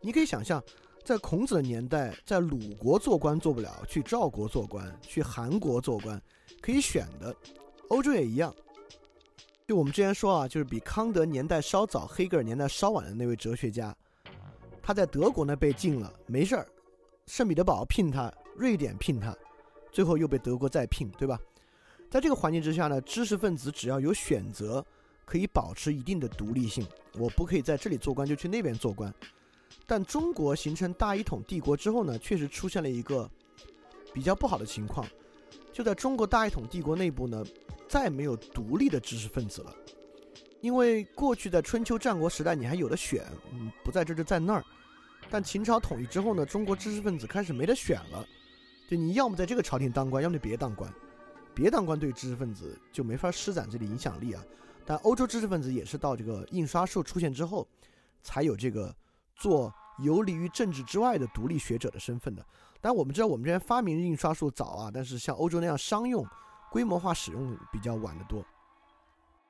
[0.00, 0.62] 你可以想象。
[1.04, 6.20] 在孔子的年代，在鲁国做官做不了，去赵国做官，去韩国做官，
[6.60, 7.34] 可以选的。
[7.88, 8.54] 欧洲也一样。
[9.66, 13.96] 就我们之前说啊，就是比康德年代稍早、黑格尔年代稍晚的那位哲学家，
[14.82, 16.68] 他在德国呢被禁了，没事儿，
[17.26, 19.34] 圣彼得堡聘他，瑞典聘他，
[19.90, 21.40] 最后又被德国再聘，对吧？
[22.10, 24.84] 在这个环境之下呢，知识分子只要有选择，
[25.28, 26.86] 可以保持一定的独立性。
[27.12, 29.12] 我不可以在这里做官，就去那边做官。
[29.86, 33.30] 但中国形成大一统帝国之后呢，确实出现了一个
[34.14, 35.06] 比较不好的情况，
[35.70, 37.44] 就在中国大一统帝国内部呢，
[37.88, 39.74] 再没有独立的知识分子了。
[40.62, 44.64] 因为过去在春秋战国时代，你还有的选，嗯，不在这就在那儿。
[45.30, 48.26] 但秦朝统一之后呢，中国知识分子开始没得选了，
[48.88, 50.90] 就你要么在这个朝廷当官，要么就别当官，
[51.54, 54.42] 别当官对知识分子就没法施展这个影响力啊。
[54.88, 57.68] 但欧洲知识分子也是到这个印刷术出现之后，
[58.22, 58.96] 才有这个。
[59.40, 62.44] 做游离于政治之外的独立学者的身份的，
[62.80, 66.26] 但我们知道我们这边发明印刷术早啊，但是像欧洲那样商用、
[66.72, 68.44] 规模化使用比较晚得多。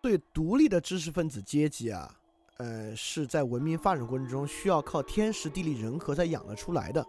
[0.02, 2.14] 对独立的知识分子阶级啊，
[2.58, 7.02] 呃，是在文明发展过程中需要靠天时地利人和才养得出来的，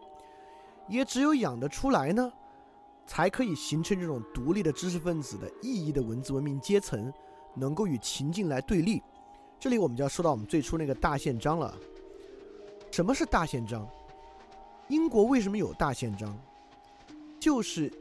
[0.87, 2.31] 也只有养得出来呢，
[3.05, 7.11] 才可以形成这种独立的知识分子的意义的文字文明阶层，
[7.59, 9.01] 能够与情境来对立。
[9.59, 11.75] 这里我们就要说到我们最初那个大宪章了。
[12.91, 13.87] 什么是大宪章？
[14.87, 16.35] 英国为什么有大宪章？
[17.39, 17.91] 就是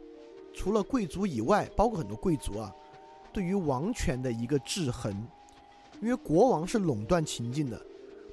[0.55, 2.73] 除了贵族以外，包括很多贵族啊，
[3.33, 5.13] 对于王权的一个制衡。
[6.01, 7.81] 因为国王是垄断情境的，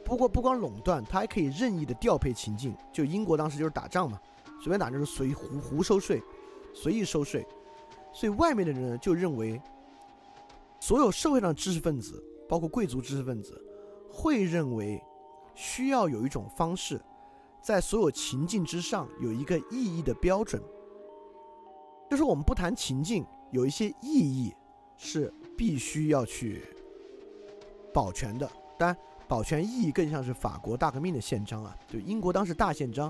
[0.03, 2.76] 不过不光垄断，他还可以任意的调配情境。
[2.93, 4.19] 就英国当时就是打仗嘛，
[4.61, 6.22] 随便打就是随胡胡收税，
[6.73, 7.45] 随意收税。
[8.14, 9.60] 所以外面的人呢，就认为
[10.85, 13.59] 所有社会上知识分子，包括贵族知识分子，
[14.11, 15.01] 会认为。
[15.57, 17.01] 需要有一种方式，
[17.61, 20.61] 在所有情境之上有一个意义的标准。
[22.11, 24.53] 就是我们不谈情境，有一些意义
[24.97, 26.61] 是必须要去
[27.93, 28.45] 保全的。
[28.77, 28.97] 当然，
[29.29, 33.09] 保全意义更像是法国大革命的宪章啊，就英国当时大宪章，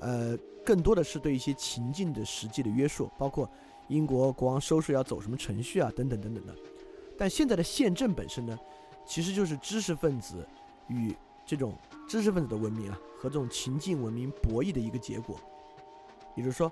[0.00, 3.48] 呃，更多的是对一些情境的实际的约束，包括
[3.86, 6.54] 英国国王收税要走什么程序啊，等等等等的。
[7.18, 8.58] 但现在的宪政本身呢，
[9.04, 10.46] 其实就是知识分子
[10.88, 11.14] 与
[11.44, 11.74] 这种
[12.08, 15.38] 知识分子的文明啊，和这种情境文明博弈的一个结果，
[16.34, 16.70] 也就是说，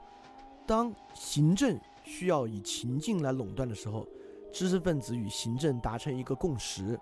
[0.66, 4.06] 当行政需要以情境来垄断的时候，
[4.52, 6.98] 知识分子与行政达成一个共识，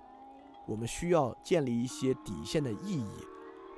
[0.67, 3.07] 我们需要建立一些底线的意义，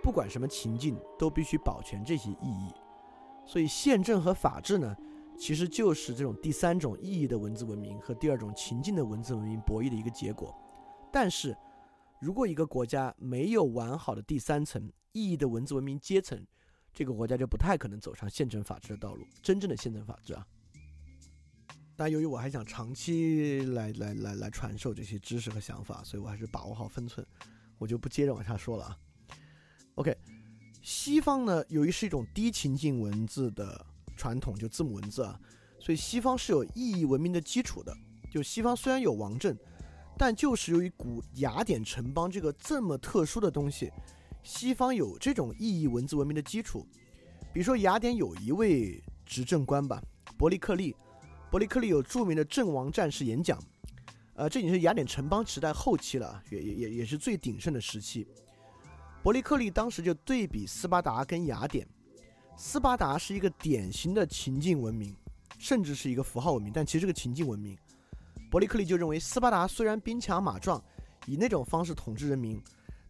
[0.02, 2.72] 不管什么情境都必须保全这些意义。
[3.46, 4.96] 所以，宪政和法治呢，
[5.39, 10.55] 其实就是这种第三种意义的文字文明和第二种情境的文字文明博弈的一个结果。
[11.12, 11.56] 但是，
[12.20, 16.44] 如果一个国家没有完好的第三层意义的文字文明阶层，
[16.93, 19.27] 这个国家就不太可能走上宪政法治的道路。
[19.43, 20.47] 真正的宪政法治啊，
[21.97, 27.24] 但由于我还想长期来来来来传授这些知识和想法，所以我还是把握好分寸，
[27.78, 28.98] 我就不接着往下说了啊。
[29.97, 30.16] OK，
[30.82, 35.38] 西方呢，由于是一种低情境文字的传统，就字母文字啊，
[35.78, 37.96] 所以西方是有意义文明的基础的。
[38.30, 39.56] 就西方虽然有王政。
[40.16, 43.90] 但就是由于古雅典城邦这个这么特殊的东西，
[44.44, 46.86] 西方有这种意义文字文明的基础。
[47.52, 50.00] 比如说雅典有一位执政官吧，
[50.38, 50.94] 伯利克利，
[51.50, 53.60] 伯利克利有著名的阵亡战士演讲，
[54.34, 58.24] 呃，这已经是雅典城邦时代后期了，也也也也是最鼎盛的时期。
[59.20, 61.84] 伯利克利当时就对比斯巴达跟雅典，
[62.56, 65.14] 斯巴达是一个典型的情境文明，
[65.59, 67.76] 甚至是一个符号文明，但其实是个情境文明。
[68.51, 70.82] 伯利克利就认为，斯巴达虽然兵强马壮，
[71.26, 72.62] 以那种方式统治人民，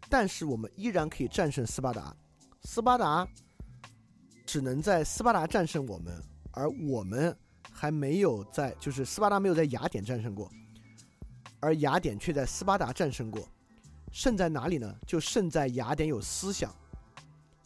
[0.08, 2.16] 但是我们依然可以战胜斯巴达。
[2.62, 3.28] 斯巴达
[4.46, 6.22] 只能在斯巴达战胜我们，
[6.52, 7.36] 而我们
[7.70, 10.50] 还没有在，就是斯巴达没有在雅典战胜过。
[11.60, 13.46] 而雅典却在斯巴达战胜过，
[14.12, 14.94] 胜在哪里呢？
[15.06, 16.74] 就胜在雅典有思想。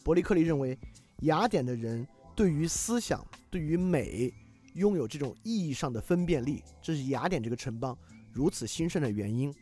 [0.03, 0.77] 伯利克利认为，
[1.21, 4.33] 雅典的人对于思想、对于美，
[4.73, 7.97] 拥有这种意义上的分辨力，这是雅典这个城邦
[8.31, 9.53] 如此兴盛的原因。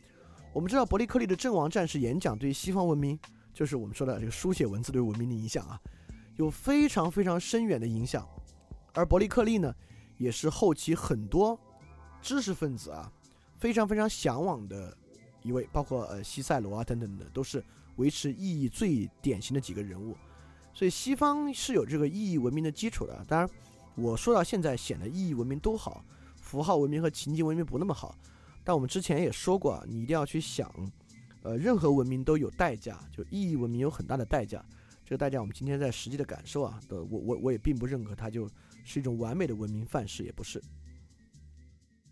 [0.54, 3.18] 我们知道，伯利克利的阵亡战士演讲对于西方文明，
[3.54, 5.80] 就是我们说的这个书写文字对文明的影响啊，
[6.36, 8.28] 有非常非常深远的影响。
[8.94, 9.74] 而伯利克利呢，
[10.18, 11.60] 也是后期很多
[12.22, 13.12] 知识分子啊。
[13.60, 14.96] 非常非常向往的
[15.42, 17.64] 一位，包括呃西塞罗啊等等的，都是
[17.96, 20.16] 维持意义最典型的几个人物。
[20.78, 23.26] 所以西方是有这个意义文明的基础的。
[23.28, 23.50] 当然，
[23.96, 26.06] 我说到现在显得意义文明都好，
[26.40, 28.16] 符号文明和情境文明不那么好。
[28.64, 30.72] 但我们之前也说过啊，你一定要去想，
[31.42, 34.64] 呃，任何文明都有代价，就意义文明有很大的代价。
[35.04, 38.48] 这个代价我们今天在实际的感受啊，的我我我也并不认可它就
[38.86, 40.62] 是一种完美的文明范式，也不是。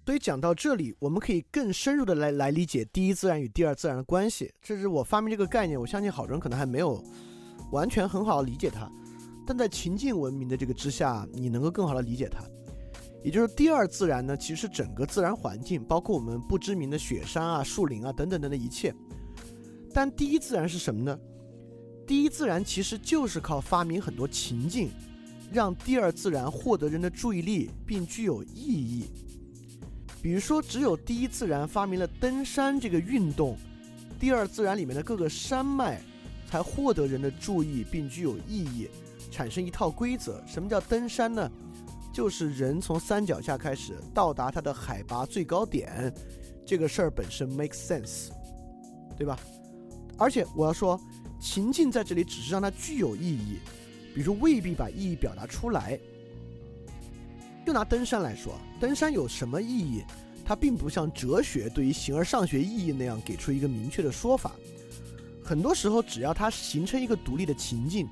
[0.08, 4.52] 所以讲到这里，我们可以更深入的来来理解第一自然与第二自然的关系。
[4.60, 7.04] 这是我发明这个概念，我相信好多人可能还没有
[7.72, 8.92] 完全很好理解它。
[9.46, 12.44] 但在情境文明的这个之下，你能够更好的理解它。
[13.24, 18.94] 也就是第二自然呢，其实整个自然环境，包括我们不知名的雪山啊、树林啊等等等等一切。
[19.94, 21.20] 但第一自然是什么呢？
[22.06, 24.90] 第一自然其实就是靠发明很多情境，
[25.52, 29.06] 让第二自然获得人的注意力，并具有意义。
[30.22, 33.58] 比如说，只有第一自然发明了登山这个运动，
[34.20, 36.00] 第二自然里面的各个山脉
[36.56, 38.88] 才获得人的注意并具有意义，
[39.30, 40.42] 产生一套规则。
[40.48, 41.52] 什么叫登山呢？
[42.14, 46.14] 就是人从山脚下开始到达它的海拔最高点，
[46.66, 48.30] 这个事儿本身 make sense，
[49.18, 49.38] 对吧？
[50.18, 50.98] 而且我要说，
[51.42, 53.60] 情境在这里只是让它具有意义，
[54.14, 56.00] 比如未必把意义表达出来。
[57.66, 60.06] 就拿登山来说，登山有什么意义？
[60.46, 64.56] 它并不像哲学对于形而上学意义那样给出一个明确的说法。
[65.46, 68.10] 很多时候，只要它形成一个独立的情境，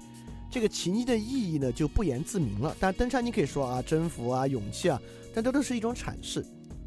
[0.51, 2.77] 这个情境的意义呢就不言自明了。
[2.79, 5.01] 但登山你可以说啊，征服啊，勇气啊，
[5.33, 6.45] 但这都是一种阐释。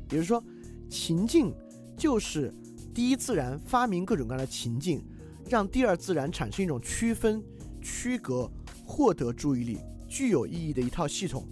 [0.08, 0.40] 也就是说，
[0.88, 1.52] 情境
[1.96, 2.54] 就是
[2.94, 5.04] 第一自然发明各种各样的情境，
[5.48, 7.42] 让第二自然产生一种区分、
[7.82, 8.48] 区隔、
[8.84, 11.44] 获得注意力、具有意义的一套系统。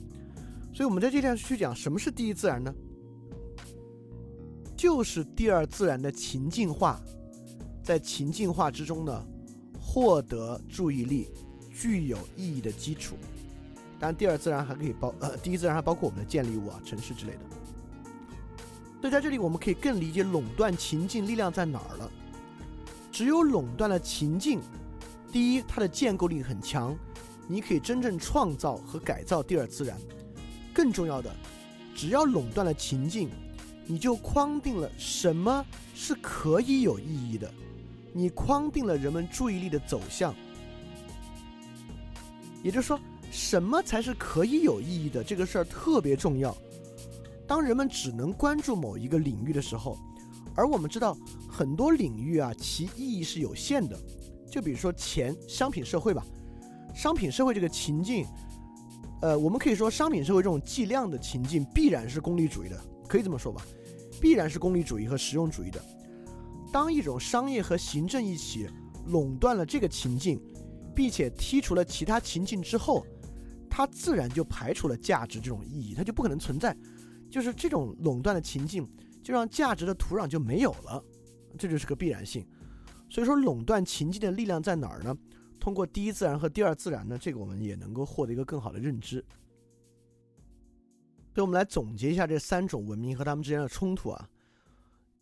[0.73, 2.73] 所以，我们在这里去讲什么是第一自然呢？
[4.77, 7.01] 就是第二自然的情境化，
[7.85, 9.27] 在情境化之中呢，
[9.79, 11.29] 获得注意力、
[11.71, 13.15] 具有意义的基础。
[14.01, 17.41] 当然，第二自然还可以包呃，第一自然还包括我们的建立物啊、城市之类的。
[19.03, 22.11] 所以，在这里我们可以更理解垄断情境力量在哪儿了。
[23.13, 24.61] 只有垄断了情境，
[25.31, 26.97] 第一，它的建构力很强，
[27.47, 29.97] 你可以真正创造和改造第二自然。
[30.73, 31.31] 更重要的，
[31.95, 33.29] 只要垄断了情境，
[33.87, 37.53] 你就框定了什么是可以有意义的，
[38.15, 40.35] 你框定了人们注意力的走向。
[42.63, 42.99] 也就是说，
[43.31, 46.57] 什么才是可以有意义的这个事儿特别重要。
[47.47, 49.99] 当人们只能关注某一个领域的时候，
[50.55, 51.15] 而我们知道
[51.47, 53.99] 很多领域啊，其意义是有限的。
[54.49, 56.25] 就比如说钱、商品社会吧，
[56.95, 58.25] 商品社会这个情境。
[59.21, 63.61] 呃，我们可以说，商品社会这种计量的情境必然是功利主义的，可以这么说吧，
[64.21, 65.83] 必然是功利主义和实用主义的。
[66.75, 68.69] 当一种商业和行政一起
[69.07, 70.43] 垄断了这个情境，
[70.93, 73.07] 并且剔除了其他情境之后，
[73.71, 76.77] 它自然就排除了价值这种意义，它就不可能存在。
[77.31, 78.85] 就是这种垄断的情境，
[79.23, 81.01] 就让价值的土壤就没有了，
[81.57, 82.45] 这就是个必然性。
[83.09, 85.17] 所以说，垄断情境的力量在哪儿呢？
[85.61, 89.25] 通过第一自然和第二自然呢，这个我们也能够获得一个更好的认知。
[91.33, 94.29] 所以我们来总结一下这三种文明和它们之间的冲突啊。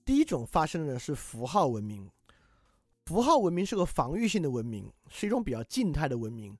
[0.05, 2.11] 第一种发生的是符号文明，
[3.07, 6.57] 符号文明是个防御性的文明，是一种比较静态的文明，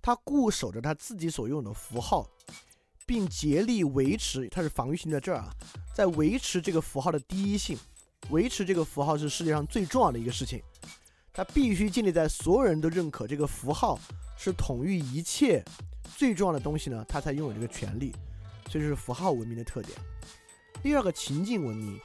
[0.00, 2.28] 它固守着它自己所拥有的符号，
[3.04, 5.50] 并竭力维持，它是防御性在这儿啊，
[5.94, 7.76] 在维持这个符号的第一性，
[8.30, 10.62] 维持这个符号是世界上最重要的一个事情。
[11.32, 13.98] 它必须建立在所有人都认可这个符号
[14.38, 15.62] 是统御一切
[16.16, 18.14] 最重要的东西呢，它才拥有这个权利。
[18.70, 19.98] 所以这是符号文明的特点。
[20.82, 22.00] 第二个情境文明，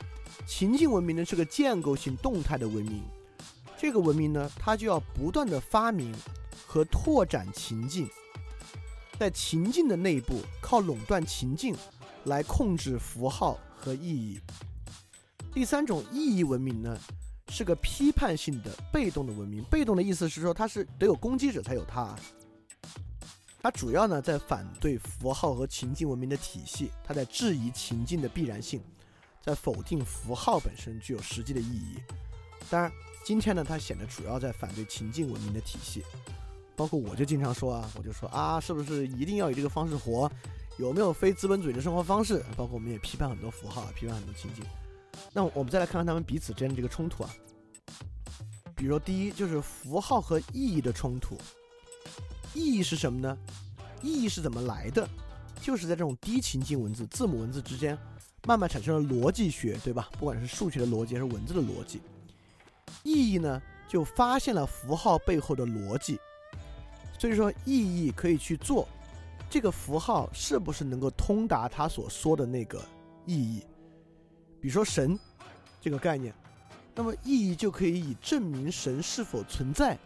[0.46, 3.02] 情境文明呢是个建构性动态的文明，
[3.78, 6.14] 这个文明呢，它就要不断的发明
[6.68, 8.10] 和拓展情境，
[9.18, 11.76] 在情境的内部靠垄断情境
[12.26, 14.40] 来控制符号和意义。
[15.54, 16.98] 第三种意义文明呢，
[17.50, 19.64] 是个批判性的被动的文明。
[19.66, 22.16] 被动的意思是说，它是得有攻击者才有它。
[23.62, 28.82] 它主要呢在反对符号和情境文明的体系，它在质疑情境的必然性，
[29.42, 31.98] 在否定符号本身具有实际的意义。
[32.70, 32.92] 当然，
[33.26, 36.04] 今天呢，它显得主要在反对情境文明的体系。
[36.76, 40.32] 包括我就经常说啊，我就说啊，是不是一定要以这个方式活？
[40.78, 42.44] 有没有非资本主义的生活方式？
[42.56, 44.64] 包括我们也批判很多符号，批判很多情境。
[45.34, 47.30] 那我们再来看看他们彼此之间的这个冲突啊。
[48.76, 51.38] 比如第一就是符号和意义的冲突。
[52.54, 53.38] 意义是什么呢？
[54.02, 55.08] 意义是怎么来的？
[55.62, 57.96] 就是在这种低情境文字、字母文字之间，
[58.46, 60.10] 慢慢产生了逻辑学，对吧？
[60.20, 62.02] 不管是数学的逻辑还是文字的逻辑，
[63.04, 66.20] 意义呢就发现了符号背后的逻辑。
[67.20, 68.88] 所以说，意义可以去做
[69.50, 72.84] 这个符号是不是能够通达他所说的那个
[73.26, 73.64] 意义。
[74.60, 75.18] 比如说神
[75.80, 76.34] 这个概念，
[76.96, 79.98] 那么意义就可以以证明神是否存在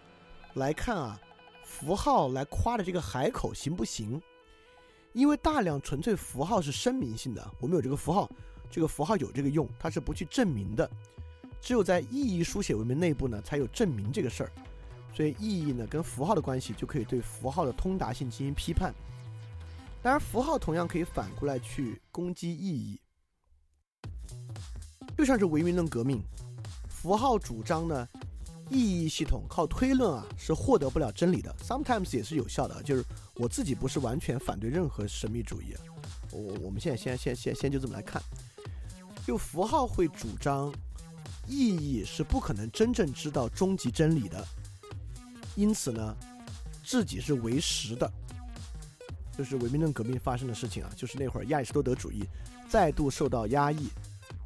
[0.56, 1.20] 来看啊。
[1.64, 4.22] 符号来夸的这个海口行不行？
[5.16, 8.30] 因为大量纯粹符号是声明性的，我们有这个符号，
[8.70, 10.88] 这个符号有这个用，它是不去证明的。
[11.62, 14.52] 只有在意义书写文明内部呢，才有证明这个事儿。
[15.14, 18.94] 所以意义呢跟符号的关系就可以对符号的通达性进行批判。
[20.04, 23.00] 当然，符号同样可以反过来去攻击意义，
[25.18, 26.22] 就像是唯名论革命，
[26.90, 28.06] 符号主张呢。
[28.70, 32.82] 意义系统靠推论啊是获得不了真理的，sometimes 也是有效的。
[32.82, 33.06] 就是
[33.36, 35.76] 我自己不是完全反对任何神秘主义，
[36.32, 38.22] 我我们现在先先先先就这么来看，
[39.26, 40.74] 就符号会主张
[41.48, 44.44] 意义是不可能真正知道终极真理的，
[45.56, 46.16] 因此呢，
[46.84, 48.12] 自己是为实的，
[49.38, 52.24] 就是唯名论革命发生的事情啊，就是那会儿亚里士多德主义
[52.68, 53.90] 再度受到压抑，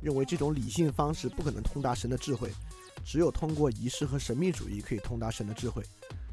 [0.01, 2.51] 认为这种理性方式不可能通达神的智慧。
[3.03, 5.83] 只有通过仪式和神秘主义可以通达神的智慧，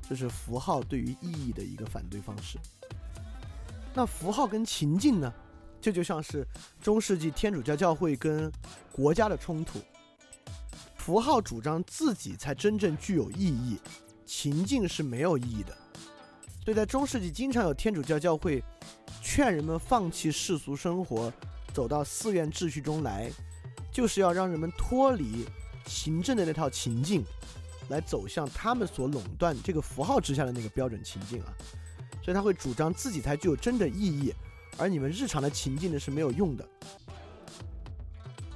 [0.08, 2.58] 这是符号对于意义的一个反对方式。
[3.94, 5.32] 那符号跟情境呢？
[5.80, 6.46] 这就像是
[6.82, 8.50] 中世纪天主教教会跟
[8.90, 9.80] 国家的冲突。
[10.96, 13.78] 符号主张自己才真正具有意义，
[14.26, 15.76] 情境是没有意义的。
[16.64, 18.60] 所以在中世纪，经常有天主教教会
[19.22, 21.32] 劝人们放弃世俗生活，
[21.72, 23.30] 走到寺院秩序中来，
[23.92, 25.46] 就是要让人们脱离。
[25.86, 27.24] 行政的那套情境，
[27.88, 31.54] 来走向他们所垄断这个符号之下的那个标准情境啊，
[32.22, 34.34] 所以他会主张自己才具有真的意义，
[34.76, 36.68] 而你们日常的情境呢是没有用的。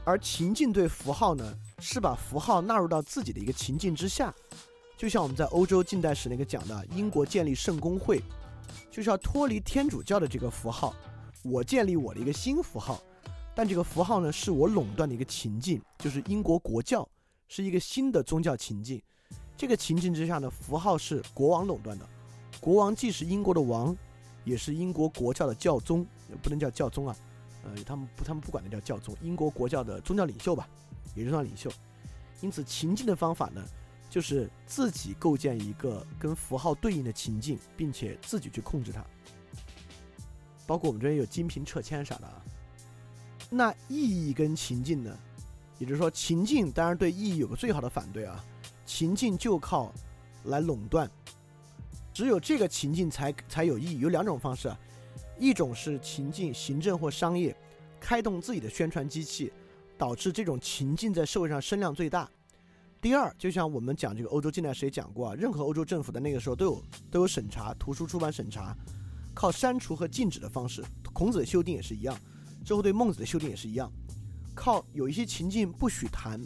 [0.04, 4.34] 而情境对符号呢，是把符号纳入到自己的一个情境之下，
[4.96, 8.20] 就像我们在欧洲近代史那个讲的，英国建立圣公会，
[8.90, 10.94] 就是要脱离天主教的这个符号，
[11.44, 13.00] 我建立我的一个新符号，
[13.54, 17.08] 但这个符号呢是我垄断的一个情境，就是英国国教。
[17.50, 19.02] 是一个新的宗教情境，
[19.56, 22.08] 这个情境之下呢，符号是国王垄断的，
[22.60, 23.94] 国王既是英国的王，
[24.44, 26.06] 也是英国国教的教宗，
[26.40, 27.16] 不能叫教宗啊，
[27.64, 30.68] 呃，他们不，他们不管那叫教宗，英国国教的宗教领袖吧，
[31.16, 31.68] 也是宗教领袖。
[32.40, 33.60] 因此，情境的方法呢，
[34.08, 39.04] 就是自己构建一个跟符号对应的情境，并且自己去控制它。
[40.68, 42.40] 包括我们这边有金瓶撤迁啥的啊。
[43.50, 45.18] 那意义跟情境呢？
[45.80, 48.44] 也就是说，情境当然对意义有个最好的反对啊，
[48.84, 49.90] 情境就靠
[50.44, 51.10] 来垄断，
[52.12, 53.98] 只有这个情境才才有意义。
[53.98, 54.78] 有两种方式啊，
[55.38, 57.56] 一种是情境行政或商业
[57.98, 59.50] 开动自己的宣传机器，
[59.96, 62.28] 导致这种情境在社会上声量最大。
[63.00, 68.76] 第二，就像我们讲这个欧洲近代史也讲过啊，任何欧洲政府的那个时候都有都有审查，图书出版审查，
[69.32, 70.84] 靠删除和禁止的方式。
[71.14, 72.14] 孔子的修订也是一样，
[72.66, 73.90] 之后对孟子的修订也是一样。
[74.54, 76.40] 靠有一些情境不许谈，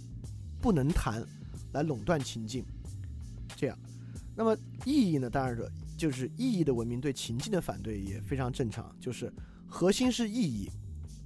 [0.61, 1.25] 不能谈，
[1.73, 2.65] 来垄断情境，
[3.57, 3.79] 这样，
[4.37, 5.29] 那么意义呢？
[5.29, 5.57] 当然，
[5.97, 8.95] 就是意义的文明对情境的反对也非常正常。
[9.01, 9.33] 就是
[9.67, 10.71] 核心是意义，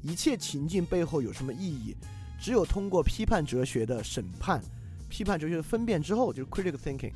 [0.03, 1.97] 一切情境背后有什么意义？
[2.41, 4.63] 只有通过批判哲学的审判、
[5.09, 7.13] 批判哲学的分辨之后，就是 critical thinking，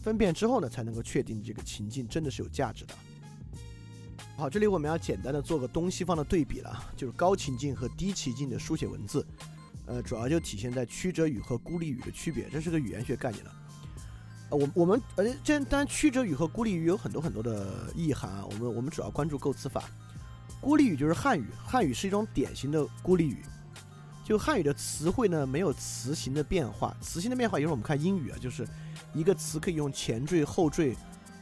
[0.00, 2.94] 分辨之后呢，才能够确定这个情境真的是有价值的。
[4.38, 9.26] 好，这里我们要简单的做个东西方的对比了，就是高情境和低情境的书写文字，
[9.86, 13.52] 呃，主要就体现在曲折语和孤立语的区别，这是个语言学概念了。
[14.50, 19.84] 呃，我我们呃，这当然曲折语和孤立语有很多很多的意涵啊，我们我们主要关注构词法。
[20.60, 23.38] 孤立语就是汉语，汉语是一种典型的孤立语，
[24.22, 26.94] 就汉语的词汇呢，没有词形的变化。
[27.00, 28.68] 词形的变化，一会儿我们看英语啊，就是
[29.14, 30.94] 一个词可以用前缀、后缀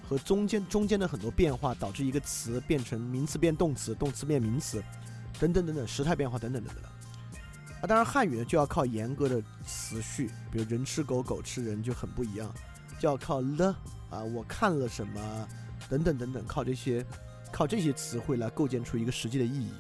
[0.05, 4.83] 和中间中间的很多变化，导致一个词变成名词变动词，动词变名词，
[5.41, 6.85] 等等等等，时态变化等等等等。
[7.81, 12.53] 啊，当然汉语呢就要靠严格的词序，比如人吃狗，狗吃人就很不一样，
[12.99, 13.77] 就要靠了
[14.11, 15.49] 啊，我看了什么
[15.89, 17.05] 等等等等，靠这些
[17.51, 19.73] 靠这些词汇来构建出一个实际的意义。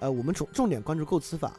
[0.00, 1.52] 呃，我们重重点关注构词法。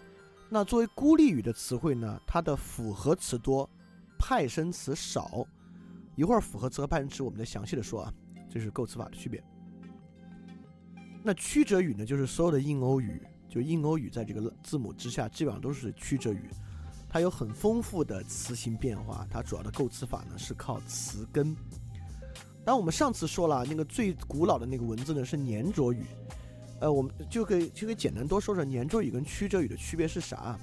[0.50, 3.70] 那作为孤立语的词汇呢，它的复合词多，
[4.18, 5.46] 派生词少。
[6.22, 8.14] 一会儿复合词和派生词我们再详细的说啊，
[8.48, 9.44] 这是构词法的区别。
[11.24, 13.20] 那曲折语呢，就是所有的印欧语，
[13.50, 16.48] 就印欧语在这个字母之下基本上都是曲折语，
[17.10, 21.56] 它有很丰富的词形变化，它主要的构词法呢是靠词根。
[22.64, 26.06] 当我们上次说了，那个最古老的那个文字呢是粘着语。
[26.82, 30.56] 呃，我们就可以就可以简单多说说粘着语跟曲折语的区别是啥？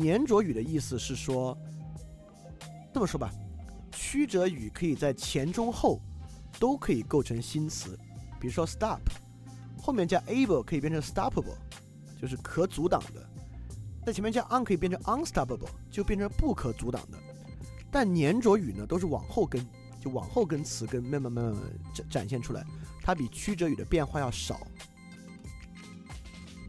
[0.00, 1.58] 粘着语的意思是说，
[2.94, 3.32] 这么说吧，
[3.90, 6.00] 曲折语可以在前中后
[6.58, 7.98] 都可以构成新词，
[8.40, 9.00] 比如说 stop，
[9.80, 11.56] 后面加 able 可以变成 stoppable，
[12.20, 13.20] 就是可阻挡的；
[14.04, 17.18] 在前面加 un 可以变成 unstoppable，就变成不可阻挡的。
[17.90, 19.66] 但粘着语呢，都是往后跟，
[20.00, 21.56] 就往后跟词根慢慢慢慢
[21.92, 22.64] 展展现出来，
[23.02, 24.60] 它比曲折语的变化要少。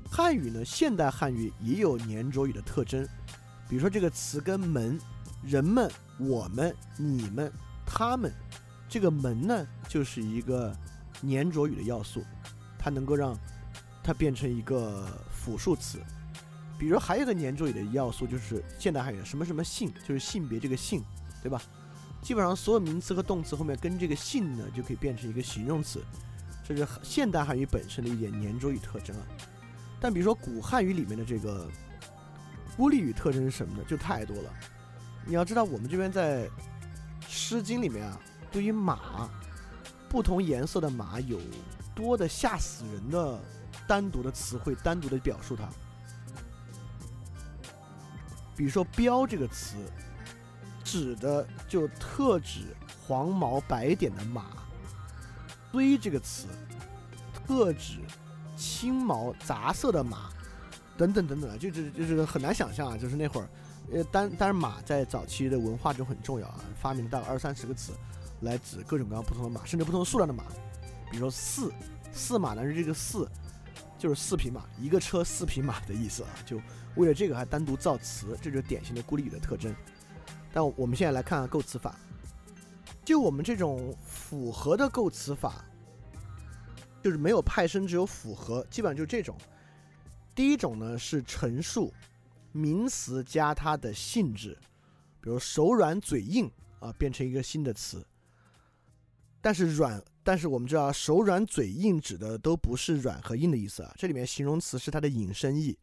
[0.10, 3.07] 汉语呢，现代汉语也有粘着语的特征，
[3.69, 4.99] 比如说这个词根“门”，
[5.41, 5.89] 人们、
[6.22, 7.52] 我们、你们、
[7.85, 8.31] 他们，
[8.88, 10.76] 这个“门”呢，就是一个
[11.23, 12.23] 粘着语的要素，
[12.77, 13.38] 它能够让
[14.03, 15.99] 它变成一个复数词。
[16.77, 21.03] 比如还有一个粘着语的要素就是现代汉语什么什么性，就是性别这个性，
[21.41, 21.61] 对吧？
[22.22, 26.03] 基本上所有名词和动词后面跟这个性呢，就可以变成一个形容词，
[26.64, 29.23] 这是现代汉语本身的一点粘着语特征啊。
[29.99, 31.68] 但比如说古汉语里面的这个
[32.77, 33.84] 孤立语特征是什么呢？
[33.88, 34.53] 就太多了。
[35.26, 36.48] 你要知道，我们这边在
[37.27, 38.19] 《诗经》里面啊，
[38.52, 39.30] 对于马，
[40.10, 41.39] 不同颜色的马有
[41.95, 43.39] 多的吓死人的
[43.88, 45.69] 单独的词汇，单独的表述它。
[48.56, 49.76] 比如说“膘”这个词，
[50.84, 52.76] 指的就特指
[53.07, 54.43] 黄毛白点的马
[55.72, 56.48] ；“堆”这个词，
[57.34, 57.99] 特指。
[58.53, 60.30] 青毛杂色的马，
[60.95, 62.98] 等等等等，就就就是很难想象啊！
[62.98, 63.49] 就是那会儿，
[63.92, 67.92] 呃，单单马在早期的文化中很重要啊，发明了大概二三十个词，
[68.42, 70.46] 来指各种各样不同的马，甚至不同数量的马。
[71.10, 71.74] 比如说四
[72.14, 73.30] 四马呢，是这个四，
[73.98, 76.30] 就是四匹马，一个车四匹马的意思啊。
[76.46, 76.62] 就
[76.96, 79.76] 为了这个还单独造词，这就是典型的孤立语的特征。
[80.54, 81.96] 但我们现在来看看构词法，
[83.04, 85.66] 就我们这种复合的构词法。
[87.04, 89.36] 就是没有派生，只有复合，基本上就这种。
[90.36, 91.92] 第一种呢是陈述
[92.52, 94.57] 名词加它的性质，
[95.19, 98.06] 比如手软嘴硬啊，变成一个新的词。
[99.41, 105.78] 但是软，但是我们知道手软嘴硬指的都不是软和硬的意思啊，这里面形容词是它的引申义。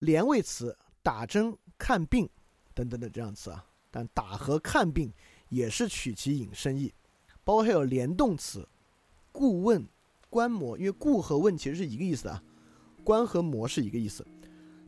[0.00, 2.28] 连位词打针、看病
[2.74, 5.12] 等等的这样词啊，但打和看病
[5.48, 6.92] 也是取其引申义，
[7.44, 8.68] 包括还有连动词
[9.30, 9.86] 顾问。
[10.28, 12.42] 观摩，因为顾和问其实是一个意思啊，
[13.04, 14.26] 观和摩是一个意思，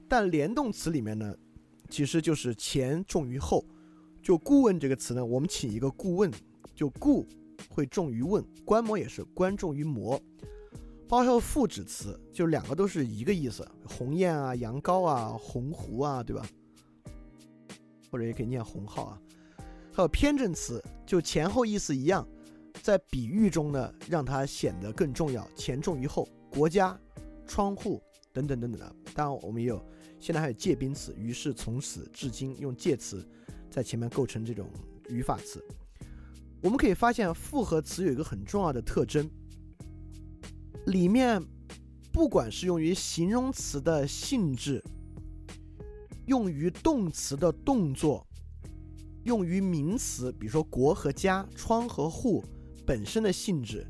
[0.09, 1.35] 但连动词里面呢，
[1.89, 3.65] 其实就是前重于后。
[4.23, 6.33] 就顾问这个词呢，我们请一个顾问，
[6.75, 7.27] 就顾
[7.69, 10.21] 会重于问，观摩也是观重于摩。
[11.07, 16.47] 包括副指词，就两个都是一个意思，鸿雁啊、羊羔啊、鸿鹄啊，对吧？
[18.11, 19.21] 或者也可以念鸿浩啊。
[19.93, 22.27] 还有偏正词，就前后意思一样。
[22.83, 26.27] 在比喻中呢，让它显得更重要，前重于后。
[26.51, 26.99] 国家、
[27.47, 28.01] 窗户
[28.35, 28.97] 等等等等的。
[29.15, 29.83] 当然，我们也有，
[30.21, 31.15] 现在还有介宾词。
[31.17, 33.27] 于是从此至今，用介词
[33.71, 34.69] 在前面构成这种
[35.09, 35.65] 语法词。
[36.61, 39.31] 我们可以发现，复合词有一个很重要的特征，
[40.87, 41.43] 里面
[42.13, 44.85] 不管是用于形容词的性质，
[46.27, 48.27] 用于动词的动作，
[49.23, 52.45] 用于名词，比如说国和家、窗和户。
[52.87, 53.87] 本身的性质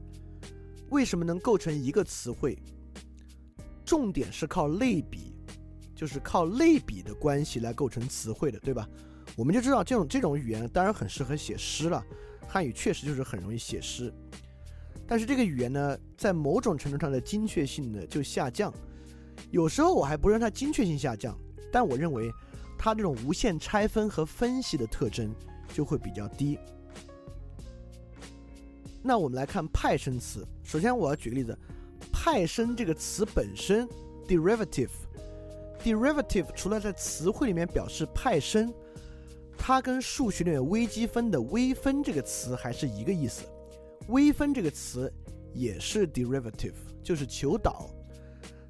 [0.90, 2.56] 为什么能构成一个词汇？
[3.84, 5.34] 重点是靠类比，
[5.94, 8.88] 就是靠类比的关系来构成词汇的，对吧？
[9.36, 12.04] 我们就知道这种这种语言当然很适合写诗了，
[12.46, 14.12] 汉语确实就是很容易写诗。
[15.06, 18.72] 但是这个语言呢，在某种程度上的精确性呢就下降。
[19.50, 21.36] 有时候我还不认它精确性下降，
[21.70, 22.32] 但我认为
[22.78, 25.34] 它这种无限拆分和分析的特征
[25.72, 26.58] 就会比较低。
[29.02, 30.46] 那我们来看派生词。
[30.62, 31.58] 首先，我要举个例子，
[32.24, 33.86] 派生这个词本身
[34.26, 38.72] ，derivative，derivative 除了在词汇里面表示派生，
[39.58, 43.42] 它跟数学里面微积分的微分这个词还是一个意思。
[44.08, 45.12] 微分这个词
[45.52, 46.72] 也是 derivative，
[47.02, 47.90] 就是求导。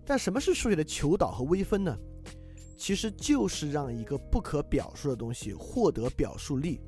[0.05, 1.97] 但什么是数学的求导和微分呢？
[2.77, 6.81] 其实就是让一个不可表述的东西获得表述力。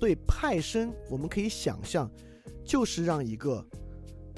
[0.00, 2.10] 对派生，我们可以想象，
[2.64, 3.64] 就是让一个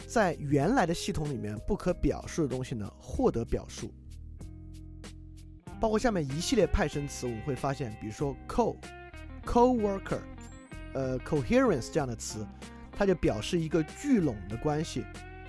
[0.06, 3.92] 在原来的系统里面不可表述的东西呢获得表述。
[5.80, 8.76] 包括下面一系列派生词，我们会发现，比如说 co、
[9.44, 10.20] co-worker、
[10.94, 12.46] 呃 coherence 这样的词，
[12.92, 15.04] 它就表示一个聚拢的关系，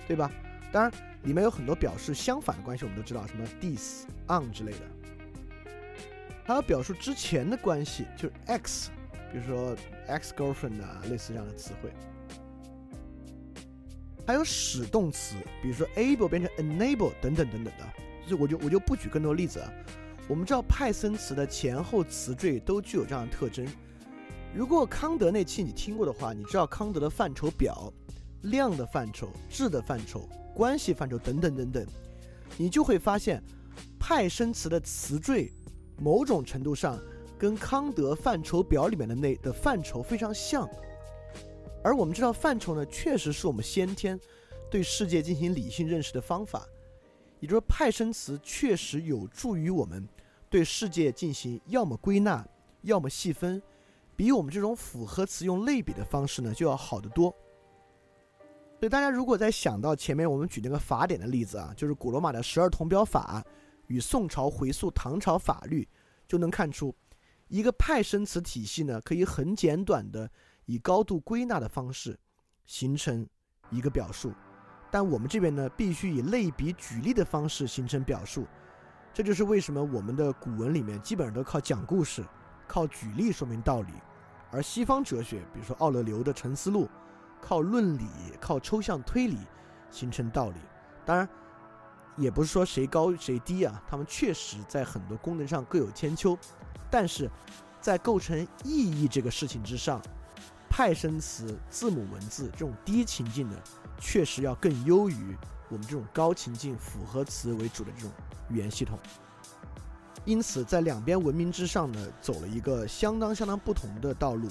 [0.06, 0.30] 对吧？
[0.70, 0.92] 当然，
[1.22, 4.80] 里面有很多表示相反的关系，我们都知道，什么 dis、on 之类的。
[6.44, 8.90] 还有表述之前的关系，就是 x，
[9.32, 9.74] 比如说
[10.08, 11.90] ex girlfriend 啊，类似这样的词汇。
[14.28, 17.84] 还有使动词，比如说 able 变成 enable 等等等等的。
[18.28, 19.72] 就我就我就不举更多例子啊。
[20.28, 23.66] 我们知道派生词的前后词缀都具有这样的特征。
[24.54, 27.90] 如果康德那期你听过的话，你知道康德的范畴表、
[28.42, 31.86] 量的范畴、质的范畴、关系范畴等等等等，
[32.58, 33.42] 你就会发现
[33.98, 35.50] 派生词的词缀
[35.98, 37.00] 某种程度上
[37.38, 40.68] 跟康德范畴表里面的那的范畴非常像。
[41.82, 44.18] 而我们知道范畴呢，确实是我们先天
[44.70, 46.66] 对世界进行理性认识的方法，
[47.40, 50.06] 也就是说派生词确实有助于我们。
[50.50, 52.42] 对世界进行要么归纳，
[52.80, 53.62] 要么细分，
[54.16, 57.30] 比我们这种复合词用类比的方式呢就要好得多。
[58.80, 63.44] 所以大家如果在想到前面我们举那个法典的例子啊，就是古罗马的十二铜表法
[63.88, 65.86] 与宋朝回溯唐朝法律，
[66.26, 66.94] 就能看出
[67.48, 70.30] 一个派生词体系呢可以很简短的
[70.68, 72.18] 以高度归纳的方式
[72.66, 73.26] 形成
[73.70, 74.34] 一个表述，
[74.90, 78.46] 但我们这边呢必须以类比举例的方式形成表述。
[79.14, 82.22] 这就是为什么我们的古文里面基本上都靠讲故事、
[82.66, 83.94] 靠举例说明道理，
[84.50, 86.84] 而西方哲学，比如说奥勒留的《沉思录》，
[87.40, 88.06] 靠论理、
[88.38, 89.38] 靠抽象推理
[89.90, 90.60] 形成道理。
[91.06, 91.26] 当然，
[92.18, 96.38] 也不是说谁高谁低啊，他们确实在很多功能上各有千秋，
[96.90, 97.30] 但是
[97.80, 100.00] 在构成意义这个事情之上，
[100.70, 103.56] 派生词、字母文字这种低情境的，
[103.98, 105.36] 确实要更优于
[105.68, 108.10] 我们这种高情境复合词为主的这种。
[108.50, 108.98] 语言系统，
[110.24, 114.48] 因此在两边文明之上呢，走了一个相当相当不同的道路。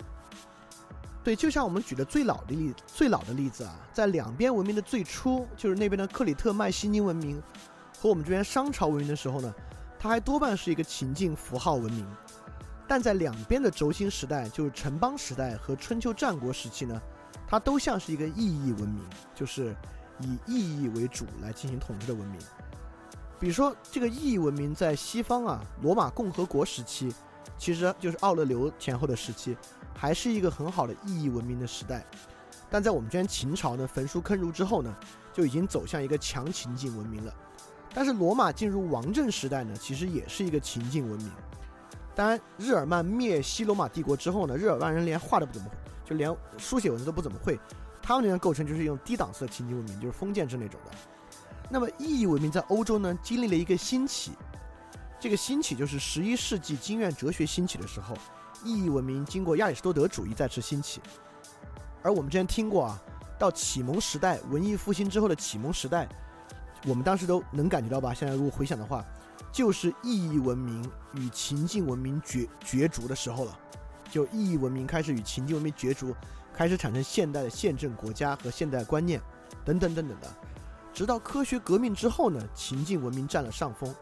[1.24, 7.42] 对，就像我们举的最老的例最老的例子啊，在两边文明的最初，就是那边的克里特迈锡尼文明
[8.00, 9.52] 和我们这边商朝文明的时候呢，
[9.98, 12.06] 它还多半是一个情境符号文明。
[12.88, 17.02] 但在两边的轴心时代，就是城邦时代和春秋战国时期呢，
[17.46, 19.04] 它都像是一个意义文明，
[19.36, 19.76] 就是
[20.20, 22.40] 以意义为主来进行统治的文明。
[23.40, 27.14] 比如说，这个意义文明在西方啊，罗马共和国时期，
[27.58, 29.56] 其实就是奥勒留前后的时期，
[29.94, 32.06] 还是一个很好的意义文明的时代。
[32.70, 34.96] 但在我们这边秦朝呢，焚书坑儒之后呢，
[35.34, 37.34] 就已经走向一个强情境文明了。
[37.94, 41.32] 但是罗马进入王政时代呢，其实也是一个情境文明。
[42.18, 47.60] 当然，日耳曼灭西罗马帝国之后呢，日耳曼人连话都不怎么会，就连书写文字都不怎么会，
[48.02, 50.92] 他们那边构成就是用低档次的情境文明，就是封建制那种的。
[51.70, 54.32] 那么，意义文明在欧洲呢，经历了一个兴起。
[55.20, 58.18] 这个兴起就是十一世纪经院哲学兴起的时候，
[58.64, 61.00] 意义文明经过亚里士多德主义再次兴起。
[62.02, 63.00] 而我们之前听过啊，
[63.38, 66.10] 到启蒙时代，文艺复兴之后的启蒙时代，
[66.88, 68.12] 我们当时都能感觉到吧？
[68.12, 69.06] 现在如果回想的话，
[69.52, 73.60] 就是意义文明与情境文明角角逐的时候了。
[74.10, 76.16] 就意义文明开始与情境文明角逐，
[76.54, 79.22] 开始产生现代的宪政国家和现代观念，
[79.66, 80.28] 等等等等的。
[80.94, 83.94] 直到科学革命之后呢，情境文明占了上风。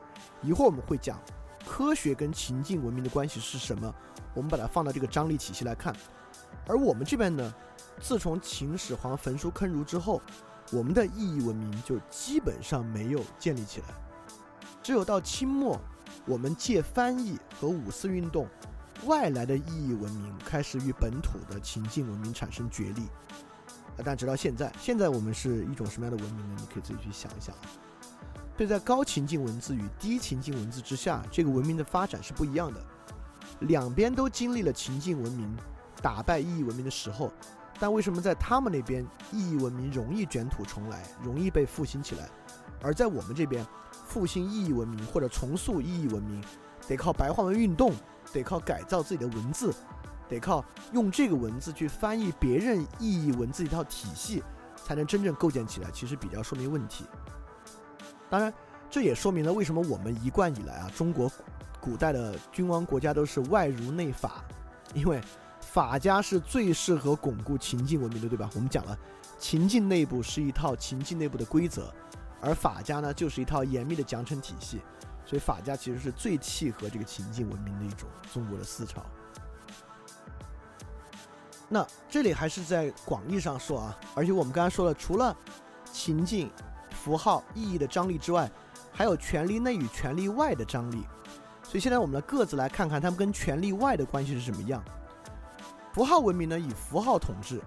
[0.44, 1.20] 一会儿我们会讲
[1.66, 3.94] 科学跟情境文明的关系是什么，
[4.36, 5.96] 我们把它放到这个张力体系来看。
[6.68, 7.54] 而我们这边呢，
[8.00, 10.22] 自从秦始皇焚书坑儒之后，
[10.72, 13.88] 我们的意义文明就基本上没有建立起来。
[14.86, 15.82] 只有到清末，
[16.28, 18.48] 我们借翻译和五四运动，
[19.06, 23.04] 外来的意义文明开始与本土的情境文明产生决裂。
[24.04, 26.56] 但直到现在，现在我们是一种什么样的文明呢？
[26.60, 27.56] 你可以自己去想一想。
[28.56, 32.80] 对，在高情境文字与低情境文字之下，这个文明的发展是不一样的。
[33.62, 35.58] 两边都经历了情境文明
[36.00, 37.34] 打败意义文明的时候，
[37.80, 42.30] 但为什么在他们那边意义文明容易卷土重来，容易被复兴起来，
[42.84, 43.66] 而在我们这边
[44.06, 46.42] 复兴意义文明或者重塑意义文明，
[46.88, 47.92] 得靠白话文运动，
[48.32, 49.74] 得靠改造自己的文字。
[50.28, 54.42] 得靠用这个文字去翻译别人意义文字一套体系，
[54.76, 55.92] 才能真正构建起来。
[55.92, 57.06] 其实比较说明问题。
[58.28, 58.52] 当然，
[58.90, 61.32] 这也说明了为什么我们一贯以来啊，中国
[61.80, 64.44] 古代的君王国家都是外儒内法，
[64.96, 65.22] 因为
[65.60, 68.50] 法家是最适合巩固秦晋文明的，对吧？
[68.56, 68.98] 我们讲了，
[69.38, 71.94] 秦晋内部是一套秦晋内部的规则，
[72.46, 74.80] 而法家呢就是一套严密的奖惩体系，
[75.26, 79.04] 所以法家其实是最契合这个秦晋文明的一种中国的思潮。
[81.68, 85.36] 那这里还是在广义上说啊，而且我们刚才说了，除了
[85.92, 86.52] 情境、
[86.92, 88.50] 符号、意义的张力之外，
[88.94, 91.04] 还有权力内与权力外的张力。
[91.64, 94.84] 所以现在我们来各自来看看他们跟权力外的关系是什么样。
[95.92, 97.60] 符号文明呢，以符号统治，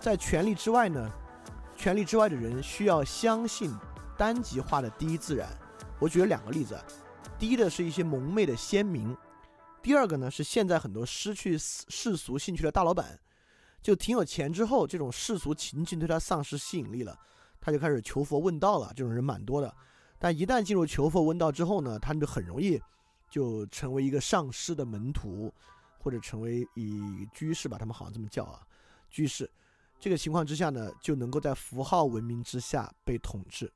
[0.00, 1.10] 在权力之外呢，
[1.76, 3.70] 权力之外的人需要相信
[4.16, 5.48] 单极化的第一自然。
[5.98, 6.78] 我举了两个例子，
[7.38, 9.16] 第一的是一些蒙昧的先民，
[9.82, 13.18] 第二个呢是现在很多失去世俗兴趣的大老板。
[13.82, 17.18] 就挺有钱之后，这种世俗情境对他丧失吸引力了，
[17.60, 18.92] 他就开始求佛问道了。
[18.94, 19.74] 这种人蛮多的，
[20.20, 22.80] 但一旦进入求佛问道之后呢，他们就很容易
[23.28, 25.52] 就成为一个上师的门徒，
[25.98, 28.62] 或者成为以居士吧，他们好像这么叫啊，
[29.10, 29.50] 居士。
[29.98, 33.72] 这个情况之下呢，就能够在符号文明之下被统治。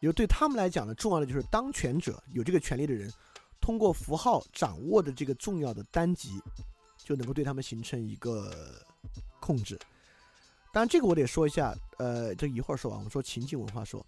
[0.00, 3.12] 有对他们来讲呢，重要的就是当权者有这个权利的人，
[3.60, 6.40] 通过符号掌握的这个重要的单极。
[7.04, 8.84] 就能够对他们形成一个
[9.40, 9.78] 控制。
[10.74, 12.98] 当然，这个我得说一下，呃，这一会儿说完。
[12.98, 14.04] 我们说情境文化说，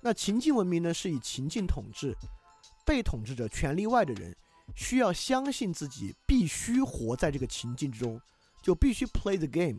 [0.00, 2.16] 那情境文明呢，是以情境统治
[2.86, 4.34] 被统治者权力外的人，
[4.74, 8.18] 需要相信自己必须活在这个情境之中，
[8.62, 9.78] 就必须 play the game。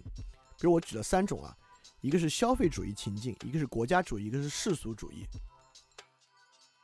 [0.60, 1.58] 比如我举了三种啊，
[2.02, 5.26] 一个是消费主义情境，一个是国家主义，一个是世俗主义。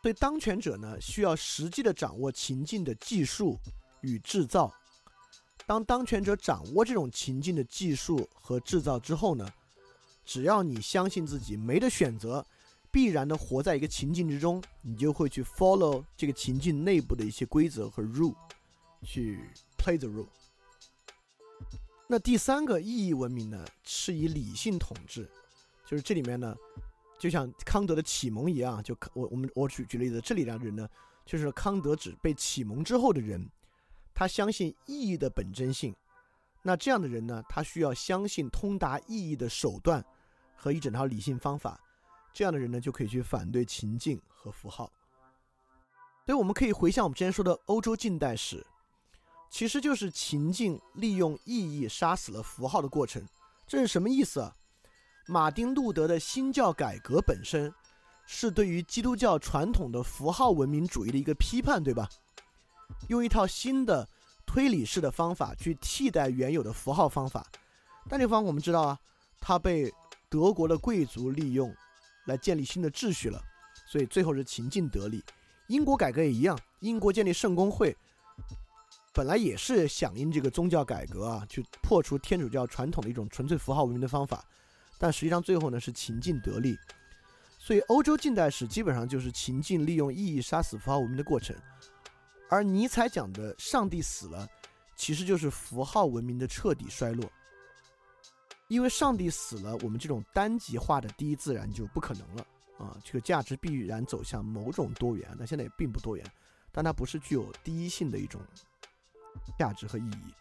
[0.02, 3.60] 对当权者呢，需要实际的掌握情境的技术
[4.02, 4.72] 与制造。
[5.65, 9.52] 当当权者掌握这种情境的技术和制造之后呢，
[10.23, 12.45] 只要你相信自己没得选择，
[12.91, 18.35] 必然的活在一个情境之中，你就会去 follow 这个情境内部的一些规则和 rule，
[19.03, 19.39] 去
[19.77, 20.27] play the rule。
[22.08, 25.30] 那第三个意义文明呢，是以理性统治，
[25.86, 26.56] 就是这里面呢，
[27.20, 30.88] 就像康德的启蒙一样，就我我们我举举例子，这里的人呢，
[31.26, 33.46] 就是康德指被启蒙之后的人。
[34.14, 35.94] 他相信意义的本真性，
[36.64, 37.44] 那这样的人呢？
[37.48, 40.04] 他需要相信通达意义的手段
[40.56, 41.80] 和一整套理性方法。
[42.34, 44.92] 这样的人呢，就可以去反对情境和符号。
[46.26, 48.66] 所以我们可以回想我们之前说的欧洲近代史，
[49.49, 53.26] 其实就是情境利用意义杀死了符号的过程。
[53.65, 54.56] 这是什么意思啊？
[55.26, 57.74] 马丁路德的新教改革本身
[58.26, 62.07] 是对于基督教传统的符号文明主义的一个批判，对吧？
[63.10, 64.07] 用一套新的
[64.45, 67.45] 推理式的方法去替代原有的符号方法，
[68.07, 68.99] 但这方我们知道啊，
[69.41, 69.91] 它被
[70.30, 71.76] 德国的贵族利用
[72.28, 73.41] 来建立新的秩序了，
[73.86, 75.22] 所以最后是情境得利。
[75.68, 77.94] 英国改革也一样，英国建立圣公会，
[79.18, 84.45] 本来也是响应这个宗教改革啊，去破除天主教传统的一种纯粹符号文明的方法，
[84.99, 86.77] 但实际上最后呢是情境得利。
[87.57, 91.56] 所以欧洲近代史基本上就是情境利用意义杀死符号文明的过程。
[92.48, 94.48] 而尼采讲的“上帝死了”，
[94.95, 97.27] 其实就是符号文明的彻底衰落。
[98.68, 102.95] 因为上帝死了，我们这种单极化的第一自然就不可能了啊！
[103.03, 106.23] 这个价值必然走向某种多元，但现在也并不多元，
[106.72, 108.39] 但它不是具有第一性的一种
[109.57, 110.34] 价值和意义。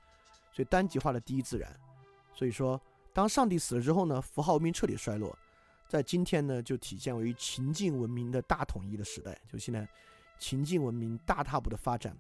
[0.52, 1.74] 所以单极化的第一自然，
[2.35, 2.81] 所以说
[3.12, 5.36] 当上帝死了之后呢，符号文明彻底衰落，
[5.89, 9.89] 在今天呢，就体现为情境文明的大统一的时代，就现在。
[10.39, 12.14] 情境文明大踏步的发展，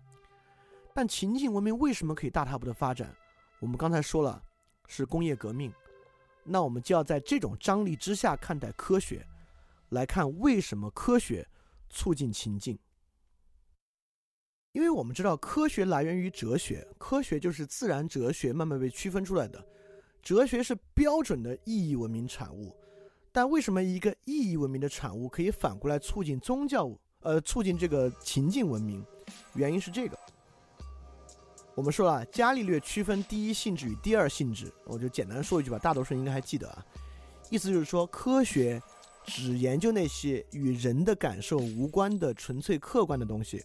[0.94, 3.14] 但情境文明为什么可以大踏步的发展？
[3.58, 4.42] 我们刚才说了，
[4.86, 5.70] 是工业革命。
[6.42, 9.22] 那我们就要在这种张力之下看待科学，
[9.90, 11.46] 来看为什么科学
[11.90, 12.78] 促进情境。
[14.76, 19.64] 因为我们知道科学来源于哲学，科学就是自然哲学慢慢被区分出来的。
[20.22, 22.76] 哲学是标准的意义文明产物，
[23.32, 26.90] 但为什么一个意义文明的产物可以反过来促进宗教？
[27.20, 29.02] 呃，促进这个情境文明，
[29.54, 30.18] 原因是这个。
[31.74, 36.84] 我们说了，伽利略区分第一性质与第二性质，我就简单说一句吧，大多数人应该还记得啊。
[37.48, 38.78] 意思就是说，科学
[39.24, 43.64] 只研究那些与人的感受无关的纯粹客观的东西，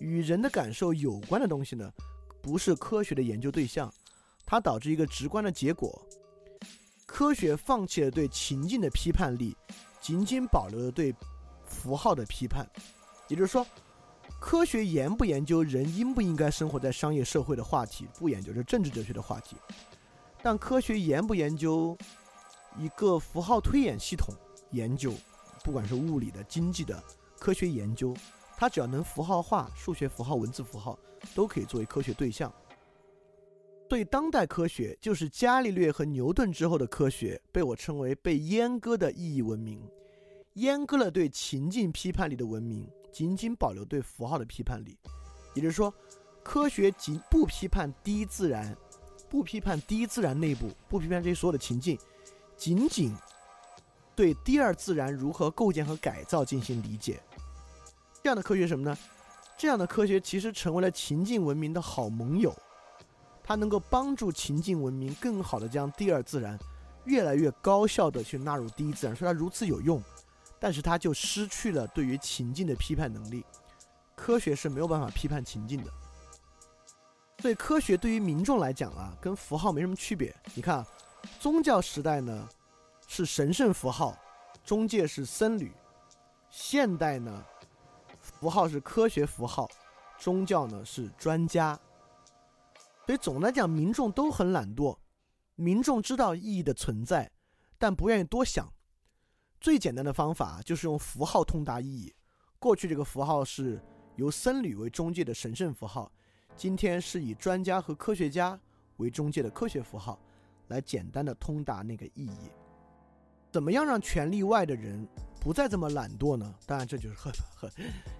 [0.00, 1.90] 与人的感受有关的东西呢，
[2.42, 3.92] 不是科学的研究对象。
[4.44, 6.00] 它导致一个直观的结果：
[7.04, 9.56] 科学放弃了对情境的批判力，
[10.00, 11.12] 仅仅保留了对
[11.64, 12.64] 符号的批判。
[13.26, 13.66] 也就是说，
[14.40, 19.56] 科学研不研究人应不应该生活在商业社会的话题，不研究这政治哲学的话题；
[20.42, 21.98] 但科学研不研究
[22.78, 24.32] 一个符号推演系统，
[24.70, 25.12] 研究
[25.64, 27.02] 不管是物理的、经济的、
[27.40, 28.14] 科学研究，
[28.56, 30.98] 它只要能符号化，数学符号、文字符号
[31.34, 32.52] 都可以作为科学对象。
[33.88, 39.80] 对当代科学，就是伽利略和牛顿之后的科学，被我称为被阉割的意义文明，
[40.56, 44.98] 阉割了对情境批判力的文明，仅仅保留对符号的批判力。
[45.54, 45.94] 也就是说，
[46.42, 48.76] 科学仅不批判第一自然，
[49.28, 51.96] 不批判第一自然内部，不批判这些所有的情境，
[52.56, 53.14] 仅仅
[54.16, 57.22] 对第二自然如何构建和改造进行理解。
[58.26, 58.98] 这样的科学什么呢？
[59.56, 62.52] 这样的科学其实成为了情境文明的好盟友。
[63.40, 66.58] 它能够帮助情境文明更好的将第二自然
[67.04, 70.02] 越来越高效的去纳入第一自然，所以它如此有用，
[70.58, 73.44] 但是它就失去了对于情境的批判能力。
[74.16, 75.90] 科学是没有办法批判情境的，
[77.38, 80.34] 所以科学对于民众来讲啊，跟符号没什么区别。
[80.52, 80.84] 你看，
[81.38, 82.48] 宗教时代呢
[83.06, 84.18] 是神圣符号，
[84.64, 85.68] 中介是僧侣；
[86.50, 87.44] 现代呢，
[88.38, 89.68] 符号是科学符号，
[90.18, 91.78] 宗教呢是专家。
[93.06, 94.96] 所以总的来讲，民众都很懒惰。
[95.54, 97.30] 民众知道意义的存在，
[97.78, 98.70] 但不愿意多想。
[99.58, 102.14] 最简单的方法就是用符号通达意义。
[102.58, 103.82] 过去这个符号是
[104.16, 106.12] 由僧侣为中介的神圣符号，
[106.56, 108.58] 今天是以专家和科学家
[108.98, 110.20] 为中介的科学符号，
[110.68, 112.50] 来简单的通达那个意义。
[113.56, 115.08] 怎么样让权力外的人
[115.40, 116.54] 不再这么懒惰呢？
[116.66, 117.70] 当然，这就是很很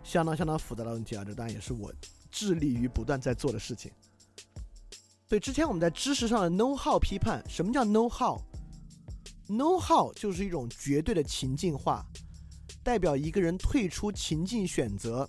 [0.03, 1.23] 相当相当复杂的问题啊！
[1.23, 1.93] 这当然也是我
[2.31, 3.93] 致力于不断在做的事情。
[5.29, 12.03] 所以之前我们在知识上的 know how 批判，什么叫 know how？know how 就是一种绝对的情境化，
[12.83, 15.29] 代表一个人退出情境选择，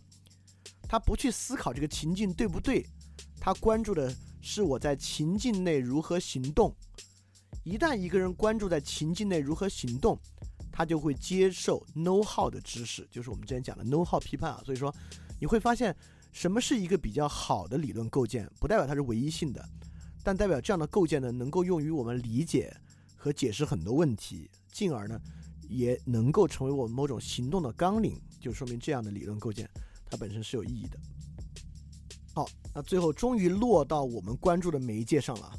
[0.87, 2.85] 他不去思考这个情境对不对，
[3.41, 6.73] 他关注的是我在情境内如何行动。
[7.67, 10.17] 一旦一个人关注在情境内如何行动，
[10.71, 14.61] 他就会接受 know how 的知识，就是我们之前讲的 know how 批判啊。
[14.63, 14.93] 所以说
[15.37, 15.93] 你会发现，
[16.31, 19.61] 什么是一个比较好的理论构建，不代表它是唯一性的。
[20.23, 22.73] 但代表这样的构建呢，能够用于我们理解
[23.17, 25.19] 和解释很多问题，进而呢，
[25.67, 29.69] 也能够成为我们某种行动的纲领，就说明这样的理论构建
[30.09, 30.97] 它本身是有意义的。
[32.33, 35.51] 好，那最后终于落到我们关注的媒介上了，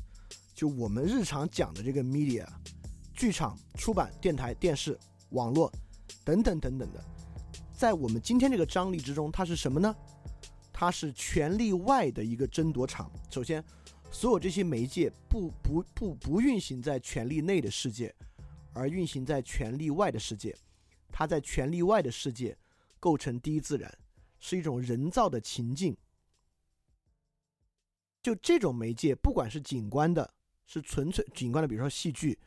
[0.58, 2.44] 就我们日常讲的这个 media，
[3.14, 4.98] 剧场、出版、电台、电视、
[5.30, 5.72] 网络
[6.24, 7.00] 等等等等的，
[7.72, 9.94] 在我们今天这个张力之中，它是什么呢？
[10.72, 13.08] 它是权力外的一个争夺场。
[13.30, 13.64] 首先。
[14.10, 18.12] 所有这些媒介不不不不运行在权力内的世界，
[18.72, 20.56] 而运行在权力外的世界。
[21.12, 22.56] 它在权力外的世界
[22.98, 23.98] 构成第一自然，
[24.40, 25.94] 是一种人造的情境。
[28.22, 30.32] 就这种媒介，不管是景观的，
[30.68, 32.38] 是纯粹景观的，比如说戏剧，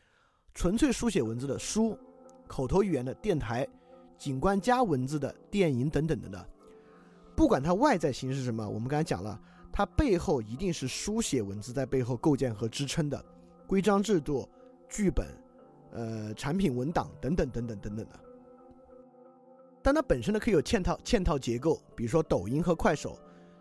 [0.54, 1.98] 纯粹书写文字的书，
[2.46, 3.68] 口头语言的电台，
[4.16, 6.46] 景观加文字的电影等等等等，
[7.36, 9.38] 不管它外在形式什么，我们刚才讲了。
[9.74, 13.24] 它背后一定是书写文字在背后构建和支撑的，
[13.66, 14.46] 规章制度、
[14.86, 15.26] 剧本、
[15.90, 18.20] 呃产品文档等等等等等等的。
[19.82, 23.18] 但它本身呢可以有嵌套嵌套结构，比如说抖音和快手，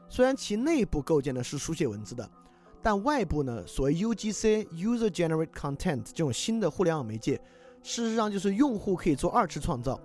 [0.10, 2.30] 虽然其内部构建的是书写文字的，
[2.82, 7.40] 但外部呢所谓 UGC（User Generate Content） 这种新的互联网媒介，
[7.84, 10.00] 事实上就是用户可以做二次创造，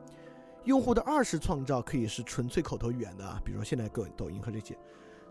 [0.65, 4.77] 用户的二次创造可以是纯粹口头语言的啊，比如说现在各抖音和这些。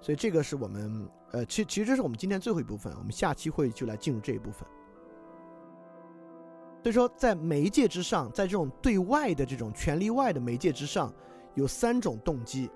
[0.02, 4.68] 所以这个是我们，呃，其其实这是我们今天最后一部分，我们下期会就来进入这一部分。
[6.84, 11.12] 所以说，在媒介之上，在这种对外的这种权力外的媒介之上，
[11.56, 12.70] 有三种动机。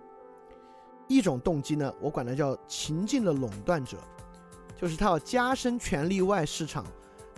[1.07, 3.97] 一种动机呢，我管它叫情境的垄断者，
[4.79, 6.85] 就是它要加深权力外市场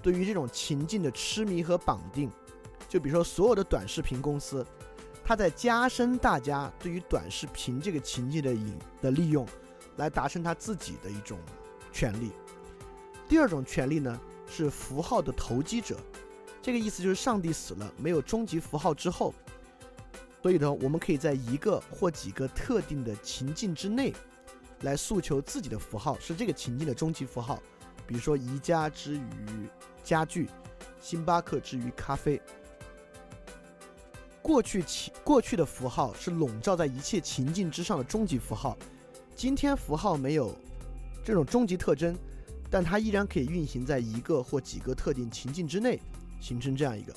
[0.03, 2.30] 对于这种情境的痴迷和绑定。
[2.88, 4.65] 就比如说，所有的短视频公司，
[5.23, 9.47] 它在加深大家对于短视频这个情境的引的利用。
[9.97, 11.38] 来达成他自己的一种
[11.91, 12.31] 权利。
[13.27, 15.97] 第二种权利呢，是符号的投机者。
[16.61, 19.34] 这个意思就是，上帝死了，没有终极符号之后，
[20.41, 24.13] 所以呢，我们可以在一个或几个特定的情境之内，
[24.82, 27.62] 来诉求自己的符号是这个情境的终极符号。
[28.08, 29.22] 比如说，宜家之于
[30.03, 30.49] 家具，
[31.02, 32.41] 星巴克之于咖啡。
[34.41, 38.78] 过去情过去的符号是笼罩在一切情境之上的终极符号。
[39.36, 40.53] 今天符号没有
[41.24, 42.18] 这种终极特征，
[42.70, 46.02] 但它依然可以运行在一个或几个特定情境之内，
[46.41, 47.14] 形成这样一个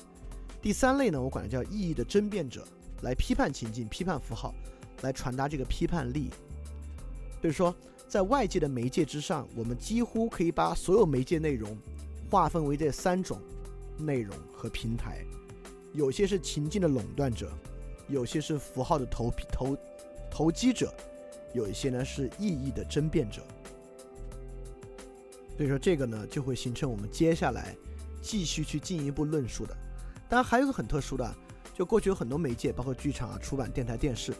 [0.61, 1.21] 第三类呢？
[1.21, 2.65] 我管它叫意义的争辩者，
[3.01, 4.53] 来批判情境、批判符号，
[5.01, 6.31] 来传达这个批判力。
[7.45, 7.75] 所以说，
[8.07, 11.77] 在外界的媒介之上，我们几乎可以把所有媒介内容
[12.27, 13.39] 划分为这三种
[13.99, 15.23] 内容和平台：
[15.93, 17.51] 有些是情境的垄断者，
[18.07, 19.77] 有些是符号的投投
[20.31, 20.91] 投机者，
[21.53, 23.43] 有一些呢是意义的争辩者。
[25.55, 27.75] 所以说这个呢就会形成我们接下来
[28.23, 29.77] 继续去进一步论述的。
[30.27, 31.35] 当然还有个很特殊的，
[31.75, 34.33] 就过去有很多媒介，包括剧场啊、出版、电台、电视，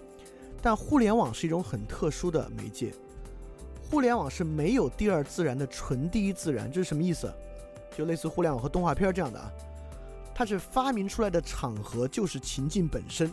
[0.65, 2.91] 但互联网是一种很特殊的媒介。
[3.87, 7.31] 互联网是没有第二自然的纯第一自然，这是什么意思？
[7.95, 9.47] 就类似互联网和动画片这样的啊，
[10.33, 13.31] 它是发明出来的场合就是情境本身，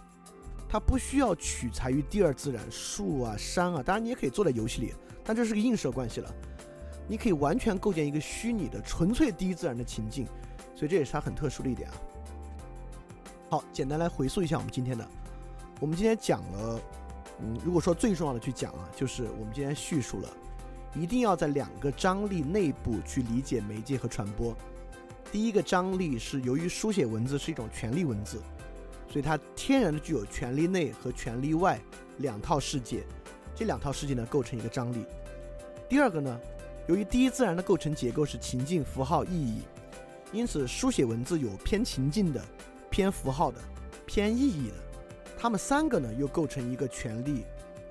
[0.69, 4.93] 它不需要取材于第二自然，树啊、山啊，当然你也可以做在游戏里，
[5.25, 6.31] 但这是个映射关系了。
[7.09, 10.27] 你可以完全构建一个虚拟的、纯粹第一自然的情境，
[10.77, 11.95] 所以这也是它很特殊的一点啊。
[13.49, 15.09] 好，简单来回溯一下我们今天的，
[15.81, 16.79] 我们今天讲了，
[17.43, 20.29] 嗯，如果说最重要的去讲啊，就是我们今天叙述了，
[20.95, 24.57] 一定要在两个张力内部去理解媒介和传播。
[25.31, 28.41] 第一个张力是由于书写文字是一种权力文字，
[29.09, 31.81] 所以它天然的具有权力内和权力外
[32.19, 33.03] 两套世界，
[33.55, 35.05] 这两套世界呢构成一个张力。
[35.89, 36.41] 第二个呢？
[36.89, 39.63] 由于第一自然的构成结构是情境、符号、意义，
[40.33, 42.45] 因此书写文字有偏情境的、
[42.91, 43.59] 偏符号的、
[44.05, 44.75] 偏意义的。
[45.43, 47.43] 它们三个呢，又构成一个权力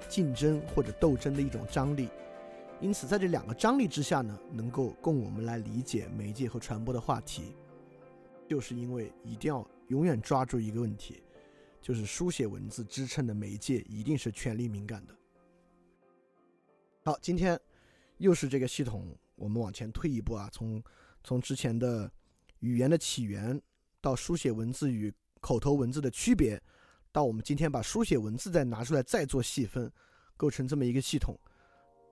[0.08, 2.08] 竞争或者斗争的一种张力。
[2.80, 7.54] 因此，在这两个张力之下呢，能够供我们来理解媒介和传播的话题，
[8.48, 11.22] 就是因为一定要永远抓住一个问题，
[11.82, 15.14] 就是书写文字支撑的媒介一定是权力敏感的。
[17.04, 17.60] 好，今天。
[18.18, 20.82] 又是这个系统，我们往前退一步啊，从
[21.22, 22.10] 从之前的
[22.60, 23.62] 语言的起源，
[24.00, 25.12] 到书写文字与
[25.42, 26.62] 口头文字的区别，
[27.12, 29.92] 到我们今天把书写文字再拿出来再做细分，
[30.38, 31.38] 构成这么一个系统，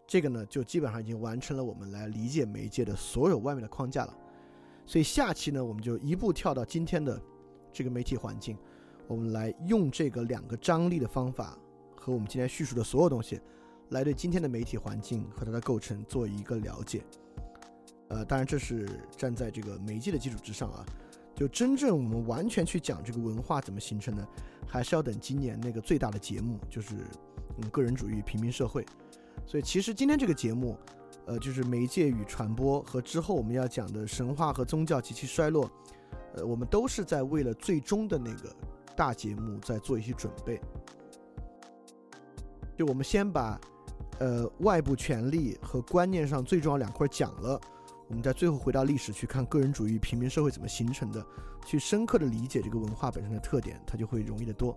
[0.05, 4.17] 这个呢就基本上已经完成了我们来理解媒介的所有外面的框架了。
[4.85, 7.21] 所以下期呢，我们就一步跳到今天的
[7.71, 8.57] 这个媒体环境，
[9.07, 11.57] 我们来用这个两个张力的方法
[11.95, 13.39] 和我们今天叙述的所有东西。
[13.89, 17.01] 来对今天的媒体环境和它的构成做一个了解，
[18.09, 20.85] 呃，当然这是站在这个媒介的基础之上啊。
[21.39, 24.27] 就真正我们完全去讲这个文化怎么形成的，
[24.67, 26.95] 还是要等今年那个最大的节目，就是
[27.57, 28.85] 嗯个人主义平民社会。
[29.45, 30.77] 所以其实今天这个节目，
[31.27, 35.71] 呃，就是媒介与传播和之后我们要讲的神话和宗教及其衰落，
[36.33, 38.53] 呃，我们都是在为了最终的那个
[38.93, 40.59] 大节目在做一些准备。
[42.77, 43.57] 就我们先把。
[44.19, 47.57] 呃，外部权力和观念上最重要两块讲了，
[48.09, 51.25] 我们在最后回到历史去看个人主义平民社会怎么形成的，
[51.65, 54.75] 去深刻的理解这个文化本身的特点，它就会容易得多。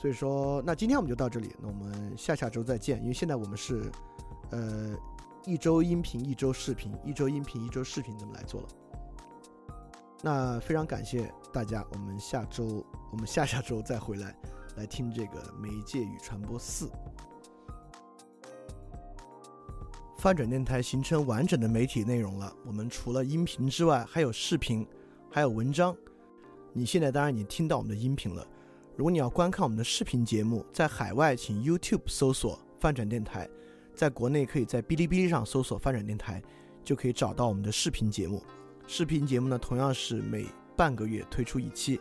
[0.00, 2.98] 所以说，那今天我们就到这里，那我们下下周再见。
[3.02, 3.92] 因为现在我们是，
[4.50, 4.96] 呃，
[5.44, 8.68] 一周音频一周视频，一周音频一周视频这么来做了。
[10.22, 14.34] 那非常感谢大家，我们下周我们下下周再回来
[14.76, 16.90] 来听这个媒介与传播四。
[20.20, 22.54] 翻转电台形成完整的媒体内容了。
[22.66, 24.86] 我们除了音频之外，还有视频，
[25.30, 25.96] 还有文章。
[26.74, 28.46] 你现在当然已经听到我们的音频了。
[28.96, 33.48] 如果你要观看我们的视频节目，在海外请 YouTube 搜索“翻转电台”，
[33.96, 36.42] 在国内可以在哔哩哔哩上搜索“翻转电台”，
[36.84, 38.42] 就可以找到我们的视频节目。
[38.86, 40.44] 视频节目呢，同样是每
[40.76, 41.98] 半个月推出一期。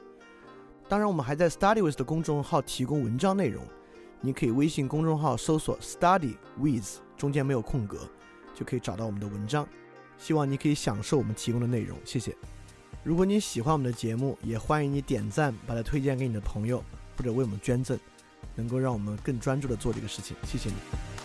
[0.89, 3.63] 当然，我们还在 StudyWith 的公众号提供文章内容。
[4.21, 8.09] 你可以微信公众号搜索 “Study with”，中间没有空格，
[8.53, 9.67] 就可以找到我们的文章。
[10.17, 12.35] 希望你可以享受我们提供的内容，谢谢。
[13.03, 16.83] 如果你喜欢我们的节目，也欢迎你点赞，把它推荐给你的朋友，
[17.17, 17.97] 或者为我们捐赠，
[18.55, 20.35] 能够让我们更专注的做这个事情。
[20.43, 21.18] 谢谢你。